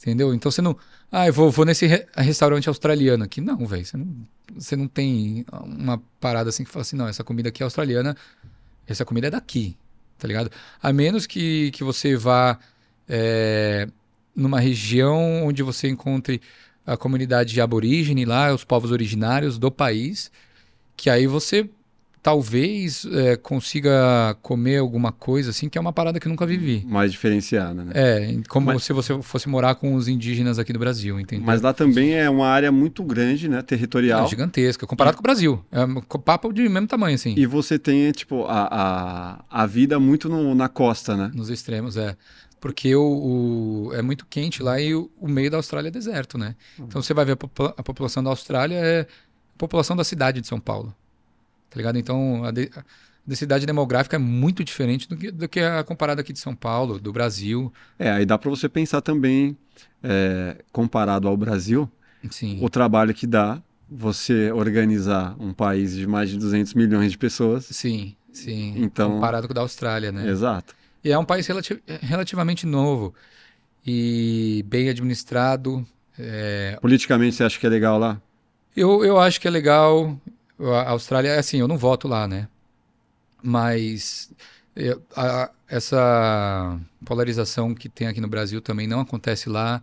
[0.00, 0.32] Entendeu?
[0.34, 0.76] Então você não,
[1.10, 3.84] ah, eu vou, vou nesse re- restaurante australiano aqui, não, velho.
[3.84, 4.26] Você não,
[4.56, 8.16] você não tem uma parada assim que fala assim, não, essa comida aqui é australiana,
[8.86, 9.76] essa comida é daqui,
[10.18, 10.50] tá ligado?
[10.82, 12.58] A menos que, que você vá
[13.08, 13.88] é,
[14.34, 16.40] numa região onde você encontre
[16.86, 20.30] a comunidade aborígene lá, os povos originários do país,
[20.96, 21.68] que aí você
[22.22, 26.84] talvez é, consiga comer alguma coisa assim, que é uma parada que eu nunca vivi.
[26.86, 27.92] Mais diferenciada, né?
[27.94, 31.46] É, como Mas- se você fosse morar com os indígenas aqui do Brasil, entendeu?
[31.46, 33.62] Mas lá também é uma área muito grande, né?
[33.62, 34.24] Territorial.
[34.24, 35.64] É gigantesca, comparado com o Brasil.
[35.70, 37.34] É um papo de mesmo tamanho, assim.
[37.36, 38.68] E você tem, tipo, a,
[39.50, 41.30] a, a vida muito no- na costa, né?
[41.34, 42.16] Nos extremos, é.
[42.60, 46.36] Porque o, o- é muito quente lá e o, o meio da Austrália é deserto,
[46.36, 46.56] né?
[46.78, 46.86] Uhum.
[46.86, 49.06] Então você vai ver a, popula- a população da Austrália é
[49.56, 50.94] população da cidade de São Paulo.
[51.78, 51.98] Ligado?
[51.98, 52.84] Então, a, de, a
[53.26, 56.98] densidade demográfica é muito diferente do que, do que a comparada aqui de São Paulo,
[56.98, 57.72] do Brasil.
[57.98, 59.56] É, aí dá para você pensar também,
[60.02, 61.90] é, comparado ao Brasil,
[62.30, 62.58] Sim.
[62.62, 67.64] o trabalho que dá você organizar um país de mais de 200 milhões de pessoas.
[67.64, 68.74] Sim, sim.
[68.76, 70.28] Então- Comparado com o da Austrália, né?
[70.28, 70.74] Exato.
[71.02, 73.14] E é um país relati- relativamente novo
[73.86, 75.86] e bem administrado.
[76.18, 78.20] É, Politicamente, você acha que é legal lá?
[78.76, 80.20] Eu, eu acho que é legal.
[80.60, 82.48] A Austrália, é assim, eu não voto lá, né?
[83.42, 84.30] Mas
[84.74, 89.82] eu- a- essa polarização que tem aqui no Brasil também não acontece lá.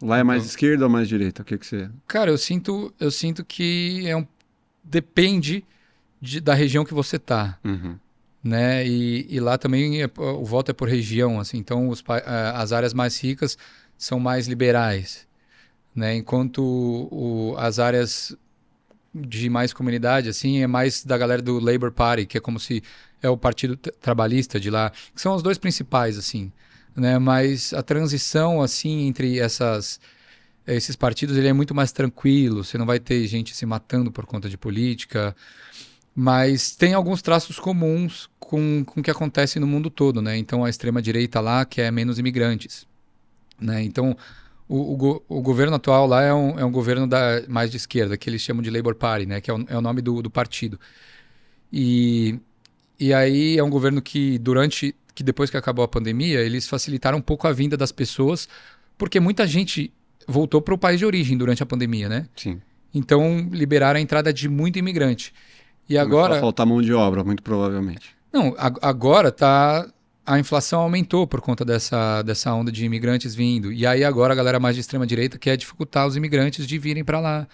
[0.00, 1.42] Lá é mais Então- esquerda ou mais direita?
[1.42, 1.90] O que, que você.
[2.06, 4.26] Cara, eu sinto, eu sinto que é um,
[4.82, 5.64] depende
[6.20, 7.96] de- da região que você tá, Uhum.
[8.42, 8.86] né?
[8.86, 11.58] E, e lá também é- o voto é por região, assim.
[11.58, 13.58] Então os eh, as áreas mais ricas
[13.98, 15.26] são mais liberais,
[15.94, 16.14] né?
[16.16, 18.34] Enquanto o- as áreas
[19.14, 22.82] de mais comunidade, assim, é mais da galera do Labour Party, que é como se
[23.22, 26.52] é o partido trabalhista de lá, que são os dois principais, assim,
[26.94, 27.18] né?
[27.18, 30.00] Mas a transição, assim, entre essas
[30.66, 34.26] esses partidos, ele é muito mais tranquilo, você não vai ter gente se matando por
[34.26, 35.34] conta de política,
[36.14, 40.36] mas tem alguns traços comuns com, com o que acontece no mundo todo, né?
[40.36, 42.86] Então, a extrema-direita lá quer menos imigrantes,
[43.60, 43.82] né?
[43.82, 44.16] Então,
[44.70, 48.16] o, o, o governo atual lá é um, é um governo da, mais de esquerda,
[48.16, 49.40] que eles chamam de Labour Party, né?
[49.40, 50.78] Que é o, é o nome do, do partido.
[51.72, 52.38] E,
[52.98, 57.18] e aí é um governo que, durante, que depois que acabou a pandemia, eles facilitaram
[57.18, 58.48] um pouco a vinda das pessoas,
[58.96, 59.92] porque muita gente
[60.26, 62.28] voltou para o país de origem durante a pandemia, né?
[62.36, 62.60] Sim.
[62.94, 65.32] Então, liberaram a entrada de muito imigrante.
[65.88, 66.40] E Vai agora...
[66.40, 68.14] faltar mão de obra, muito provavelmente.
[68.32, 69.88] Não, ag- agora tá.
[70.24, 73.72] A inflação aumentou por conta dessa, dessa onda de imigrantes vindo.
[73.72, 77.04] E aí agora a galera mais de extrema direita quer dificultar os imigrantes de virem
[77.04, 77.48] para lá.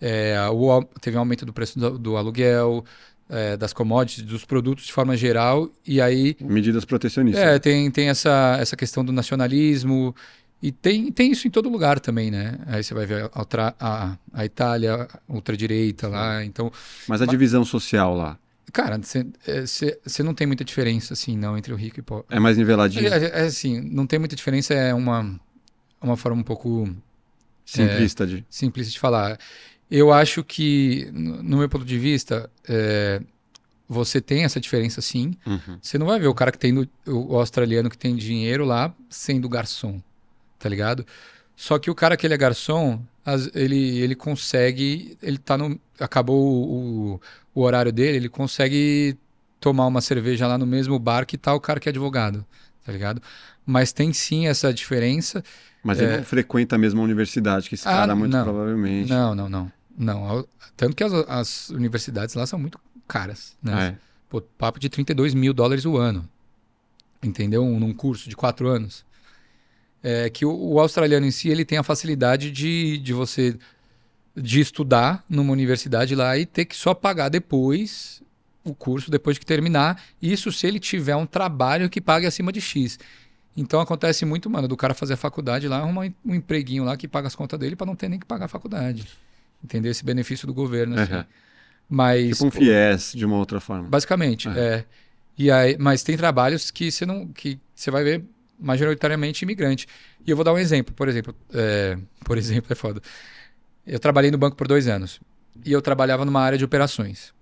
[0.00, 2.84] É, o teve um aumento do preço do, do aluguel,
[3.28, 5.70] é, das commodities, dos produtos de forma geral.
[5.86, 7.44] E aí Medidas protecionistas.
[7.44, 10.14] é, tem, tem essa, essa questão do nacionalismo.
[10.60, 12.58] E tem, tem isso em todo lugar também, né?
[12.66, 16.44] Aí você vai ver a, a, a Itália, ultradireita lá.
[16.44, 16.72] Então,
[17.06, 18.36] Mas a divisão social lá
[18.72, 22.26] cara, você não tem muita diferença, assim, não, entre o rico e o pobre.
[22.30, 25.38] é mais niveladinha, É, é, é assim, não tem muita diferença, é uma,
[26.00, 26.88] uma forma um pouco
[27.64, 28.44] simplista de.
[28.48, 29.38] simplista de falar.
[29.90, 33.22] Eu acho que, no meu ponto de vista, é,
[33.88, 35.34] você tem essa diferença sim.
[35.46, 35.78] Uhum.
[35.80, 38.94] Você não vai ver o cara que tem, no- o, australiano que tem dinheiro lá
[39.08, 40.00] sendo garçom,
[40.58, 41.06] tá ligado?
[41.56, 43.02] Só que o cara que ele é garçom,
[43.54, 47.20] ele, ele consegue, ele tá no, acabou o, o,
[47.60, 49.16] o horário dele, ele consegue
[49.60, 52.44] tomar uma cerveja lá no mesmo bar que tá o cara que é advogado,
[52.84, 53.20] tá ligado?
[53.66, 55.42] Mas tem sim essa diferença.
[55.82, 57.90] Mas ele não frequenta a mesma universidade que esse É.
[57.90, 58.44] Ah, cara, muito não.
[58.44, 59.10] provavelmente.
[59.10, 59.72] Não, não, não.
[59.96, 63.96] Não, tanto que as, as universidades lá são muito caras, né?
[63.96, 64.08] É.
[64.28, 66.28] Pô, papo de 32 mil dólares o ano.
[67.22, 67.64] Entendeu?
[67.64, 69.04] Um- Num curso de quatro anos.
[70.02, 73.56] É que o, o australiano em si, ele tem a facilidade de, de você
[74.40, 78.22] de estudar numa universidade lá e ter que só pagar depois
[78.64, 80.02] o curso, depois que terminar.
[80.20, 82.98] Isso se ele tiver um trabalho que pague acima de X.
[83.56, 87.08] Então acontece muito, mano, do cara fazer a faculdade lá, arrumar um empreguinho lá que
[87.08, 89.06] paga as contas dele para não ter nem que pagar a faculdade.
[89.62, 89.90] Entendeu?
[89.90, 91.12] Esse benefício do governo, assim.
[91.12, 91.26] Aham.
[91.88, 92.38] Mas.
[92.38, 93.88] Tipo um FIES, de uma outra forma.
[93.88, 94.52] Basicamente, É.
[94.52, 94.84] é.
[95.36, 98.24] E aí, mas tem trabalhos que você não, que você vai ver
[98.58, 99.86] majoritariamente imigrante.
[100.26, 103.00] E eu vou dar um exemplo, por exemplo, é, por exemplo é foda.
[103.88, 105.18] Eu trabalhei no banco por dois anos
[105.64, 107.32] e eu trabalhava numa área de operações.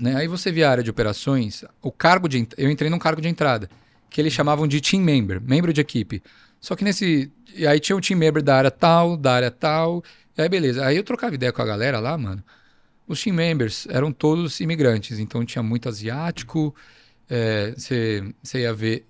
[0.00, 0.14] Né?
[0.16, 3.28] Aí você via a área de operações, o cargo de, eu entrei num cargo de
[3.28, 3.68] entrada
[4.08, 6.22] que eles chamavam de team member, membro de equipe.
[6.60, 10.02] Só que nesse, e aí tinha um team member da área tal, da área tal,
[10.38, 10.86] e aí beleza.
[10.86, 12.42] Aí eu trocava ideia com a galera lá, mano.
[13.06, 16.74] Os team members eram todos imigrantes, então tinha muito asiático,
[17.76, 19.04] você ia ver.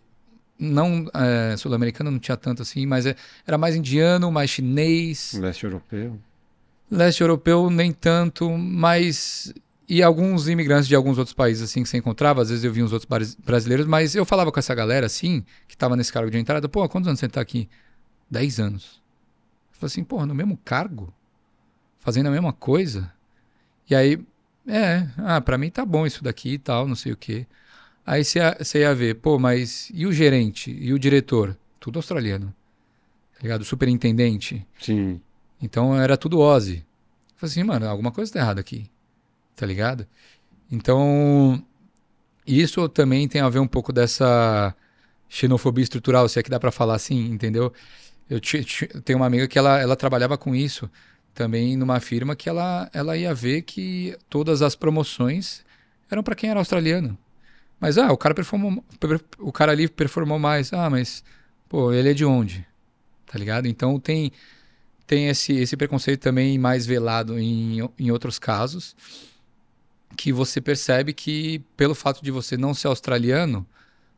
[0.59, 3.16] Não, é, sul-americano não tinha tanto assim, mas é-
[3.47, 6.19] era mais indiano, mais chinês, Leste europeu.
[6.97, 9.53] Leste europeu nem tanto, mas.
[9.87, 12.83] E alguns imigrantes de alguns outros países assim que você encontrava, às vezes eu vi
[12.83, 16.39] uns outros brasileiros, mas eu falava com essa galera assim, que tava nesse cargo de
[16.39, 17.69] entrada, pô, quantos anos você tá aqui?
[18.31, 19.03] 10 anos.
[19.73, 21.12] Eu falei assim, porra, no mesmo cargo?
[22.01, 23.12] Fazendo a mesma coisa?
[23.91, 24.19] E aí,
[24.66, 27.47] é, ah, pra mim tá bom isso daqui e tal, não sei o quê.
[28.07, 30.71] Aí você ia ver, pô, mas e o gerente?
[30.71, 31.57] E o diretor?
[31.79, 32.55] Tudo australiano.
[33.35, 33.61] Tá ligado?
[33.61, 34.66] O superintendente.
[34.81, 35.21] Sim.
[35.65, 36.78] Então era tudo Ozzy.
[36.78, 38.91] Eu falei assim, mano, alguma coisa tá errada aqui.
[39.57, 40.07] Tá ligado?
[40.70, 41.62] Então,
[42.47, 44.74] isso também tem a ver um pouco dessa
[45.28, 47.73] xenofobia estrutural, se é que dá pra falar assim, entendeu?
[48.31, 48.65] Eu ti-
[49.05, 50.91] tenho uma amiga que ela, ela trabalhava com isso
[51.35, 55.65] também numa firma que ela, ela ia ver que todas as promoções
[56.11, 57.19] eram para quem era australiano.
[57.81, 58.85] Mas, ah, o cara performou,
[59.39, 60.73] o cara ali performou mais.
[60.73, 61.24] Ah, mas,
[61.69, 62.66] pô, ele é de onde?
[63.27, 63.66] Tá ligado?
[63.66, 64.32] Então tem,
[65.07, 68.97] tem esse, esse preconceito também mais velado em, em outros casos,
[70.17, 73.67] que você percebe que pelo fato de você não ser australiano,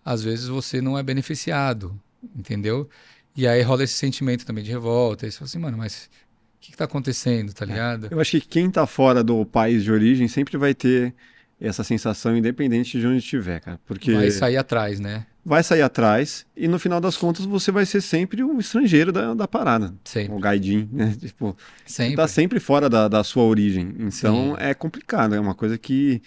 [0.05, 1.99] às vezes você não é beneficiado,
[2.37, 2.89] entendeu?
[3.37, 5.27] E aí rola esse sentimento também de revolta.
[5.27, 6.09] E você fala assim, mano, mas
[6.57, 8.09] o que, que tá acontecendo, tá é, ligado?
[8.11, 11.15] Eu acho que quem tá fora do país de origem sempre vai ter
[11.61, 13.81] essa sensação independente de onde estiver, cara.
[13.85, 15.27] Porque vai sair atrás, né?
[15.49, 19.33] Vai sair atrás e no final das contas você vai ser sempre o estrangeiro da,
[19.33, 19.95] da parada.
[20.03, 20.35] Sempre.
[20.35, 21.15] O gaidin, né?
[21.21, 22.17] Tipo, sempre.
[22.17, 23.95] tá sempre fora da, da sua origem.
[23.97, 24.57] Então Sim.
[24.59, 26.21] é complicado, é uma coisa que...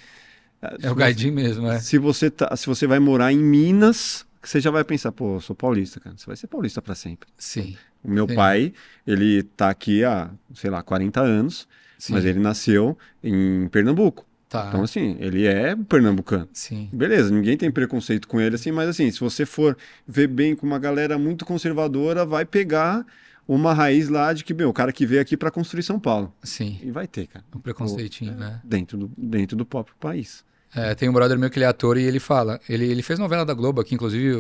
[0.82, 1.80] É o gaidin mesmo, é.
[1.80, 5.42] Se você, tá, se você vai morar em Minas, você já vai pensar, pô, eu
[5.42, 6.16] sou paulista, cara.
[6.18, 7.28] Você vai ser paulista para sempre.
[7.38, 7.76] Sim.
[8.02, 8.36] O meu Sim.
[8.36, 8.74] pai,
[9.06, 11.68] ele tá aqui há, sei lá, 40 anos,
[11.98, 12.14] Sim.
[12.14, 14.26] mas ele nasceu em Pernambuco.
[14.50, 14.66] Tá.
[14.70, 16.50] Então, assim, ele é pernambucano.
[16.52, 16.90] Sim.
[16.92, 19.78] Beleza, ninguém tem preconceito com ele, assim, mas assim, se você for
[20.08, 23.06] ver bem com uma galera muito conservadora, vai pegar
[23.48, 26.34] uma raiz lá de que, meu, o cara que veio aqui para construir São Paulo.
[26.44, 26.80] Sim.
[26.82, 27.46] E vai ter, cara.
[27.56, 28.60] Um preconceitinho, né?
[28.64, 30.44] Dentro do, dentro do próprio país.
[30.76, 32.60] É, tem um brother meu que ele é ator e ele fala.
[32.68, 34.36] Ele, ele fez novela da Globo aqui, inclusive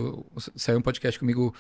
[0.55, 1.53] saiu um podcast comigo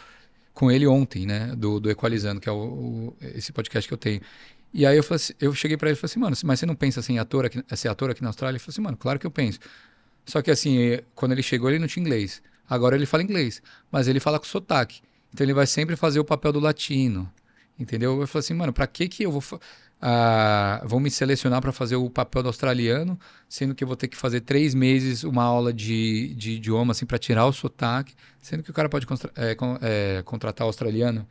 [0.53, 1.53] com ele ontem, né?
[1.55, 4.21] Do, do Equalizando, que é o, o esse podcast que eu tenho.
[4.73, 6.65] E aí eu, falei assim, eu cheguei para ele e falei assim, mano, mas você
[6.65, 8.53] não pensa assim, ator aqui, ser ator aqui na Austrália?
[8.53, 9.59] Ele falou assim, mano, claro que eu penso.
[10.25, 12.41] Só que assim, quando ele chegou, ele não tinha inglês.
[12.69, 15.01] Agora ele fala inglês, mas ele fala com sotaque.
[15.33, 17.31] Então ele vai sempre fazer o papel do latino.
[17.79, 18.19] Entendeu?
[18.19, 19.41] Eu falei assim, mano, pra que que eu vou.
[20.01, 23.19] Uh, vão me selecionar para fazer o papel do australiano,
[23.49, 27.05] sendo que eu vou ter que fazer três meses uma aula de, de idioma, assim,
[27.05, 29.05] para tirar o sotaque, sendo que o cara pode
[29.35, 31.27] é, é, contratar o australiano,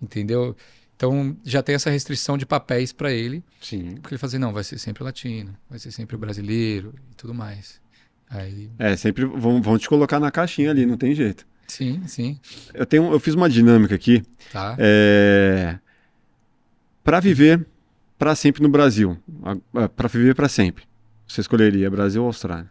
[0.00, 0.56] entendeu?
[0.96, 3.44] Então já tem essa restrição de papéis para ele.
[3.60, 3.96] Sim.
[3.96, 7.34] Porque ele fala assim, não, vai ser sempre latino, vai ser sempre brasileiro e tudo
[7.34, 7.80] mais.
[8.30, 8.70] Aí...
[8.78, 11.46] É, sempre vão, vão te colocar na caixinha ali, não tem jeito.
[11.66, 12.38] Sim, sim.
[12.74, 14.22] Eu, tenho, eu fiz uma dinâmica aqui.
[14.52, 14.76] Tá.
[14.78, 15.78] É,
[17.02, 17.66] para viver
[18.18, 19.18] para sempre no Brasil,
[19.96, 20.84] para viver para sempre,
[21.26, 22.70] você escolheria Brasil ou Austrália?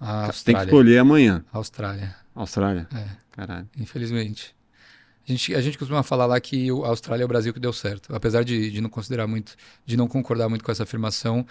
[0.00, 0.44] A Austrália.
[0.44, 1.44] Tem que escolher amanhã.
[1.52, 2.14] Austrália.
[2.34, 2.88] Austrália?
[2.94, 3.06] É.
[3.32, 3.68] Caralho.
[3.76, 4.53] Infelizmente.
[5.26, 7.72] A gente, a gente costuma falar lá que a Austrália é o Brasil que deu
[7.72, 8.14] certo.
[8.14, 9.56] Apesar de, de não considerar muito,
[9.86, 11.46] de não concordar muito com essa afirmação,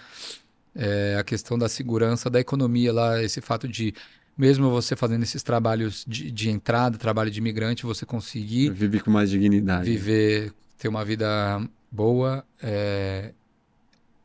[0.74, 3.92] é, a questão da segurança, da economia lá, esse fato de,
[4.36, 8.70] mesmo você fazendo esses trabalhos de, de entrada, trabalho de imigrante, você conseguir.
[8.70, 9.90] Viver com mais dignidade.
[9.90, 11.60] Viver, ter uma vida
[11.90, 13.32] boa, é,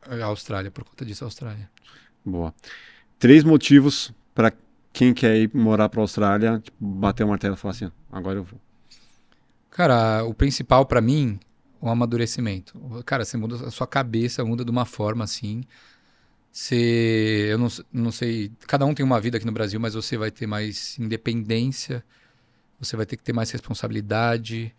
[0.03, 1.69] a Austrália, por conta disso, a Austrália.
[2.25, 2.53] Boa.
[3.17, 4.53] Três motivos para
[4.93, 8.39] quem quer ir morar para a Austrália, tipo, bater o martelo e falar assim: agora
[8.39, 8.59] eu vou.
[9.79, 11.39] Cara, o principal para mim,
[11.79, 12.77] o amadurecimento.
[13.05, 15.63] Cara, você muda a sua cabeça, muda de uma forma assim.
[16.51, 20.17] Você, eu não, não sei, cada um tem uma vida aqui no Brasil, mas você
[20.17, 22.03] vai ter mais independência,
[22.77, 24.75] você vai ter que ter mais responsabilidade,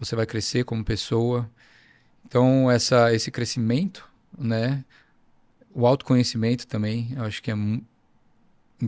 [0.00, 1.48] você vai crescer como pessoa.
[2.26, 4.04] Então, essa, esse crescimento,
[4.36, 4.84] né?
[5.72, 7.54] O autoconhecimento também, eu acho que é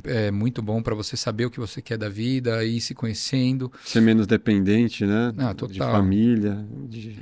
[0.05, 3.71] é muito bom para você saber o que você quer da vida, ir se conhecendo.
[3.85, 5.33] Ser menos dependente, né?
[5.39, 5.69] Ah, total.
[5.69, 6.67] De família.
[6.89, 7.17] De...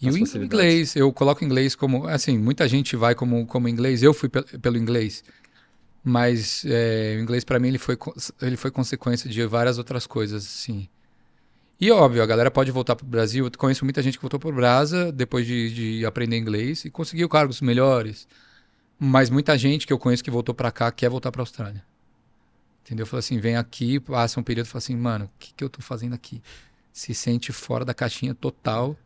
[0.00, 2.06] E o inglês, eu coloco inglês como.
[2.08, 5.22] Assim, muita gente vai como, como inglês, eu fui pelo inglês.
[6.04, 7.96] Mas é, o inglês para mim ele foi,
[8.40, 10.88] ele foi consequência de várias outras coisas, assim.
[11.80, 13.44] E óbvio, a galera pode voltar para o Brasil.
[13.44, 16.90] Eu conheço muita gente que voltou para o Brasa depois de, de aprender inglês e
[16.90, 18.26] conseguiu cargos melhores.
[18.98, 21.84] Mas muita gente que eu conheço que voltou para cá quer voltar para a Austrália.
[22.84, 23.06] Entendeu?
[23.06, 25.80] Falou assim, vem aqui, passa um período fala assim, mano, o que, que eu tô
[25.80, 26.42] fazendo aqui?
[26.92, 28.96] Se sente fora da caixinha total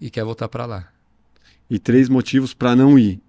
[0.00, 0.88] e quer voltar para lá.
[1.68, 3.20] E três motivos para não ir.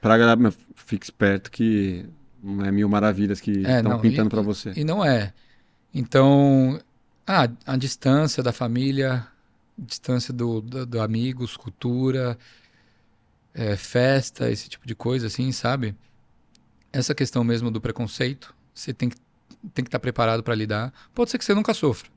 [0.00, 2.06] Pra galera, fique esperto que
[2.42, 4.72] não é mil maravilhas que estão é, pintando para você.
[4.76, 5.32] E não é.
[5.92, 6.80] Então,
[7.26, 9.26] ah, a distância da família,
[9.76, 12.38] distância do, do, do amigos, cultura,
[13.54, 15.94] é, festa, esse tipo de coisa, assim, sabe?
[16.92, 19.16] Essa questão mesmo do preconceito, você tem que
[19.74, 20.92] tem que estar tá preparado para lidar.
[21.14, 22.08] Pode ser que você nunca sofra,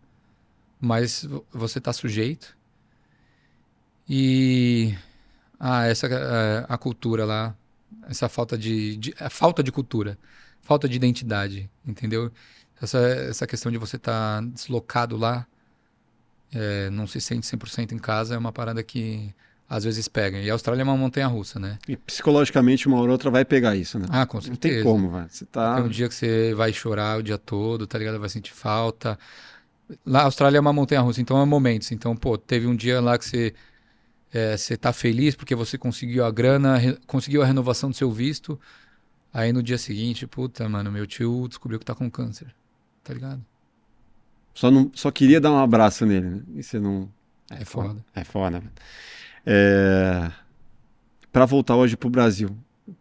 [0.80, 2.56] mas você está sujeito.
[4.08, 4.96] E
[5.60, 7.56] ah, essa é, a cultura lá,
[8.08, 10.18] essa falta de, de a falta de cultura,
[10.62, 12.32] falta de identidade, entendeu?
[12.82, 15.48] Essa essa questão de você estar tá deslocado lá,
[16.54, 19.34] é, não se sente 100% em casa é uma parada que
[19.74, 20.38] às vezes pega.
[20.38, 21.80] E a Austrália é uma montanha russa, né?
[21.88, 24.06] E psicologicamente uma hora ou outra vai pegar isso, né?
[24.10, 24.76] Ah, com certeza.
[24.76, 25.30] Não tem como, vai.
[25.30, 25.76] Você tá...
[25.76, 28.20] Tem um dia que você vai chorar o dia todo, tá ligado?
[28.20, 29.18] Vai sentir falta.
[30.06, 31.90] Lá, a Austrália é uma montanha russa, então é momentos.
[31.92, 33.54] Então, pô, teve um dia lá que você
[34.34, 38.60] É, você tá feliz porque você conseguiu a grana, conseguiu a renovação do seu visto.
[39.34, 42.54] Aí no dia seguinte, puta, mano, meu tio descobriu que tá com câncer.
[43.04, 43.42] Tá ligado?
[44.54, 46.42] Só, não, só queria dar um abraço nele, né?
[46.56, 47.10] E você não.
[47.50, 48.04] É foda.
[48.14, 48.62] É foda.
[49.46, 50.32] É...
[51.32, 52.56] Para voltar hoje pro Brasil,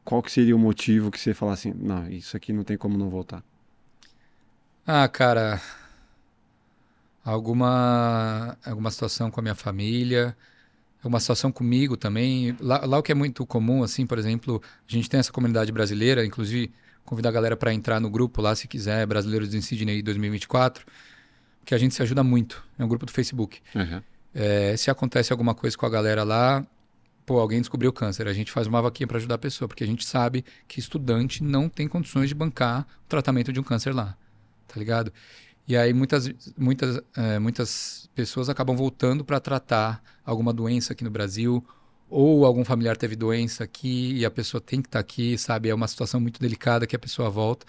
[0.05, 2.97] qual que seria o motivo que você fala assim, não, isso aqui não tem como
[2.97, 3.43] não voltar?
[4.87, 5.61] Ah, cara,
[7.25, 10.37] alguma alguma situação com a minha família,
[11.03, 12.57] alguma situação comigo também.
[12.61, 15.73] Lá, lá o que é muito comum, assim, por exemplo, a gente tem essa comunidade
[15.73, 16.73] brasileira, inclusive
[17.05, 20.87] convidar a galera para entrar no grupo lá, se quiser, Brasileiros em Sydney 2024,
[21.65, 22.65] que a gente se ajuda muito.
[22.79, 23.61] É um grupo do Facebook.
[23.75, 24.01] Uhum.
[24.35, 26.65] É, se acontece alguma coisa com a galera lá,
[27.27, 29.87] pô, alguém descobriu câncer, a gente faz uma vaquinha para ajudar a pessoa, porque a
[29.87, 34.17] gente sabe que estudante não tem condições de bancar o tratamento de um câncer lá,
[34.67, 35.13] tá ligado?
[35.67, 36.29] E aí muitas,
[36.59, 41.65] muitas, é, muitas pessoas acabam voltando para tratar alguma doença aqui no Brasil,
[42.09, 45.69] ou algum familiar teve doença aqui e a pessoa tem que estar aqui, sabe?
[45.69, 47.65] É uma situação muito delicada que a pessoa volta.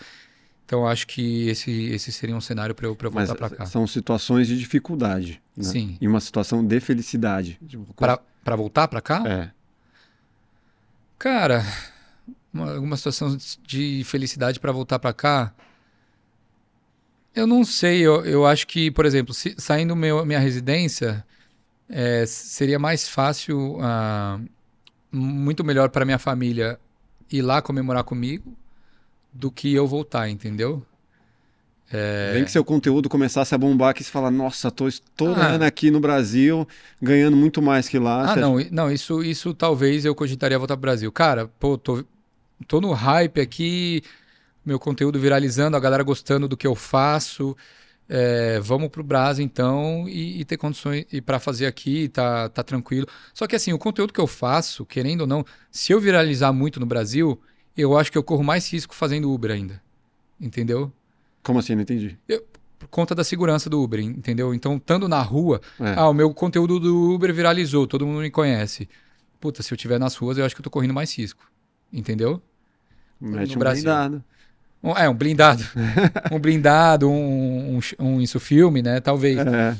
[0.66, 3.50] Então eu acho que esse, esse seria um cenário para eu, pra eu voltar para
[3.50, 3.66] cá.
[3.66, 5.64] são situações de dificuldade, né?
[5.64, 5.98] Sim.
[6.00, 7.60] E uma situação de felicidade.
[8.44, 9.24] Para voltar para cá?
[9.28, 9.52] É.
[11.20, 11.64] Cara,
[12.54, 15.54] uma, alguma situação de felicidade para voltar para cá?
[17.36, 18.02] Eu não sei.
[18.02, 21.26] Eu, eu acho que, por exemplo, se, saindo meu, minha residência,
[21.90, 24.40] é, seria mais fácil, ah,
[25.12, 26.80] muito melhor para minha família
[27.30, 28.56] ir lá comemorar comigo
[29.34, 30.84] do que eu voltar, entendeu?
[31.94, 32.32] É.
[32.34, 35.99] Vem que seu conteúdo começasse a bombar que você fala, nossa, tô estourando aqui no
[35.99, 36.66] Brasil,
[37.02, 38.32] ganhando muito mais que lá.
[38.32, 41.12] Ah, não, i- não, isso, isso talvez eu cogitaria voltar pro Brasil.
[41.12, 42.03] Cara, pô, tô,
[42.66, 44.02] tô no hype aqui,
[44.66, 47.56] meu conteúdo viralizando, a galera gostando do que eu faço.
[48.10, 52.64] É, vamos pro Brasil então e, e ter condições e para fazer aqui, tá, tá
[52.64, 53.08] tranquilo.
[53.34, 56.80] Só que assim, o conteúdo que eu faço, querendo ou não, se eu viralizar muito
[56.80, 57.41] no Brasil,
[57.77, 59.81] eu acho que eu corro mais risco fazendo Uber ainda.
[60.39, 60.91] Entendeu?
[61.43, 61.76] Como assim?
[61.76, 62.18] Não entendi.
[62.80, 64.53] Por conta da segurança do Uber, entendeu?
[64.53, 65.93] Então, estando na rua, É.
[65.95, 68.89] ah, o meu conteúdo do Uber viralizou, todo mundo me conhece.
[69.39, 71.43] Puta, se eu estiver nas ruas, eu acho que eu tô correndo mais risco.
[71.93, 72.41] Entendeu?
[73.19, 73.84] Mete no um Brasil.
[73.84, 74.23] blindado.
[74.84, 75.64] Um- é, um blindado.
[76.31, 78.99] um blindado, um, um, um isso filme, né?
[78.99, 79.38] Talvez.
[79.38, 79.77] É.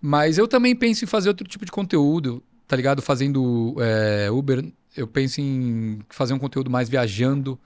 [0.00, 3.00] Mas eu também penso em fazer outro tipo de conteúdo, tá ligado?
[3.00, 4.64] Fazendo é, Uber,
[4.96, 7.58] eu penso em fazer um conteúdo mais viajando,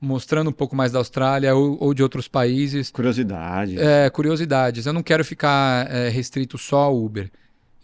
[0.00, 2.90] mostrando um pouco mais da Austrália ou, ou de outros países.
[2.90, 3.78] Curiosidade.
[3.78, 4.86] É, curiosidades.
[4.86, 7.30] Eu não quero ficar é, restrito só ao Uber.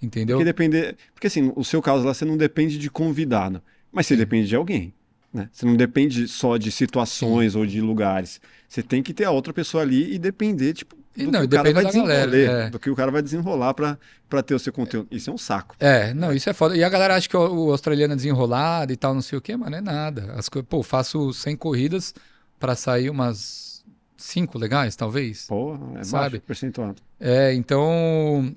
[0.03, 0.37] Entendeu?
[0.37, 0.97] Porque depender.
[1.13, 3.63] Porque assim, o seu caso lá, você não depende de convidado,
[3.93, 4.95] mas você depende de alguém.
[5.33, 5.49] Né?
[5.53, 8.41] Você não depende só de situações ou de lugares.
[8.67, 11.47] Você tem que ter a outra pessoa ali e depender, tipo, do não, que e
[11.47, 12.63] o cara depende vai da galera, desenrolar.
[12.67, 12.71] é.
[12.71, 15.09] Do que o cara vai desenrolar pra, pra ter o seu conteúdo.
[15.11, 15.75] Isso é um saco.
[15.81, 16.77] É, não, isso é foda.
[16.77, 19.41] E a galera acha que o, o australiano é desenrolado e tal, não sei o
[19.41, 20.33] quê, mas não é nada.
[20.37, 22.15] As, pô, faço 100 corridas
[22.59, 23.85] pra sair umas
[24.17, 25.47] 5 legais, talvez.
[25.47, 26.39] Pô, é Sabe?
[26.39, 26.95] baixo percentual.
[27.19, 28.55] É, então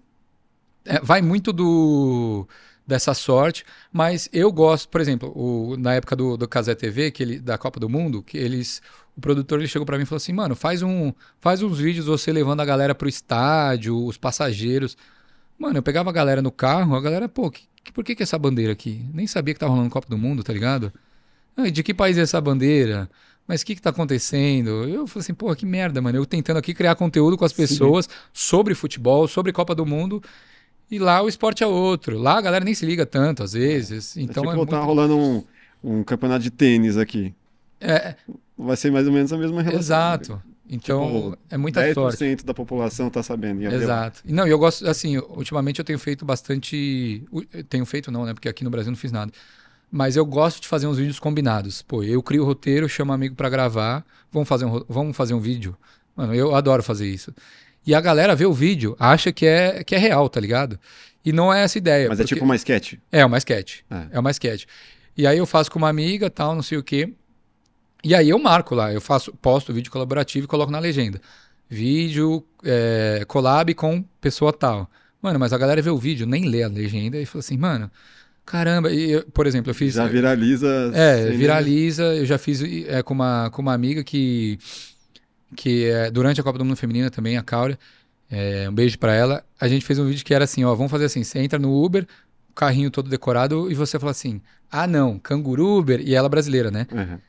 [0.86, 2.48] é, vai muito do
[2.85, 7.23] dessa sorte, mas eu gosto, por exemplo, o- na época do, do Casé TV, que
[7.23, 8.81] ele, da Copa do Mundo, que eles
[9.15, 12.07] o produtor ele chegou pra mim e falou assim, mano, faz um faz uns vídeos
[12.07, 14.97] você levando a galera pro estádio, os passageiros.
[15.57, 18.23] Mano, eu pegava a galera no carro, a galera, pô, que, que- por que que
[18.23, 19.05] essa bandeira aqui?
[19.14, 20.91] Nem sabia que tava rolando Copa do Mundo, tá ligado?
[21.55, 23.10] Ah, de que país é essa bandeira?
[23.47, 24.69] Mas o que que tá acontecendo?
[24.88, 26.18] Eu falei assim, pô, que merda, mano.
[26.18, 27.53] Eu tentando aqui criar conteúdo com as Sim.
[27.53, 30.23] pessoas sobre futebol, sobre Copa do Mundo.
[30.94, 32.18] E lá o esporte é outro.
[32.18, 34.15] Lá a galera nem se liga tanto, às vezes.
[34.18, 34.88] Então Então é que voltar muito...
[34.88, 35.44] rolando um,
[35.84, 37.34] um campeonato de tênis aqui.
[37.82, 38.15] É,
[38.57, 39.80] Vai ser mais ou menos a mesma relação.
[39.80, 40.41] exato.
[40.70, 42.36] Então Tipo, é muita 10% sorte.
[42.45, 43.64] da população tá sabendo.
[43.64, 44.22] Exato.
[44.26, 47.24] E Não, eu gosto, assim, ultimamente eu tenho feito bastante.
[47.52, 48.34] eu Tenho feito não, né?
[48.34, 49.32] Porque aqui no Brasil não fiz nada.
[49.91, 51.82] Mas eu gosto de fazer uns vídeos combinados.
[51.82, 55.34] Pô, eu crio o roteiro, chamo um amigo pra gravar, vamos fazer um, vamos fazer
[55.34, 55.76] um vídeo.
[56.15, 57.34] Mano, eu adoro fazer isso.
[57.85, 60.80] E a galera vê o vídeo, acha que é, que é real, tá ligado?
[61.26, 62.07] E não é essa ideia.
[62.10, 62.93] Mas é porque- tipo uma sketch.
[63.11, 63.80] É, uma sketch.
[63.89, 64.07] É.
[64.11, 64.65] É uma sketch.
[65.18, 67.14] E aí eu faço com uma amiga, tal, não sei o quê.
[68.03, 71.22] E aí eu marco lá, eu faço, posto vídeo colaborativo e coloco na legenda.
[71.69, 74.89] Vídeo é, collab com pessoa tal.
[75.22, 77.89] Mano, mas a galera vê o vídeo, nem lê a legenda e fala assim, mano,
[78.45, 78.91] caramba.
[78.91, 79.93] E, eu, por exemplo, eu fiz.
[79.93, 80.91] Já viraliza.
[80.93, 82.03] É, viraliza.
[82.03, 84.60] Eu já fiz é, com, uma, com uma amiga que,
[85.54, 87.78] que é, durante a Copa do Mundo Feminina também, a Cáuria,
[88.30, 89.46] é, um beijo pra ela.
[89.60, 91.84] A gente fez um vídeo que era assim, ó, vamos fazer assim, você entra no
[91.84, 92.08] Uber,
[92.50, 96.72] o carrinho todo decorado, e você fala assim, ah não, canguru Uber, e ela brasileira,
[96.72, 96.88] né?
[96.92, 97.20] Uhum.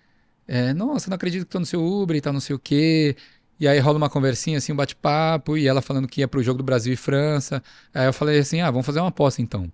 [0.47, 3.17] É, Nossa, não acredito que tô no seu Uber e tal, não sei o quê.
[3.59, 6.59] E aí rola uma conversinha, assim, um bate-papo, e ela falando que ia pro jogo
[6.59, 7.63] do Brasil e França.
[7.93, 9.71] Aí eu falei assim, ah, vamos fazer uma aposta então.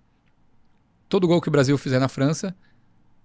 [1.09, 2.55] todo gol que o Brasil fizer na França,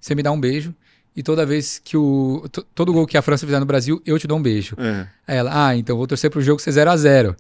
[0.01, 0.75] você me dá um beijo.
[1.17, 2.45] E toda vez que o.
[2.75, 4.77] Todo gol que a França fizer no Brasil, eu te dou um beijo.
[4.79, 5.07] É.
[5.27, 7.37] Aí ela, ah, então vou torcer pro jogo ser 0 a 0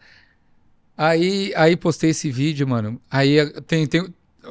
[0.96, 2.98] Aí, aí postei esse vídeo, mano.
[3.10, 3.36] Aí
[3.66, 4.06] tem, tem,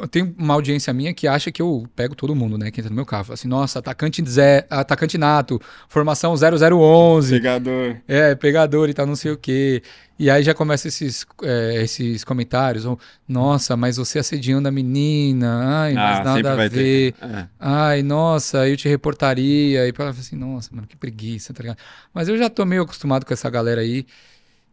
[0.09, 2.71] tem uma audiência minha que acha que eu pego todo mundo, né?
[2.71, 3.25] Que entra no meu carro.
[3.25, 7.31] Fala assim, nossa, atacante, Zé, atacante nato, formação 0011.
[7.31, 7.97] Pegador.
[8.07, 9.81] É, pegador e tal, não sei o quê.
[10.17, 12.85] E aí já começa esses, é, esses comentários.
[12.85, 15.81] Ou, nossa, mas você assediando a menina.
[15.83, 17.13] Ai, mas ah, nada a ver.
[17.21, 17.47] É.
[17.59, 19.87] Ai, nossa, eu te reportaria.
[19.87, 21.77] E fala assim, nossa, mano, que preguiça, tá ligado?
[22.13, 24.05] Mas eu já tô meio acostumado com essa galera aí.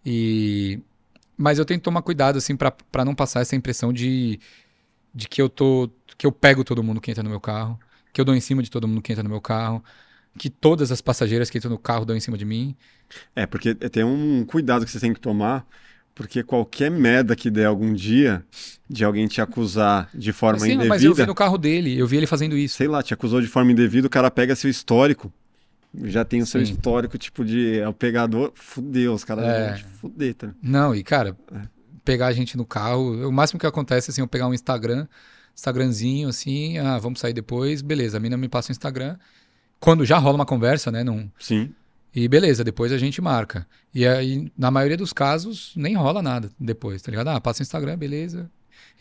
[0.04, 0.80] E
[1.42, 4.38] mas eu tenho que tomar cuidado, assim, para não passar essa impressão de,
[5.14, 5.90] de que eu tô.
[6.16, 7.78] que eu pego todo mundo que entra no meu carro,
[8.12, 9.82] que eu dou em cima de todo mundo que entra no meu carro,
[10.38, 12.76] que todas as passageiras que entram no carro dão em cima de mim.
[13.34, 15.66] É, porque tem um cuidado que você tem que tomar,
[16.14, 18.44] porque qualquer merda que der algum dia
[18.88, 20.88] de alguém te acusar de forma assim, indevida.
[20.88, 22.76] Mas eu vi no carro dele, eu vi ele fazendo isso.
[22.76, 25.32] Sei lá, te acusou de forma indevida, o cara pega seu histórico
[26.04, 26.72] já tem o seu Sim.
[26.72, 29.68] histórico, tipo, de é o pegador, fudeu, os caras é.
[29.68, 30.54] vão te fuder, tá?
[30.62, 31.60] Não, e cara, é.
[32.04, 35.06] Pegar a gente no carro, o máximo que acontece assim, eu pegar um Instagram,
[35.54, 39.16] Instagramzinho, assim, ah, vamos sair depois, beleza, a mina me passa o Instagram,
[39.78, 41.30] quando já rola uma conversa, né, não...
[41.38, 41.74] Sim.
[42.14, 43.66] E beleza, depois a gente marca.
[43.94, 47.28] E aí, na maioria dos casos, nem rola nada depois, tá ligado?
[47.28, 48.50] Ah, passa o Instagram, beleza,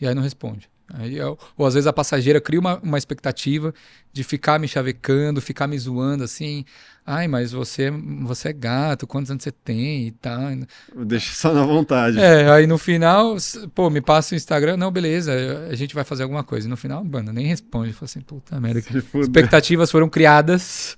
[0.00, 0.70] e aí não responde.
[0.94, 3.72] Aí eu, ou às vezes a passageira cria uma, uma expectativa
[4.12, 6.64] de ficar me chavecando, ficar me zoando assim.
[7.04, 10.38] Ai, mas você, você é gato, quantos anos você tem e tal.
[11.04, 12.18] Deixa só na vontade.
[12.18, 13.36] É, aí no final,
[13.74, 15.32] pô, me passa o Instagram, não, beleza,
[15.68, 16.68] a gente vai fazer alguma coisa.
[16.68, 17.92] E no final, banda, nem responde.
[17.92, 18.80] Fala assim, puta merda.
[19.14, 20.96] Expectativas foram criadas,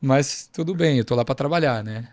[0.00, 2.08] mas tudo bem, eu tô lá para trabalhar, né?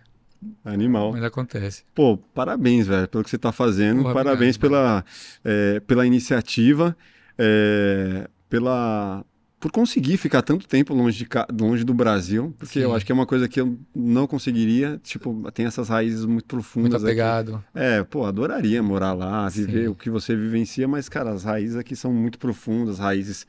[0.66, 1.12] Animal.
[1.12, 1.84] Mas acontece.
[1.94, 4.04] Pô, parabéns, velho, pelo que você está fazendo.
[4.04, 5.06] Parabéns obrigado, pela,
[5.46, 6.98] é, pela iniciativa,
[7.38, 9.24] é, pela
[9.60, 11.30] por conseguir ficar tanto tempo longe, de,
[11.62, 12.86] longe do Brasil, porque Sim.
[12.86, 16.46] eu acho que é uma coisa que eu não conseguiria, tipo, tem essas raízes muito
[16.46, 17.02] profundas.
[17.02, 17.56] Muito apegado.
[17.56, 17.66] Aqui.
[17.76, 19.88] É, pô, adoraria morar lá, viver Sim.
[19.90, 23.46] o que você vivencia, mas, cara, as raízes aqui são muito profundas, raízes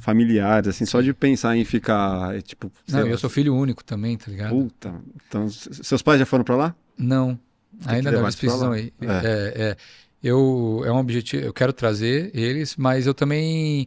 [0.00, 2.70] familiares, assim, só de pensar em ficar, é, tipo...
[2.86, 4.50] Não, lá, eu sou filho único também, tá ligado?
[4.50, 4.94] Puta,
[5.26, 6.74] então, seus pais já foram para lá?
[6.96, 7.38] Não,
[7.86, 8.92] Tem ainda não, eles precisam ir.
[9.00, 9.06] É.
[9.06, 9.76] É, é,
[10.22, 13.86] eu, é um objetivo, eu quero trazer eles, mas eu também,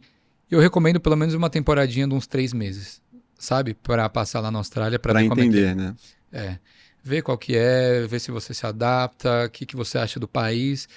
[0.52, 3.00] eu recomendo pelo menos uma temporadinha de uns três meses,
[3.38, 3.72] sabe?
[3.74, 5.96] Para passar lá na Austrália, para entender, é né?
[6.30, 6.58] É,
[7.02, 10.28] ver qual que é, ver se você se adapta, o que, que você acha do
[10.28, 10.88] país.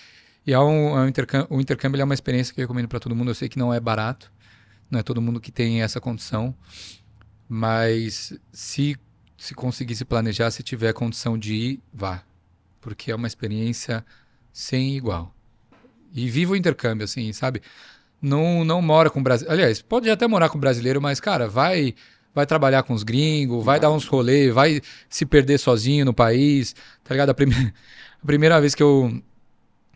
[0.45, 2.99] E é um, é um intercâmbio, o intercâmbio é uma experiência que eu recomendo para
[2.99, 3.31] todo mundo.
[3.31, 4.31] Eu sei que não é barato,
[4.91, 6.53] não é todo mundo que tem essa condição,
[7.47, 8.97] mas se
[9.37, 12.23] se conseguir se planejar, se tiver condição de ir, vá,
[12.81, 14.05] porque é uma experiência
[14.51, 15.35] sem igual.
[16.13, 17.61] E viva o intercâmbio, assim, sabe?
[18.25, 19.53] Não, não mora com brasileiro.
[19.53, 21.93] Aliás, pode até morar com brasileiro, mas, cara, vai
[22.33, 26.75] vai trabalhar com os gringos, vai dar uns rolês, vai se perder sozinho no país,
[27.01, 27.29] tá ligado?
[27.29, 27.53] A, prime...
[28.21, 29.21] a primeira vez que eu.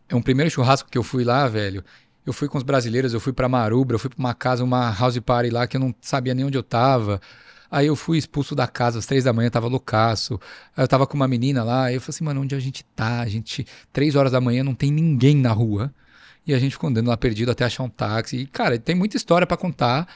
[0.08, 1.84] É um primeiro churrasco que eu fui lá, velho.
[2.26, 4.92] Eu fui com os brasileiros, eu fui para Marubra, eu fui para uma casa, uma
[4.92, 7.20] house party lá que eu não sabia nem onde eu tava.
[7.72, 10.40] Aí eu fui expulso da casa às três da manhã, tava loucaço.
[10.78, 12.84] Aí eu tava com uma menina lá, aí eu falei assim, mano, onde a gente
[12.96, 13.22] tá?
[13.22, 15.92] A gente, três horas da manhã, não tem ninguém na rua.
[16.46, 18.38] E a gente ficou andando lá perdido até achar um táxi.
[18.38, 20.08] E, cara, tem muita história para contar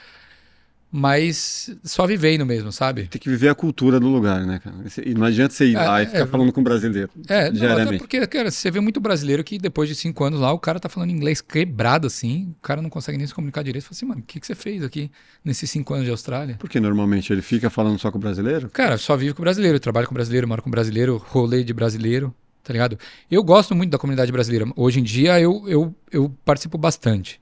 [0.95, 3.07] mas só vivendo mesmo, sabe?
[3.07, 4.75] Tem que viver a cultura do lugar, né, cara?
[5.03, 7.09] E não adianta você ir é, lá e ficar é, falando com brasileiro.
[7.27, 10.53] É, não, até porque, cara, você vê muito brasileiro que depois de cinco anos lá,
[10.53, 13.85] o cara tá falando inglês quebrado assim, o cara não consegue nem se comunicar direito.
[13.85, 15.09] Fala assim, mano, o que, que você fez aqui
[15.43, 16.57] nesses cinco anos de Austrália?
[16.59, 18.69] Porque normalmente ele fica falando só com o brasileiro?
[18.69, 22.31] Cara, só vive com o brasileiro, trabalha com brasileiro, mora com brasileiro, rolê de brasileiro,
[22.64, 22.98] tá ligado?
[23.30, 24.65] Eu gosto muito da comunidade brasileira.
[24.76, 27.40] Hoje em dia eu, eu, eu participo bastante.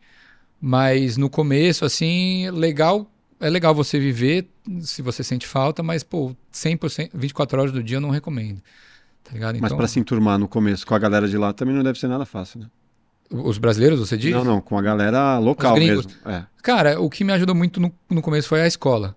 [0.59, 4.47] Mas no começo, assim, legal é legal você viver
[4.81, 8.61] se você sente falta, mas, pô, 100%, 24 horas do dia eu não recomendo.
[9.23, 9.55] Tá ligado?
[9.55, 11.99] Então, mas para se enturmar no começo com a galera de lá também não deve
[11.99, 12.67] ser nada fácil, né?
[13.31, 14.31] Os brasileiros, você diz?
[14.33, 16.11] Não, não, com a galera local mesmo.
[16.25, 16.43] É.
[16.61, 19.15] Cara, o que me ajudou muito no, no começo foi a escola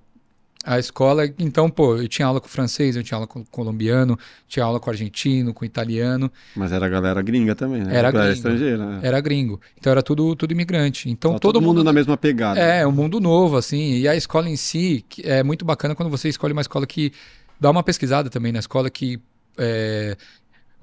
[0.65, 4.19] a escola, então, pô, eu tinha aula com francês, eu tinha aula com colombiano,
[4.49, 6.33] tinha aula com argentino, com italiano.
[6.57, 7.95] Mas era galera gringa também, né?
[7.95, 8.87] Era, gringo, estrangeira.
[8.87, 9.01] Né?
[9.03, 9.61] Era gringo.
[9.79, 11.11] Então era tudo, tudo imigrante.
[11.11, 12.59] Então todo, todo mundo, mundo na mesma pegada.
[12.59, 13.99] É, um mundo novo, assim.
[13.99, 17.13] E a escola em si é muito bacana quando você escolhe uma escola que
[17.61, 19.21] dá uma pesquisada também na escola que
[19.59, 20.17] é,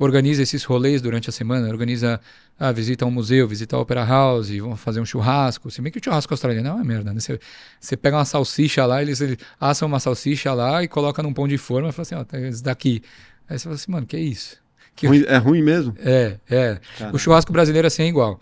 [0.03, 2.19] organiza esses rolês durante a semana, organiza
[2.59, 5.69] ah, visita um museu, visita a Opera House, vão fazer um churrasco.
[5.69, 7.19] Se bem que o churrasco australiano é uma merda, né?
[7.19, 7.39] Você,
[7.79, 11.47] você pega uma salsicha lá, eles, eles assam uma salsicha lá e coloca num pão
[11.47, 13.01] de forma e fala assim, ó, tá esse daqui.
[13.49, 14.57] Aí você fala assim, mano, que é isso?
[14.95, 15.07] Que...
[15.07, 15.93] Ruim, é ruim mesmo?
[15.99, 16.79] É, é.
[16.97, 17.15] Caramba.
[17.15, 18.39] O churrasco brasileiro assim é igual.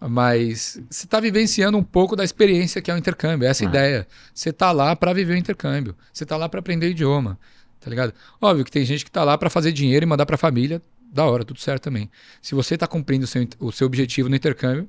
[0.00, 3.68] Mas você está vivenciando um pouco da experiência que é o intercâmbio, essa é a
[3.68, 3.70] Ah.
[3.70, 4.06] ideia.
[4.32, 7.38] Você tá lá para viver o intercâmbio, você tá lá para aprender o idioma,
[7.80, 8.12] tá ligado?
[8.40, 10.80] Óbvio que tem gente que tá lá para fazer dinheiro e mandar para a família,
[11.12, 12.10] da hora, tudo certo também.
[12.42, 14.88] Se você tá cumprindo o seu, o seu objetivo no intercâmbio,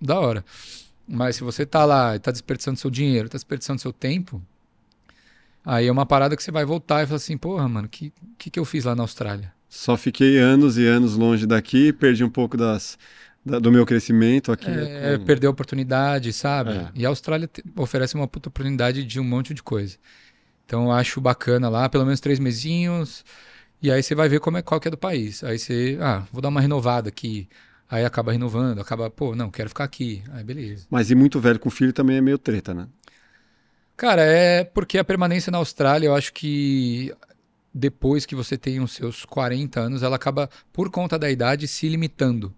[0.00, 0.44] da hora.
[1.06, 4.42] Mas se você tá lá e tá desperdiçando seu dinheiro, tá desperdiçando seu tempo,
[5.64, 8.50] aí é uma parada que você vai voltar e falar assim, porra, mano, que que,
[8.50, 9.52] que eu fiz lá na Austrália?
[9.68, 12.98] Só fiquei anos e anos longe daqui, perdi um pouco das,
[13.44, 14.70] da- do meu crescimento aqui.
[14.70, 16.70] É, com- perdeu a oportunidade, sabe?
[16.70, 16.88] É.
[16.94, 19.96] E a Austrália te- oferece uma puta oportunidade de um monte de coisa.
[20.64, 23.24] Então eu acho bacana lá, pelo menos três mesinhos.
[23.80, 25.44] E aí você vai ver como é, qual que é do país.
[25.44, 27.48] Aí você, ah, vou dar uma renovada aqui.
[27.88, 30.22] Aí acaba renovando, acaba, pô, não, quero ficar aqui.
[30.32, 30.86] Aí beleza.
[30.90, 32.86] Mas ir muito velho com filho também é meio treta, né?
[33.96, 37.12] Cara, é porque a permanência na Austrália, eu acho que
[37.74, 41.88] depois que você tem os seus 40 anos, ela acaba, por conta da idade, se
[41.88, 42.54] limitando.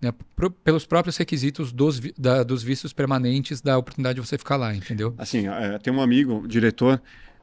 [0.00, 0.12] Né?
[0.34, 4.74] Pro- pelos próprios requisitos dos, da- dos vistos permanentes da oportunidade de você ficar lá,
[4.74, 5.14] entendeu?
[5.18, 7.00] Assim, é, tem um amigo, diretor,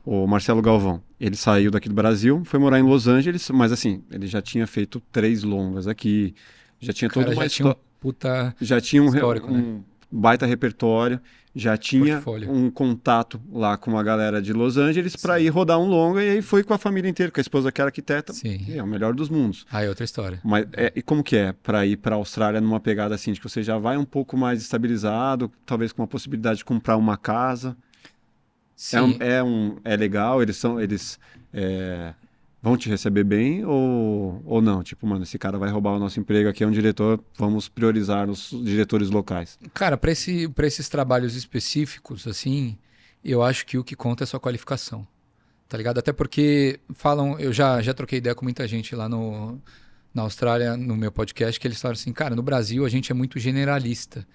[0.10, 1.02] o Marcelo Galvão.
[1.20, 4.66] Ele saiu daqui do Brasil, foi morar em Los Angeles, mas assim, ele já tinha
[4.66, 6.34] feito três longas aqui,
[6.80, 8.56] já tinha O cara toda uma já tinha um histó- puta...
[8.62, 9.22] já tinha um, né?
[9.24, 11.20] um baita repertório,
[11.54, 12.50] já tinha Portfólio.
[12.52, 16.30] um contato lá com a galera de Los Angeles para ir rodar um longa e
[16.30, 18.64] aí foi com a família inteira, com a esposa que era arquiteta, Sim.
[18.70, 19.66] é o melhor dos mundos.
[19.70, 20.40] Aí é outra história.
[20.42, 23.42] Mas é, e como que é para ir para a Austrália numa pegada assim, de
[23.42, 27.18] que você já vai um pouco mais estabilizado, talvez com a possibilidade de comprar uma
[27.18, 27.76] casa?
[28.94, 31.20] É, um, é, um, é legal, eles são, eles
[31.52, 32.14] é,
[32.62, 34.84] vão te receber bem ou, ou não?
[34.84, 38.30] Tipo, mano, esse cara vai roubar o nosso emprego aqui, é um diretor, vamos priorizar
[38.30, 39.58] os diretores locais.
[39.74, 42.78] Cara, para esse, pra esses trabalhos específicos, assim,
[43.24, 45.08] eu acho que o que conta é sua qualificação.
[45.68, 45.98] Tá ligado?
[45.98, 49.60] Até porque falam, eu já, já troquei ideia com muita gente lá no,
[50.14, 53.16] na Austrália, no meu podcast, que eles falaram assim, cara, no Brasil a gente é
[53.16, 54.26] muito generalista.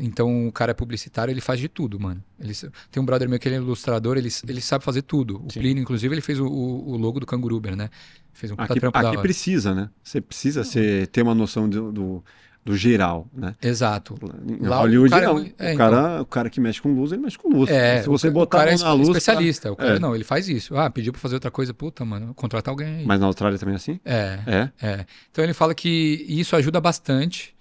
[0.00, 2.22] Então o cara é publicitário, ele faz de tudo, mano.
[2.38, 2.54] Ele,
[2.90, 5.42] tem um brother meu que ele é ilustrador, ele, ele sabe fazer tudo.
[5.46, 5.60] O Sim.
[5.60, 7.88] Plínio, inclusive, ele fez o, o, o logo do Canguru Uber, né?
[8.32, 9.90] Fez um puta Aqui, trampo aqui precisa, né?
[10.02, 12.24] Você precisa ser, ter uma noção do, do,
[12.64, 13.54] do geral, né?
[13.60, 14.14] Exato.
[14.48, 15.50] Em Lá o Hollywood, cara é não.
[15.58, 17.68] é, o, cara, o cara que mexe com luz, ele mexe com luz.
[17.70, 19.08] É, Se você o, botar o a cara é na luz...
[19.08, 19.70] especialista.
[19.72, 19.98] O cara, É.
[19.98, 20.76] não, ele faz isso.
[20.76, 23.04] Ah, pediu pra fazer outra coisa, puta, mano, contratar alguém aí.
[23.06, 24.00] Mas na Austrália também é assim?
[24.04, 24.70] É, É?
[24.86, 25.06] é.
[25.30, 27.54] Então ele fala que isso ajuda bastante,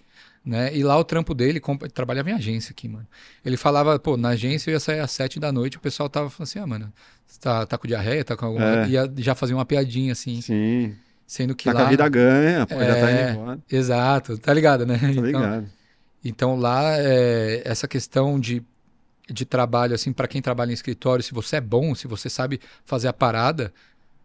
[0.44, 0.76] né?
[0.76, 1.62] E lá o trampo dele,
[1.94, 3.06] trabalhava em agência aqui, mano.
[3.46, 6.30] Ele falava, pô, na agência eu ia sair às sete da noite, o pessoal tava
[6.30, 6.94] falando assim, ah, mano,
[7.26, 8.84] você tá, tá com diarreia, tá com alguma...
[8.86, 8.88] É.
[8.90, 10.96] Ia já fazer uma piadinha, assim, Sim.
[11.28, 11.80] sendo que Tá lá...
[11.82, 13.32] com a vida ganha, pô, já tá É.
[13.32, 13.60] indo embora.
[13.70, 14.98] Exato, tá ligado, né?
[14.98, 15.70] Tá Então, ligado.
[16.24, 18.64] então lá, é, essa questão de,
[19.30, 22.60] de trabalho, assim, para quem trabalha em escritório, se você é bom, se você sabe
[22.86, 23.72] fazer a parada,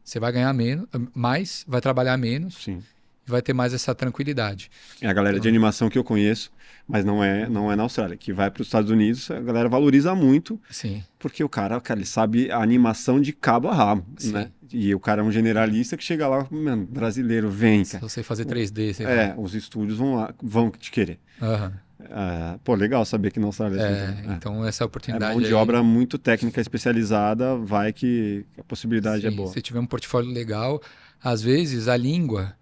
[0.03, 2.82] você vai ganhar menos, mais, vai trabalhar menos Sim.
[3.26, 4.70] E vai ter mais essa tranquilidade.
[5.01, 6.51] É a galera de animação que eu conheço,
[6.86, 9.68] mas não é, não é na Austrália, que vai para os Estados Unidos, a galera
[9.68, 14.05] valoriza muito, Sim, porque o cara, cara, ele sabe a animação de cabo a rabo,
[14.18, 14.32] Sim.
[14.32, 14.51] né?
[14.72, 18.09] E o cara é um generalista que chega lá, mano, brasileiro, vem, se cara.
[18.09, 21.18] você fazer 3D, você É, os estúdios vão lá, vão te querer.
[21.38, 21.51] vai.
[21.55, 21.72] Aham.
[22.10, 24.30] Ah, pô, legal saber que na Austrália é É, também.
[24.30, 24.34] É.
[24.34, 29.26] então essa É oportunidade mão de aí, obra muito técnica especializada, vai que a possibilidade
[29.26, 29.51] é sim, boa.
[29.51, 30.82] Se tiver um portfólio legal,
[31.22, 32.52] às vezes a língua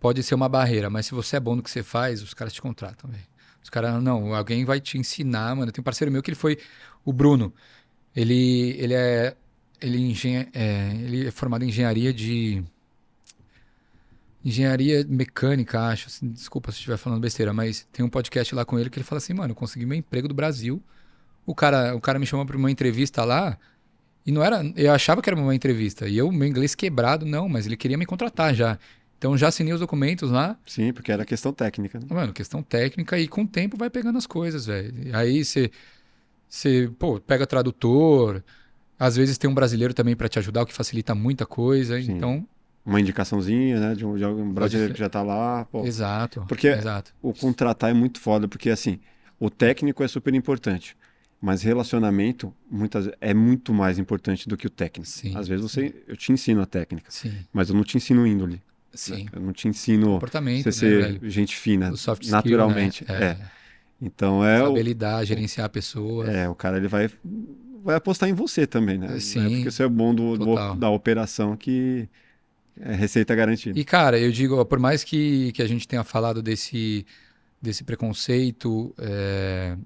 [0.00, 2.52] pode ser uma barreira, mas se você é bom no que você faz, os caras
[2.52, 3.24] te contratam, velho.
[3.62, 5.70] Os caras, não, alguém vai te ensinar, mano.
[5.72, 6.58] Tem um parceiro meu que ele foi,
[7.04, 7.52] o Bruno.
[8.14, 9.36] Ele, ele é,
[9.80, 12.64] ele, engenha, é, ele é formado em engenharia de
[14.44, 16.06] engenharia mecânica, acho.
[16.06, 19.04] assim, desculpa se estiver falando besteira, mas tem um podcast lá com ele que ele
[19.04, 20.82] fala assim, mano, eu consegui meu emprego do Brasil.
[21.44, 23.58] O cara, o cara me chamou para uma entrevista lá
[24.24, 27.48] e não era, eu achava que era uma entrevista e eu meu inglês quebrado não,
[27.48, 28.78] mas ele queria me contratar já.
[29.18, 32.06] Então já assinei os documentos lá, Sim, porque era questão técnica, né?
[32.08, 34.94] mano, questão técnica e com o tempo vai pegando as coisas, velho.
[35.14, 35.70] Aí você
[36.48, 38.42] você, pô, pega tradutor,
[38.98, 42.00] às vezes tem um brasileiro também para te ajudar, o que facilita muita coisa.
[42.00, 42.12] Sim.
[42.12, 42.46] Então,
[42.86, 45.84] Uma indicaçãozinha, né, de um, de algum brasileiro que já tá lá, pô.
[45.84, 46.44] exato.
[46.48, 47.12] Porque- exato.
[47.20, 48.98] o contratar é muito foda, porque assim,
[49.38, 50.96] o técnico é super importante,
[51.40, 55.10] mas relacionamento muitas é muito mais importante do que o técnico.
[55.10, 57.34] Sim, Às vezes você, eu te ensino a técnica, Sim.
[57.52, 58.62] mas eu não te ensino índole.
[58.92, 58.94] Né?
[58.94, 59.26] Sim.
[59.32, 63.04] Eu não te ensino Comportamento, você né, ser gente fina, skill, naturalmente.
[63.08, 63.24] né?
[63.24, 63.38] É.
[64.00, 66.28] Então é o, Saber lidar, gerenciar pessoas.
[66.28, 67.10] é, o cara ele vai
[67.82, 69.16] vai apostar em você também, né?
[69.16, 72.08] É Sim, porque você é bom do, do- da operação que
[72.80, 73.78] é receita garantida.
[73.78, 77.06] E, cara, eu digo, por mais que, que a gente tenha falado desse,
[77.62, 79.76] desse preconceito é,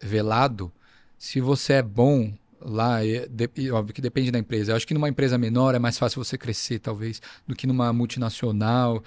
[0.00, 0.72] velado,
[1.18, 4.72] se você é bom lá, é, de- e óbvio que depende da empresa.
[4.72, 7.92] Eu acho que numa empresa menor é mais fácil você crescer, talvez, do que numa
[7.92, 9.02] multinacional,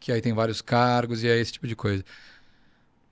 [0.00, 2.04] que aí tem vários cargos e é esse tipo de coisa.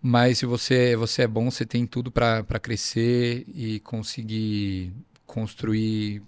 [0.01, 4.93] Mas se você, você é bom, você tem tudo para crescer e conseguir
[5.27, 6.23] construir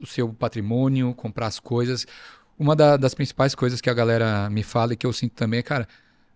[0.00, 2.06] o seu patrimônio, comprar as coisas.
[2.58, 5.60] Uma da, das principais coisas que a galera me fala e que eu sinto também
[5.60, 5.88] é, cara,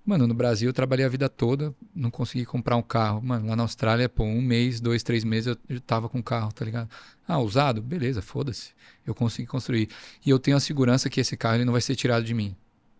[0.06, 3.20] mano, no Brasil eu trabalhei a vida toda, não consegui comprar um carro.
[3.20, 6.64] Mano, lá na Austrália, pô, um mês, dois, três meses eu, tava com carro, tá
[6.64, 6.88] ligado?
[7.26, 7.82] Ah, usado?
[7.82, 8.70] Beleza, foda-se.
[9.04, 9.88] Eu consegui construir.
[10.24, 12.54] E eu tenho a segurança que esse carro ele não vai ser tirado de mim,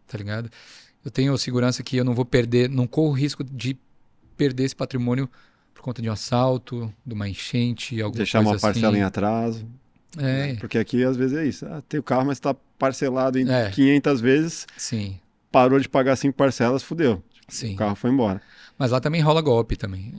[0.07, 0.51] tá ligado?
[1.05, 3.79] Eu tenho a segurança que eu não vou perder, não corro risco de
[4.37, 5.31] perder esse patrimônio
[5.73, 8.99] por conta de um assalto, de uma enchente, alguma Deixar coisa uma parcela assim.
[8.99, 9.67] em atraso.
[10.19, 10.57] É, né?
[10.59, 11.67] Porque aqui às vezes é isso.
[11.67, 13.71] Ah, tem o carro, mas está parcelado em É.
[13.71, 15.21] 500 vezes, sim,
[15.51, 17.23] parou de pagar cinco parcelas, fudeu.
[17.49, 17.75] sim.
[17.75, 18.41] O carro foi embora.
[18.79, 20.15] Mas lá também rola golpe também.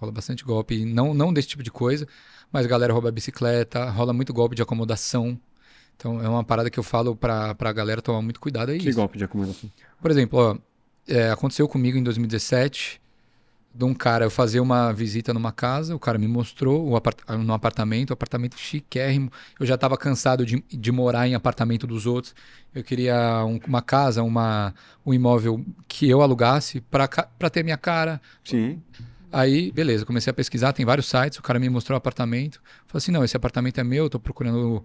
[0.00, 2.06] Rola bastante golpe, não, não desse tipo de coisa,
[2.52, 5.38] mas a galera rouba bicicleta, rola muito golpe de acomodação.
[5.96, 8.88] Então é uma parada que eu falo pra, pra galera tomar muito cuidado é Que
[8.88, 8.98] isso.
[8.98, 9.70] golpe de acomodação.
[10.02, 10.56] Por exemplo, ó,
[11.06, 13.00] é, aconteceu comigo em 2017,
[13.74, 17.18] de um cara, eu fazer uma visita numa casa, o cara me mostrou o apart
[17.40, 19.32] no apartamento, um apartamento chiquérrimo.
[19.58, 22.34] Eu já estava cansado de, de morar em apartamento dos outros.
[22.74, 24.72] Eu queria um- uma casa, uma,
[25.04, 28.20] um imóvel que eu alugasse para ter minha cara.
[28.44, 28.80] Sim.
[29.32, 32.62] Aí, beleza, comecei a pesquisar, tem vários sites, o cara me mostrou o apartamento.
[32.86, 34.84] Falei assim, não, esse apartamento é meu, tô procurando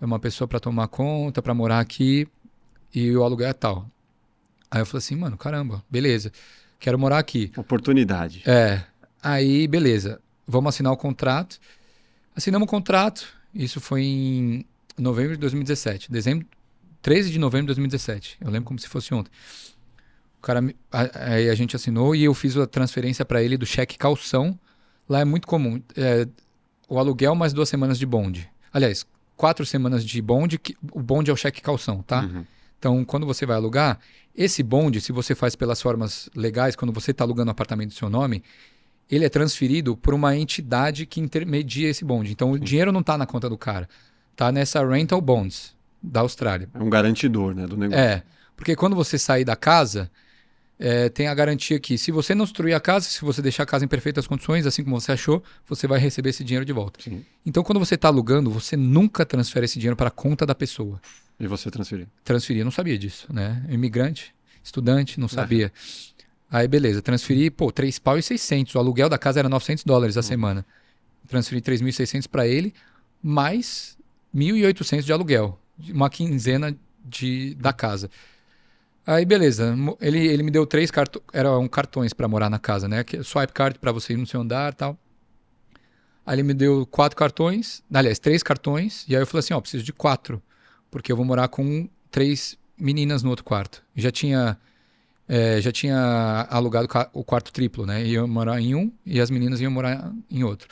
[0.00, 2.26] uma pessoa para tomar conta, para morar aqui,
[2.94, 3.88] e o aluguel é tal.
[4.70, 6.32] Aí eu falei assim, mano, caramba, beleza,
[6.84, 7.50] quero morar aqui.
[7.56, 8.42] Oportunidade.
[8.46, 8.82] É,
[9.22, 11.58] aí, beleza, vamos assinar o contrato.
[12.36, 14.66] Assinamos o contrato, isso foi em
[14.98, 16.46] novembro de 2017, dezembro,
[17.00, 19.30] 13 de novembro de 2017, eu lembro como se fosse ontem.
[20.38, 20.60] O cara,
[20.92, 24.58] aí a gente assinou e eu fiz a transferência para ele do cheque calção.
[25.08, 26.28] Lá é muito comum, é,
[26.86, 28.50] o aluguel mais duas semanas de bonde.
[28.70, 29.06] Aliás,
[29.36, 32.22] quatro semanas de bonde, que, o bonde é o cheque calção, tá?
[32.24, 32.44] Uhum.
[32.78, 33.98] Então, quando você vai alugar,
[34.36, 37.94] esse bonde, se você faz pelas formas legais, quando você está alugando um apartamento do
[37.94, 38.42] seu nome,
[39.10, 42.32] ele é transferido por uma entidade que intermedia esse bonde.
[42.32, 43.88] Então, o dinheiro não está na conta do cara,
[44.32, 46.68] está nessa rental bonds da Austrália.
[46.74, 48.02] É um garantidor, né, do negócio.
[48.02, 48.22] É,
[48.56, 50.10] porque quando você sair da casa,
[50.78, 53.66] é, tem a garantia que se você não destruir a casa, se você deixar a
[53.66, 57.00] casa em perfeitas condições, assim como você achou, você vai receber esse dinheiro de volta.
[57.02, 57.24] Sim.
[57.46, 61.00] Então, quando você está alugando, você nunca transfere esse dinheiro para a conta da pessoa
[61.38, 62.06] E você transferir.
[62.24, 63.64] transferir, eu não sabia disso, né?
[63.68, 65.72] Imigrante, estudante, não sabia.
[66.50, 68.74] Aí, beleza, transferi, pô, 3 pau e 600.
[68.74, 70.64] O aluguel da casa era 900 dólares a semana.
[71.26, 72.74] Transferi 3.600 para ele,
[73.22, 73.96] mais
[74.34, 75.58] 1.800 de aluguel.
[75.88, 78.10] Uma quinzena de, da casa.
[79.06, 79.74] Aí, beleza.
[80.00, 83.04] Ele, ele me deu três cartões, eram cartões para morar na casa, né?
[83.22, 84.98] Swipe card para você ir no seu andar tal.
[86.26, 89.60] Aí ele me deu quatro cartões, aliás, três cartões, e aí eu falei assim, ó,
[89.60, 90.42] preciso de quatro,
[90.90, 93.82] porque eu vou morar com três meninas no outro quarto.
[93.94, 94.58] Já tinha
[95.28, 98.04] é, já tinha alugado o quarto triplo, né?
[98.04, 100.68] Ia morar em um e as meninas iam morar em outro.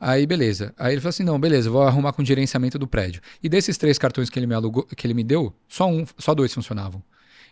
[0.00, 0.72] Aí, beleza.
[0.78, 3.20] Aí ele falou assim: não, beleza, vou arrumar com o gerenciamento do prédio.
[3.42, 6.34] E desses três cartões que ele me alugou, que ele me deu, só um, só
[6.34, 7.02] dois funcionavam.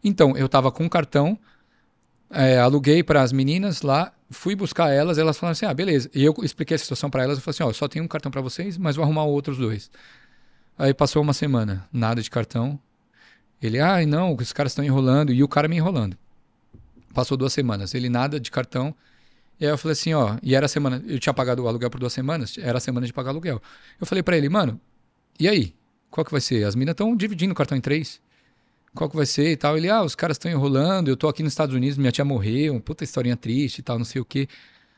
[0.02, 1.38] Então, eu tava com um cartão,
[2.30, 6.10] é, aluguei para as meninas lá, fui buscar elas, elas falaram assim: ah, beleza.
[6.14, 8.08] E eu expliquei a situação para elas, eu falei assim: ó, eu só tenho um
[8.08, 9.90] cartão para vocês, mas vou arrumar outros dois.
[10.78, 12.78] Aí passou uma semana, nada de cartão.
[13.60, 16.16] Ele, ah, não, os caras estão enrolando, e o cara me enrolando.
[17.14, 18.94] Passou duas semanas, ele nada de cartão.
[19.58, 21.88] E aí eu falei assim, ó, e era a semana, eu tinha pagado o aluguel
[21.88, 23.60] por duas semanas, era a semana de pagar aluguel.
[23.98, 24.78] Eu falei pra ele, mano,
[25.40, 25.74] e aí?
[26.10, 26.64] Qual que vai ser?
[26.64, 28.20] As minas estão dividindo o cartão em três.
[28.96, 29.76] Qual que vai ser e tal?
[29.76, 32.72] Ele, ah, os caras estão enrolando, eu tô aqui nos Estados Unidos, minha tia morreu,
[32.74, 34.48] uma puta historinha triste e tal, não sei o quê.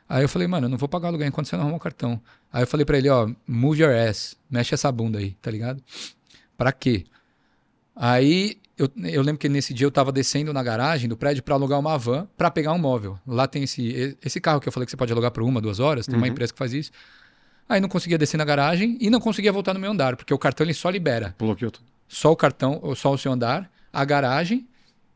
[0.08, 2.18] Aí eu falei, mano, eu não vou pagar aluguel enquanto você não arrumar o cartão.
[2.52, 5.82] Aí eu falei pra ele, ó, move your ass, mexe essa bunda aí, tá ligado?
[6.56, 7.04] Pra quê?
[7.94, 11.54] Aí eu, eu lembro que nesse dia eu tava descendo na garagem do prédio pra
[11.54, 13.18] alugar uma van pra pegar um móvel.
[13.26, 15.80] Lá tem esse, esse carro que eu falei que você pode alugar por uma, duas
[15.80, 16.32] horas, tem uma Uhum.
[16.32, 16.90] empresa que faz isso.
[17.68, 20.38] Aí não conseguia descer na garagem e não conseguia voltar no meu andar, porque o
[20.38, 21.84] cartão ele só libera Bloqueou tudo.
[22.06, 24.66] só o cartão, só o seu andar, a garagem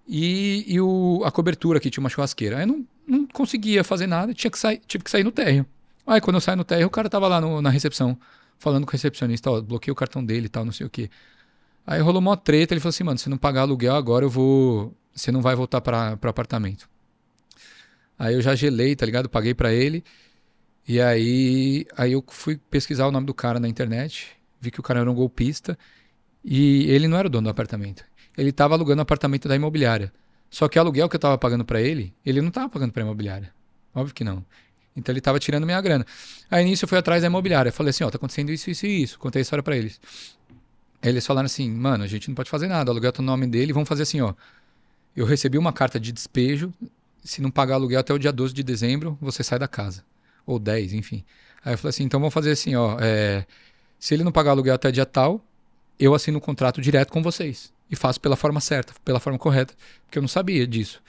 [0.07, 2.59] e, e o, a cobertura que tinha uma churrasqueira.
[2.59, 5.67] Aí não, não conseguia fazer nada, tinha que sair, tive que sair no térreo.
[6.07, 8.19] Aí quando eu saí no térreo, o cara tava lá no- na recepção,
[8.59, 11.09] falando com o recepcionista, ó, bloqueei o cartão dele e tal, não sei o quê.
[11.87, 14.95] Aí rolou uma treta, ele falou assim, mano, se não pagar aluguel agora, eu vou.
[15.15, 16.89] Você não vai voltar para apartamento.
[18.19, 19.29] Aí eu já gelei, tá ligado?
[19.29, 20.05] Paguei pra ele.
[20.87, 24.29] E aí, aí eu fui pesquisar o nome do cara na internet,
[24.61, 25.79] vi que o cara era um golpista.
[26.45, 28.05] E ele não era o dono do apartamento.
[28.37, 30.13] Ele estava alugando o apartamento da imobiliária.
[30.51, 33.03] Só que o aluguel que eu estava pagando para ele, ele não estava pagando para
[33.03, 33.53] a imobiliária.
[33.95, 34.45] Óbvio que não.
[34.95, 36.07] Então ele estava tirando minha grana.
[36.51, 37.73] Aí nisso eu fui atrás da imobiliária.
[37.73, 39.19] Falei assim, ó, tá acontecendo isso, isso e isso.
[39.19, 40.01] Contei a história para eles.
[41.01, 42.91] Aí eles falaram assim, mano, a gente não pode fazer nada.
[42.91, 43.73] O aluguel tá no nome dele.
[43.73, 44.35] Vamos fazer assim, ó.
[45.17, 46.73] Eu recebi uma carta de despejo
[47.25, 50.05] se não pagar aluguel até o dia 12 de dezembro, você sai da casa.
[50.45, 51.25] Ou 10, enfim.
[51.65, 52.97] Aí eu falei assim, então vamos fazer assim, ó.
[53.01, 53.47] É,
[53.99, 55.45] se ele não pagar aluguel até dia tal,
[55.99, 57.72] eu assino um contrato direto com vocês.
[57.93, 59.75] E faço pela forma certa, pela forma correta.
[60.07, 61.03] Porque eu não sabia disso.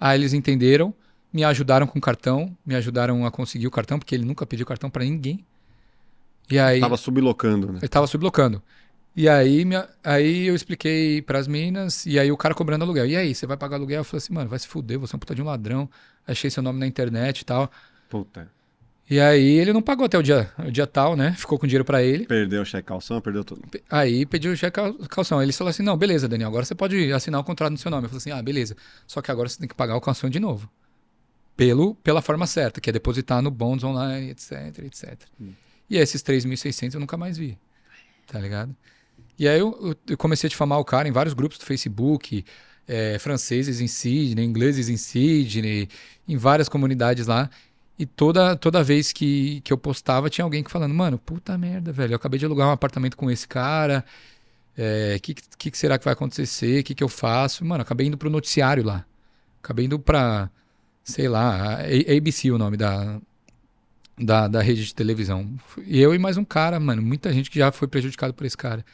[0.00, 0.92] Aí eles entenderam,
[1.32, 4.66] me ajudaram com o cartão, me ajudaram a conseguir o cartão, porque ele nunca pediu
[4.66, 5.44] cartão para ninguém.
[6.50, 6.80] E aí.
[6.80, 7.78] Tava sublocando, né?
[7.78, 8.60] Ele tava sublocando.
[9.16, 13.06] E aí, minha, aí eu expliquei pras minas, e aí o cara cobrando aluguel.
[13.06, 14.00] E aí, você vai pagar aluguel?
[14.00, 15.88] Eu falei assim, mano, vai se fuder, você é um puta de um ladrão.
[16.26, 17.70] Achei seu nome na internet e tal.
[18.08, 18.50] Puta.
[19.08, 21.32] E aí ele não pagou até o dia, o dia tal, né?
[21.36, 22.24] Ficou com dinheiro pra ele.
[22.24, 23.62] Perdeu o cheque calção, perdeu tudo.
[23.90, 25.42] Aí pediu o cheque cal- calção.
[25.42, 28.06] Ele falou assim: não, beleza, Daniel, agora você pode assinar o contrato no seu nome.
[28.06, 28.74] Eu falei assim: ah, beleza.
[29.06, 30.70] Só que agora você tem que pagar o calção de novo.
[31.56, 35.14] Pelo, pela forma certa, que é depositar no Bonds Online, etc, etc.
[35.88, 37.56] E esses 3.600 eu nunca mais vi.
[38.26, 38.74] Tá ligado?
[39.38, 42.44] E aí eu, eu- eu comecei a difamar o cara em vários grupos do Facebook,
[42.88, 45.88] é, franceses em Sydney, ingleses em Sydney,
[46.26, 47.50] em várias comunidades lá.
[47.98, 51.92] E toda, toda vez que, que eu postava, tinha alguém que falando, mano, puta merda,
[51.92, 54.04] velho, eu acabei de alugar um apartamento com esse cara,
[55.16, 57.64] o que, que, que será que vai acontecer, o que, que eu faço?
[57.64, 59.04] Mano, acabei indo pro noticiário lá.
[59.62, 60.50] Acabei indo pra,
[61.04, 61.78] sei lá,
[62.16, 63.20] ABC o nome da,
[64.18, 65.54] da, da rede de televisão.
[65.86, 68.56] E eu e mais um cara, mano, muita gente que já foi prejudicado por esse
[68.56, 68.84] cara.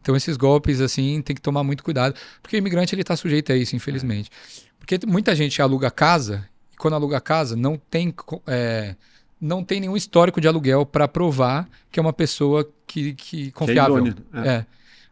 [0.00, 3.52] Então esses golpes, assim, tem que tomar muito cuidado, porque o imigrante, ele tá sujeito
[3.52, 4.30] a isso, infelizmente.
[4.78, 8.14] Porque muita gente aluga casa, e quando aluga casa, não tem,
[8.46, 8.94] é,
[9.40, 13.96] não tem nenhum histórico de aluguel para provar que é uma pessoa que, que confiável.
[13.98, 14.48] idôneo, é.
[14.48, 14.66] É.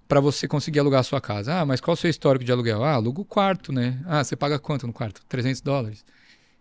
[0.06, 1.60] Para você conseguir alugar a sua casa.
[1.60, 2.84] Ah, mas qual o seu histórico de aluguel?
[2.84, 3.98] Ah, aluga o quarto, né?
[4.06, 5.22] Ah, você paga quanto no quarto?
[5.28, 6.04] 300 dólares.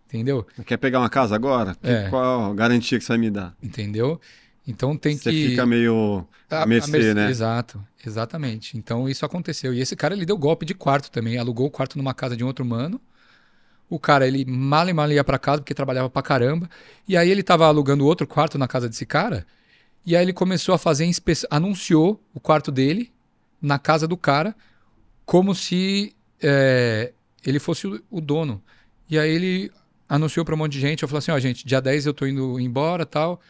[0.08, 0.46] Entendeu?
[0.64, 1.74] Quer pegar uma casa agora?
[1.74, 2.08] Que- É.
[2.08, 3.54] Qual a garantia que você vai me dar?
[3.62, 4.18] Entendeu?
[4.66, 5.48] Então tem Você que.
[5.50, 7.28] fica meio A- à a mercê, mercê- né?
[7.28, 8.78] Exato, exatamente.
[8.78, 9.74] Então isso aconteceu.
[9.74, 12.42] E esse cara ele deu golpe de quarto também, alugou o quarto numa casa de
[12.42, 12.98] um outro mano.
[13.88, 16.68] O cara ele mal e mal ia pra casa porque trabalhava pra caramba.
[17.06, 19.46] E aí ele tava alugando outro quarto na casa desse cara.
[20.06, 21.10] E aí ele começou a fazer
[21.50, 23.12] anunciou o quarto dele
[23.60, 24.54] na casa do cara
[25.24, 27.12] como se é,
[27.44, 28.62] ele fosse o, o dono.
[29.08, 29.72] E aí ele
[30.08, 31.02] anunciou pra um monte de gente.
[31.02, 33.40] Eu falei assim: ó, gente, dia 10 eu tô indo embora tal.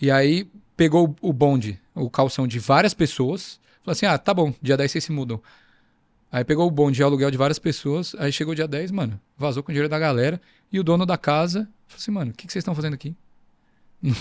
[0.00, 3.60] E aí pegou o bonde, o calção de várias pessoas.
[3.82, 5.40] Falou assim: ah, tá bom, dia 10 vocês se mudam.
[6.32, 8.16] Aí pegou o bonde de aluguel de várias pessoas.
[8.18, 10.40] Aí chegou dia 10, mano, vazou com o dinheiro da galera.
[10.72, 13.14] E o dono da casa falou assim: mano, o que, que vocês estão fazendo aqui?
[14.02, 14.14] É,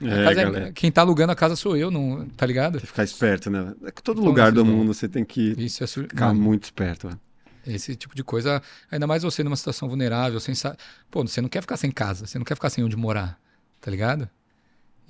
[0.68, 2.74] é- quem tá alugando a casa sou eu, não, tá ligado?
[2.74, 3.74] Tem que ficar esperto, né?
[3.84, 6.04] É que todo Então, lugar do mundo você tem que Isso é sur...
[6.04, 7.08] ficar Mano, muito esperto.
[7.08, 7.18] né?
[7.66, 10.76] Esse tipo de coisa, ainda mais você numa situação vulnerável, sem sa...
[11.10, 13.40] pô, você não quer ficar sem casa, você não quer ficar sem onde morar,
[13.80, 14.30] tá ligado?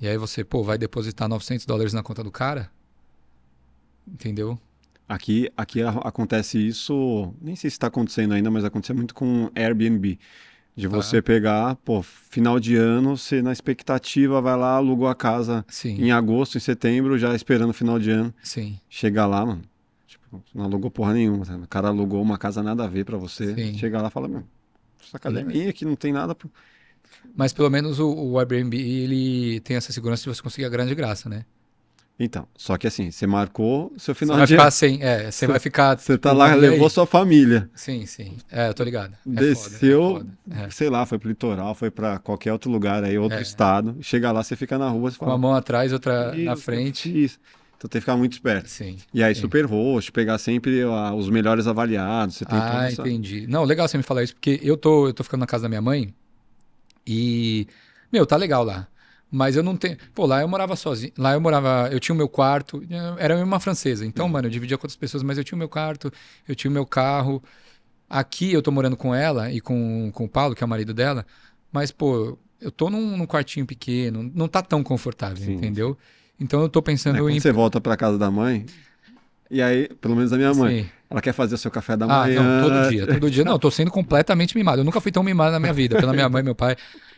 [0.01, 2.71] E aí você, pô, vai depositar 900 dólares na conta do cara?
[4.07, 4.59] Entendeu?
[5.07, 10.19] Aqui, aqui acontece isso, nem sei se está acontecendo ainda, mas acontece muito com Airbnb.
[10.75, 15.65] De você pegar, pô, final de ano, você na expectativa vai lá, alugou a casa
[15.67, 18.31] Sim, em agosto, em setembro, já esperando o final de ano.
[18.43, 18.79] sim.
[18.87, 19.63] Chega lá, mano,
[20.05, 21.45] tipo, não alugou porra nenhuma.
[21.45, 21.63] sabe?
[21.63, 23.55] O cara alugou uma casa nada a ver pra você.
[23.55, 23.75] Sim.
[23.75, 24.43] Chega lá e fala, meu,
[25.03, 26.35] essa casa é aqui, não tem nada.
[26.35, 26.47] Pra...
[27.35, 30.93] Mas pelo menos o, o Airbnb, ele tem essa segurança de você conseguir a grande
[30.93, 31.43] graça, né?
[32.19, 35.45] Então, só que assim, você marcou seu Você final vai de ficar sem, é, você
[35.45, 35.99] vai ficar...
[35.99, 36.59] Você tá tipo, lá, e aí?
[36.59, 37.69] levou sua família.
[37.75, 38.37] Sim, sim.
[38.51, 39.13] É, eu tô ligado.
[39.13, 40.63] É Desceu, foda, é.
[40.63, 40.69] É.
[40.71, 43.41] sei lá, foi pro litoral, foi pra qualquer outro lugar aí, outro É.
[43.43, 43.95] estado.
[44.01, 45.37] Chega lá, você fica na rua, você Com fala.
[45.37, 47.23] uma mão atrás, outra na "Isso, frente.
[47.23, 47.37] Isso.
[47.77, 48.67] Então tem que ficar muito esperto.
[48.67, 48.97] Sim.
[49.13, 49.41] E aí, Sim.
[49.41, 52.35] super host, pegar sempre ah, os melhores avaliados.
[52.37, 53.45] Você tem Ah, entendi.
[53.47, 55.69] Não, legal você me falar isso, porque eu tô, eu tô ficando na casa da
[55.69, 56.11] minha mãe
[57.05, 57.67] e,
[58.11, 58.87] meu, tá legal lá.
[59.29, 59.97] Mas eu não tenho.
[60.15, 61.11] Pô, lá eu morava sozinho.
[61.17, 61.89] Lá eu morava.
[61.91, 62.81] Eu tinha o meu quarto.
[63.17, 64.05] Era uma francesa.
[64.05, 66.11] Então, mano, eu dividia com outras pessoas, mas eu tinha o meu quarto,
[66.47, 67.43] eu tinha o meu carro.
[68.09, 70.93] Aqui eu tô morando com ela e com, com o Paulo, que é o marido
[70.93, 71.25] dela.
[71.71, 74.31] Mas, pô, eu tô num, num quartinho pequeno.
[74.33, 75.53] Não tá tão confortável, Sim.
[75.53, 75.97] entendeu?
[76.39, 77.39] Então eu tô É, pensando quando em.
[77.39, 78.65] você volta pra casa da mãe,
[79.49, 80.89] e aí, pelo menos a minha mãe, Sim.
[81.09, 82.43] ela quer fazer o seu café da Ah, manhã.
[82.43, 83.43] não, todo dia, todo dia.
[83.45, 84.81] Não, eu tô sendo completamente mimado.
[84.81, 86.75] Eu nunca fui tão mimado na minha vida, pela minha mãe e meu pai.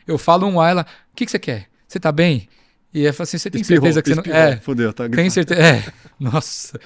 [0.08, 0.82] Eu falo um A, ela,
[1.12, 1.68] o que, que você quer?
[1.90, 2.48] Você tá bem?
[2.94, 4.24] E ela fala assim, você tem Espirrou, certeza que você não...
[4.24, 5.60] espirrou, É, Fudeu, tá tem certeza...
[5.62, 5.84] É,
[6.20, 6.80] nossa.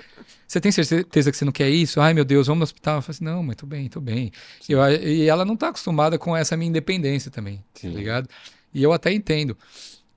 [0.48, 2.02] Você tem certeza que você não quer isso?
[2.02, 2.98] Ai, meu Deus, vamos no hospital.
[2.98, 4.32] Eu falo assim, não, mas tô bem, tô bem.
[4.68, 7.92] E, eu- e ela não tá acostumada com essa minha independência também, Sim.
[7.92, 8.30] tá ligado?
[8.74, 9.58] E eu até entendo.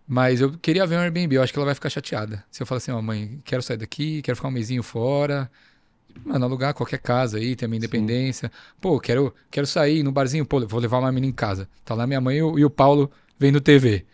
[0.09, 2.45] Mas eu queria ver um Airbnb, eu acho que ela vai ficar chateada.
[2.51, 5.51] Se eu falar assim, ó, mãe, quero sair daqui, quero ficar um mesinho fora.
[6.25, 8.51] Mano, alugar qualquer casa aí, ter a minha independência.
[8.81, 11.69] Pô, quero, quero sair no barzinho, pô, vou levar uma menina em casa.
[11.85, 14.07] Tá lá minha mãe e o, e o Paulo vendo TV.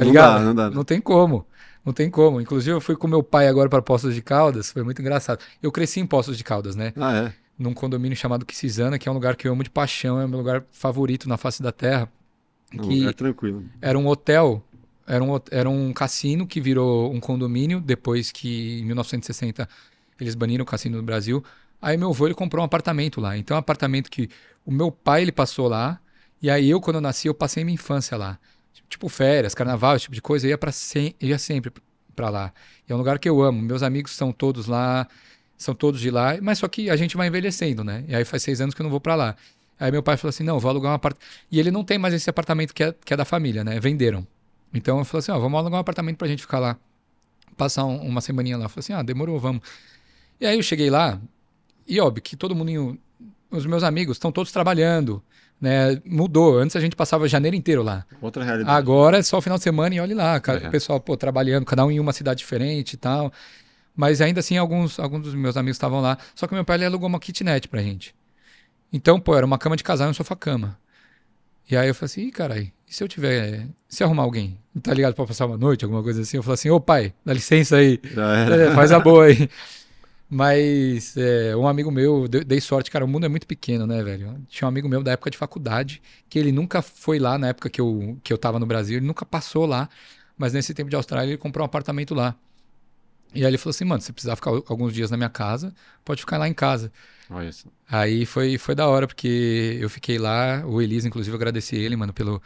[0.00, 0.34] Tá Não ligado?
[0.34, 0.70] dá, não dá.
[0.70, 1.46] Não tem como.
[1.84, 2.40] Não tem como.
[2.40, 5.40] Inclusive, eu fui com meu pai agora para Poços de Caldas, foi muito engraçado.
[5.62, 6.94] Eu cresci em Poços de Caldas, né?
[6.96, 7.34] Ah, é.
[7.58, 10.28] num condomínio chamado Quisizana, que é um lugar que eu amo de paixão, é o
[10.28, 12.10] meu lugar favorito na face da terra.
[12.82, 13.64] Que é tranquilo.
[13.80, 14.62] era um hotel,
[15.06, 19.68] era um, era um cassino que virou um condomínio depois que em 1960
[20.20, 21.44] eles baniram o cassino no Brasil.
[21.82, 23.36] Aí meu avô ele comprou um apartamento lá.
[23.36, 24.28] Então um apartamento que
[24.64, 26.00] o meu pai ele passou lá
[26.42, 28.38] e aí eu quando eu nasci eu passei minha infância lá.
[28.90, 30.72] Tipo férias, carnaval, esse tipo de coisa, eu ia para
[31.20, 31.72] ia sempre
[32.14, 32.52] para lá.
[32.86, 33.62] E é um lugar que eu amo.
[33.62, 35.08] Meus amigos são todos lá,
[35.56, 38.04] são todos de lá, mas só que a gente vai envelhecendo, né?
[38.08, 39.36] E aí faz seis anos que eu não vou para lá.
[39.78, 41.26] Aí meu pai falou assim, não, vou alugar um apartamento.
[41.50, 43.78] E ele não tem mais esse apartamento que é, que é da família, né?
[43.80, 44.26] Venderam.
[44.74, 46.76] Então eu falei assim, ó, vamos alugar um apartamento pra gente ficar lá.
[47.56, 48.64] Passar um- uma semaninha lá.
[48.64, 49.62] Eu falei assim, ah, demorou, vamos.
[50.40, 51.20] E aí eu cheguei lá,
[51.86, 52.98] e óbvio que todo mundo,
[53.50, 55.22] os meus amigos estão todos trabalhando,
[55.60, 56.00] né?
[56.04, 56.58] Mudou.
[56.58, 58.04] Antes a gente passava janeiro inteiro lá.
[58.20, 58.70] Outra realidade.
[58.76, 60.68] Agora é só o final de semana e olhe lá, cara, É.
[60.68, 63.32] o pessoal, pô, trabalhando, cada um em uma cidade diferente e tal.
[63.94, 66.16] Mas ainda assim, alguns, alguns dos meus amigos estavam lá.
[66.34, 68.14] Só que meu pai ele alugou uma kitnet pra gente.
[68.92, 70.78] Então, pô, era uma cama de casal e um sofá-cama.
[71.70, 73.66] E aí eu falei assim, ih, carai, e se eu tiver.
[73.88, 76.36] Se arrumar alguém, tá ligado, pra passar uma noite, alguma coisa assim?
[76.36, 78.00] Eu falei assim, ô pai, dá licença aí.
[78.04, 79.48] É, faz a boa aí.
[80.32, 84.40] Mas é, um amigo meu, dei, sorte, cara, o mundo é muito pequeno, né, velho?
[84.48, 87.68] Tinha um amigo meu da época de faculdade, que ele nunca foi lá na época
[87.68, 89.88] que eu, que eu tava no Brasil, ele nunca passou lá,
[90.38, 92.36] mas nesse tempo de Austrália ele comprou um apartamento lá.
[93.34, 95.74] E aí ele falou assim, mano, se precisar ficar alguns dias na minha casa,
[96.04, 96.92] pode ficar lá em casa.
[97.28, 97.68] Olha isso.
[97.88, 102.12] Aí foi, foi da hora, porque eu fiquei lá, o Elisa, inclusive, agradeci ele, mano,
[102.12, 102.40] pelo,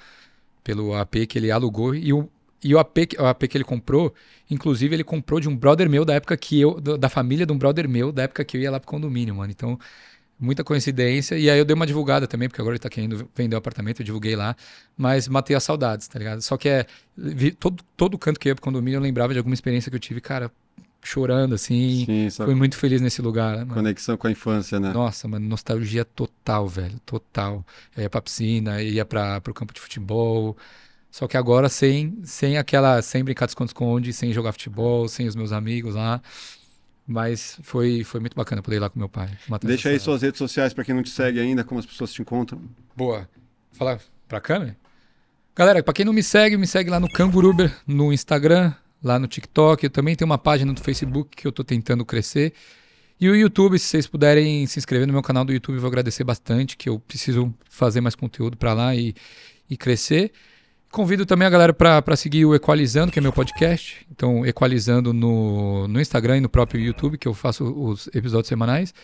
[0.63, 1.95] pelo AP que ele alugou.
[1.95, 2.29] E o,
[2.65, 4.15] e o, AP, que- o AP que ele comprou,
[4.51, 7.59] inclusive, ele comprou de um brother meu da época que eu, da família de um
[7.59, 9.51] brother meu, da época que eu ia lá pro condomínio, mano.
[9.53, 9.79] Então,
[10.39, 11.37] muita coincidência.
[11.39, 14.01] E aí eu dei uma divulgada também, porque agora ele tá querendo vender o apartamento,
[14.01, 14.57] eu divulguei lá.
[14.97, 16.43] Mas matei as saudades, tá ligado?
[16.43, 16.87] Só que é.
[17.17, 19.97] vi- todo, todo canto que eu ia pro condomínio, eu lembrava de alguma experiência que
[19.97, 20.51] eu tive, cara,
[21.03, 22.05] chorando, assim.
[22.07, 23.75] Sim, Fui muito feliz nesse lugar, né, mano?
[23.75, 24.93] conexão com a infância, né?
[24.93, 27.65] Nossa, mano, nostalgia total, velho, total.
[27.97, 30.57] Eu ia pra piscina, ia pra, pro campo de futebol.
[31.15, 35.37] Só que agora sem, sem aquela, sem brincar de esconde-esconde, sem jogar futebol, sem os
[35.37, 36.21] meus amigos lá.
[37.07, 39.31] Mas foi, foi muito bacana poder ir lá com meu pai.
[39.63, 42.21] Deixa aí suas redes sociais pra quem não te segue ainda, como as pessoas te
[42.21, 42.61] encontram.
[42.97, 43.29] Boa.
[43.71, 44.77] Falar pra câmera?
[45.55, 49.29] Galera, pra quem não me segue, me segue lá no Canguruber, no Instagram, lá no
[49.29, 49.85] TikTok.
[49.85, 52.53] Eu também tenho uma página no Facebook que eu tô tentando crescer.
[53.21, 55.89] E o YouTube, se vocês puderem se inscrever no meu canal do YouTube, eu vou
[55.89, 59.15] agradecer bastante, que eu preciso fazer mais conteúdo pra lá e,
[59.71, 60.33] e crescer.
[60.95, 64.07] Convido também a galera para seguir o Equalizando, que é meu podcast.
[64.13, 68.95] Então, Equalizando no, no Instagram e no próprio YouTube, que eu faço os episódios semanais.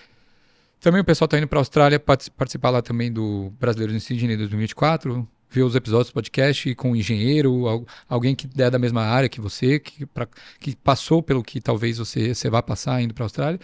[0.81, 3.99] Também o pessoal está indo para a Austrália partic- participar lá também do Brasileiros em
[3.99, 8.79] Sydney 2024, ver os episódios do podcast com um engenheiro, al- alguém que é da
[8.79, 10.29] mesma área que você, que, pra-
[10.61, 13.59] que passou pelo que talvez você, você vá passar indo para a Austrália.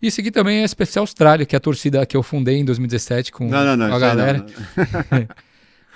[0.00, 3.30] E seguir também a SPC Austrália, que é a torcida que eu fundei em 2017
[3.30, 3.84] com, Não, não, não.
[3.84, 4.38] a aí não, galera.
[5.12, 5.28] não.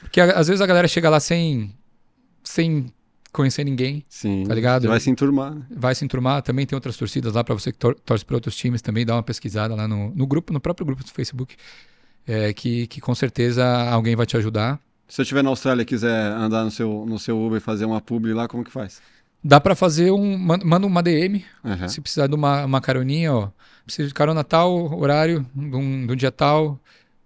[0.02, 1.74] Porque a- às vezes a galera chega lá sem,
[2.44, 2.92] sem
[3.32, 4.44] conhecer ninguém, Sim.
[4.46, 4.88] Tá ligado?
[4.88, 5.54] Vai se enturmar.
[5.54, 5.62] né?
[5.70, 6.42] vai se enturmar.
[6.42, 9.14] Também tem outras torcidas lá para você que tor torce para outros times também, dá
[9.16, 11.56] uma pesquisada lá no, no grupo, no próprio grupo do Facebook,
[12.26, 14.78] é, que, que com certeza alguém vai te ajudar.
[15.08, 17.84] Se eu estiver na Austrália e quiser andar no seu, no seu Uber e fazer
[17.84, 19.00] uma publi lá, como que faz?
[19.44, 20.38] Dá para fazer um.
[20.38, 21.88] man- Manda uma DM, Aham.
[21.88, 23.48] se precisar de uma, uma caroninha, ó.
[23.84, 26.78] Preciso de carona tal, horário, de um, de um dia tal,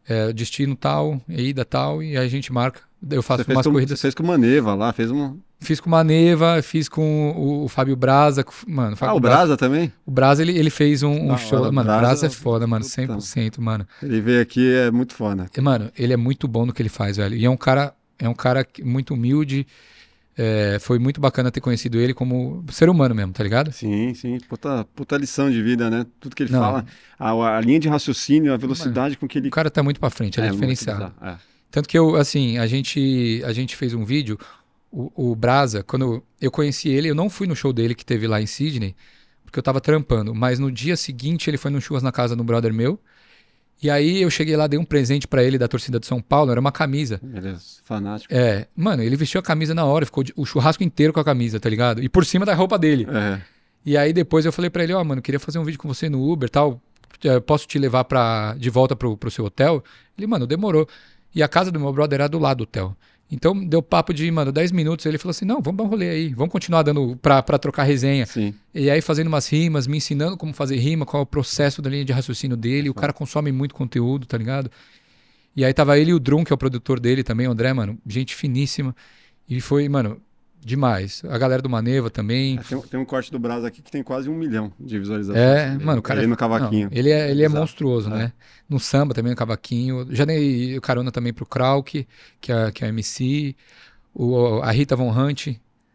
[0.08, 2.80] é, destino tal, ida tal, e aí a gente marca.
[3.10, 3.98] Eu faço Você umas com, corridas.
[3.98, 5.38] você fez com uma Neva lá, fez um...
[5.58, 8.44] Fiz com o Maneva, fiz com o, o Fábio Braza.
[8.66, 9.90] Mano, Ah, Fábio o Brasa também?
[10.04, 11.60] O Braza, ele, ele fez um, um show.
[11.62, 12.84] hora, Mano, o Brasa- Braza é foda, mano.
[12.84, 13.02] Puta.
[13.16, 13.86] 100%, mano.
[14.02, 15.46] Ele veio aqui, é muito foda.
[15.56, 17.34] E, Mano, ele é muito bom no que ele faz, velho.
[17.34, 19.66] E é um cara, é um cara muito humilde.
[20.38, 23.72] É, foi muito bacana ter conhecido ele como ser humano mesmo, tá ligado?
[23.72, 24.38] Sim, sim.
[24.48, 26.04] Puta, puta lição de vida, né?
[26.20, 26.60] Tudo que ele Não.
[26.60, 26.86] fala,
[27.18, 29.48] a, a linha de raciocínio, a velocidade com que ele...
[29.48, 31.12] O cara tá muito pra frente, ele é, muito diferenciado.
[31.22, 31.36] é.
[31.70, 34.38] Tanto que eu, assim, a gente, a gente fez um vídeo,
[34.90, 38.26] o, o Brasa, quando eu conheci ele, eu não fui no show dele que teve
[38.26, 38.94] lá em Sydney,
[39.44, 42.44] porque eu tava trampando, mas no dia seguinte ele foi no churras na casa do
[42.44, 43.00] brother meu,
[43.82, 46.50] e aí eu cheguei lá, dei um presente pra ele da torcida de São Paulo,
[46.50, 47.20] era uma camisa.
[47.34, 48.32] Ele é fanático.
[48.32, 51.60] É, mano, ele vestiu a camisa na hora, ficou o churrasco inteiro com a camisa,
[51.60, 52.02] tá ligado?
[52.02, 53.06] E por cima da roupa dele.
[53.10, 53.40] É.
[53.84, 56.08] E aí depois eu falei pra ele, ó, mano, queria fazer um vídeo com você
[56.08, 56.80] no Uber, tal,
[57.22, 59.84] eh, posso te levar pra, de volta pro, pro seu hotel?
[60.16, 60.88] Ele, mano, demorou.
[61.34, 62.96] E a casa do meu brother era do lado do hotel.
[63.30, 66.10] Então deu papo de, mano, 10 minutos, ele falou assim, não, vamos dar um rolê
[66.10, 68.24] aí, vamos continuar dando pra, pra trocar resenha.
[68.24, 68.54] Sim.
[68.72, 71.90] E aí fazendo umas rimas, me ensinando como fazer rima, qual é o processo da
[71.90, 72.88] linha de raciocínio dele.
[72.88, 74.70] O cara consome muito conteúdo, tá ligado?
[75.56, 77.72] E aí tava ele e o Drum, que é o produtor dele também, o André,
[77.72, 78.94] mano, gente finíssima.
[79.48, 80.20] E foi, mano,
[80.66, 81.22] Demais.
[81.28, 82.59] A galera do Maneva também.
[82.59, 85.40] É, tem, tem, um corte do Braz aqui que tem quase um milhão de visualizações.
[85.40, 86.18] É, mano, o cara.
[86.18, 86.90] Ele no cavaquinho.
[86.90, 88.18] Não, ele é, ele é monstruoso, é.
[88.18, 88.32] né?
[88.68, 90.09] No samba também, no cavaquinho.
[90.10, 92.05] Já dei carona também pro Krauk,
[92.40, 93.55] que é, que é MC.
[94.12, 95.55] O, a Rita Von Hunt,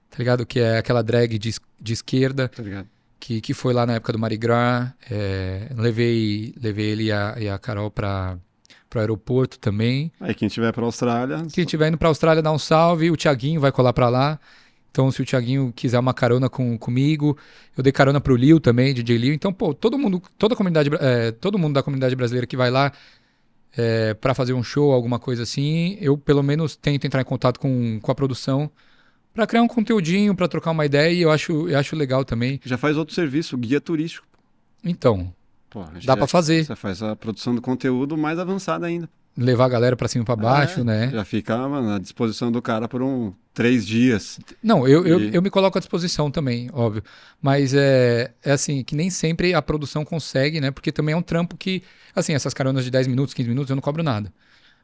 [0.10, 0.46] tá ligado?
[0.46, 2.48] Que é aquela drag de, de esquerda.
[2.48, 2.88] Tá ligado.
[3.20, 4.90] Que, que foi lá na época do Mardi Gras.
[5.10, 8.38] É, levei, levei ele e a, e a Carol pra
[8.92, 10.12] para o aeroporto também.
[10.20, 13.62] Aí quem tiver para Austrália, quem tiver indo para Austrália dá um salve, o Tiaguinho
[13.62, 14.40] vai colar para lá.
[14.92, 17.38] Então, se o Tiaguinho quiser uma carona com, comigo,
[17.78, 19.34] eu dei carona pro Lil também, DJ Lil.
[19.34, 22.70] Então, pô, todo mundo, toda a comunidade, é, todo mundo da comunidade brasileira que vai
[22.70, 22.92] lá
[23.78, 27.58] é, para fazer um show, alguma coisa assim, eu pelo menos tento entrar em contato
[27.58, 28.70] com, com a produção
[29.34, 32.60] para criar um conteúdinho, para trocar uma ideia e eu acho, eu acho legal também.
[32.66, 34.28] Já faz outro serviço, guia turístico.
[34.84, 35.34] Então,
[35.72, 36.66] Pô, dá para fazer.
[36.66, 40.36] Você faz a produção do conteúdo mais avançada ainda levar a galera para cima para
[40.36, 41.10] baixo, é, né?
[41.10, 44.40] Já fica mano, à disposição do cara por um três dias.
[44.62, 45.10] Não, eu, e...
[45.10, 47.04] eu, eu me coloco à disposição também, óbvio.
[47.42, 50.72] Mas é, é assim, que nem sempre a produção consegue, né?
[50.72, 51.82] Porque também é um trampo que,
[52.16, 54.32] assim, essas caronas de 10 minutos, 15 minutos, eu não cobro nada.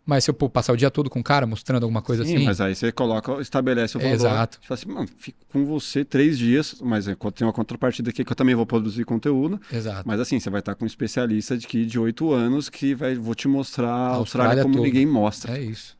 [0.08, 2.38] Mas se eu pô, passar o dia todo com o cara, mostrando alguma coisa Sim,
[2.38, 2.46] assim.
[2.46, 4.14] mas aí você coloca, estabelece o valor.
[4.14, 4.58] Exato.
[4.62, 8.24] Você fala assim, mano, fico com você três dias, mas é, tem uma contrapartida aqui
[8.24, 9.60] que eu também vou produzir conteúdo.
[9.70, 10.08] Exato.
[10.08, 13.16] Mas assim, você vai estar com um especialista de que de oito anos que vai,
[13.16, 15.58] vou te mostrar a Austrália, Austrália como ninguém mostra.
[15.58, 15.98] É isso.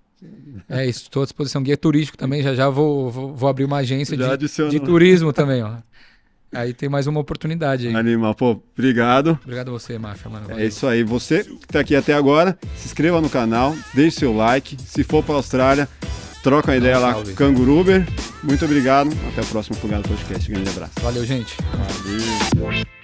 [0.70, 1.62] É isso, estou à disposição.
[1.62, 5.62] Guia turístico também, já já vou, vou, vou abrir uma agência de, de turismo também,
[5.62, 5.76] ó.
[6.54, 7.96] Aí tem mais uma oportunidade aí.
[7.96, 9.38] Animal, pô, obrigado.
[9.44, 10.48] Obrigado a você, Máfia, mano.
[10.48, 10.64] Valeu.
[10.64, 11.04] É isso aí.
[11.04, 14.78] Você que tá aqui até agora, se inscreva no canal, deixe seu like.
[14.86, 15.88] Se for pra Austrália,
[16.42, 18.08] troca uma ideia lá com o Canguruber.
[18.44, 19.10] Muito obrigado.
[19.32, 20.50] Até o próximo Plugado Podcast.
[20.50, 20.94] Grande abraço.
[21.02, 21.56] Valeu, gente.
[22.58, 22.97] Valeu.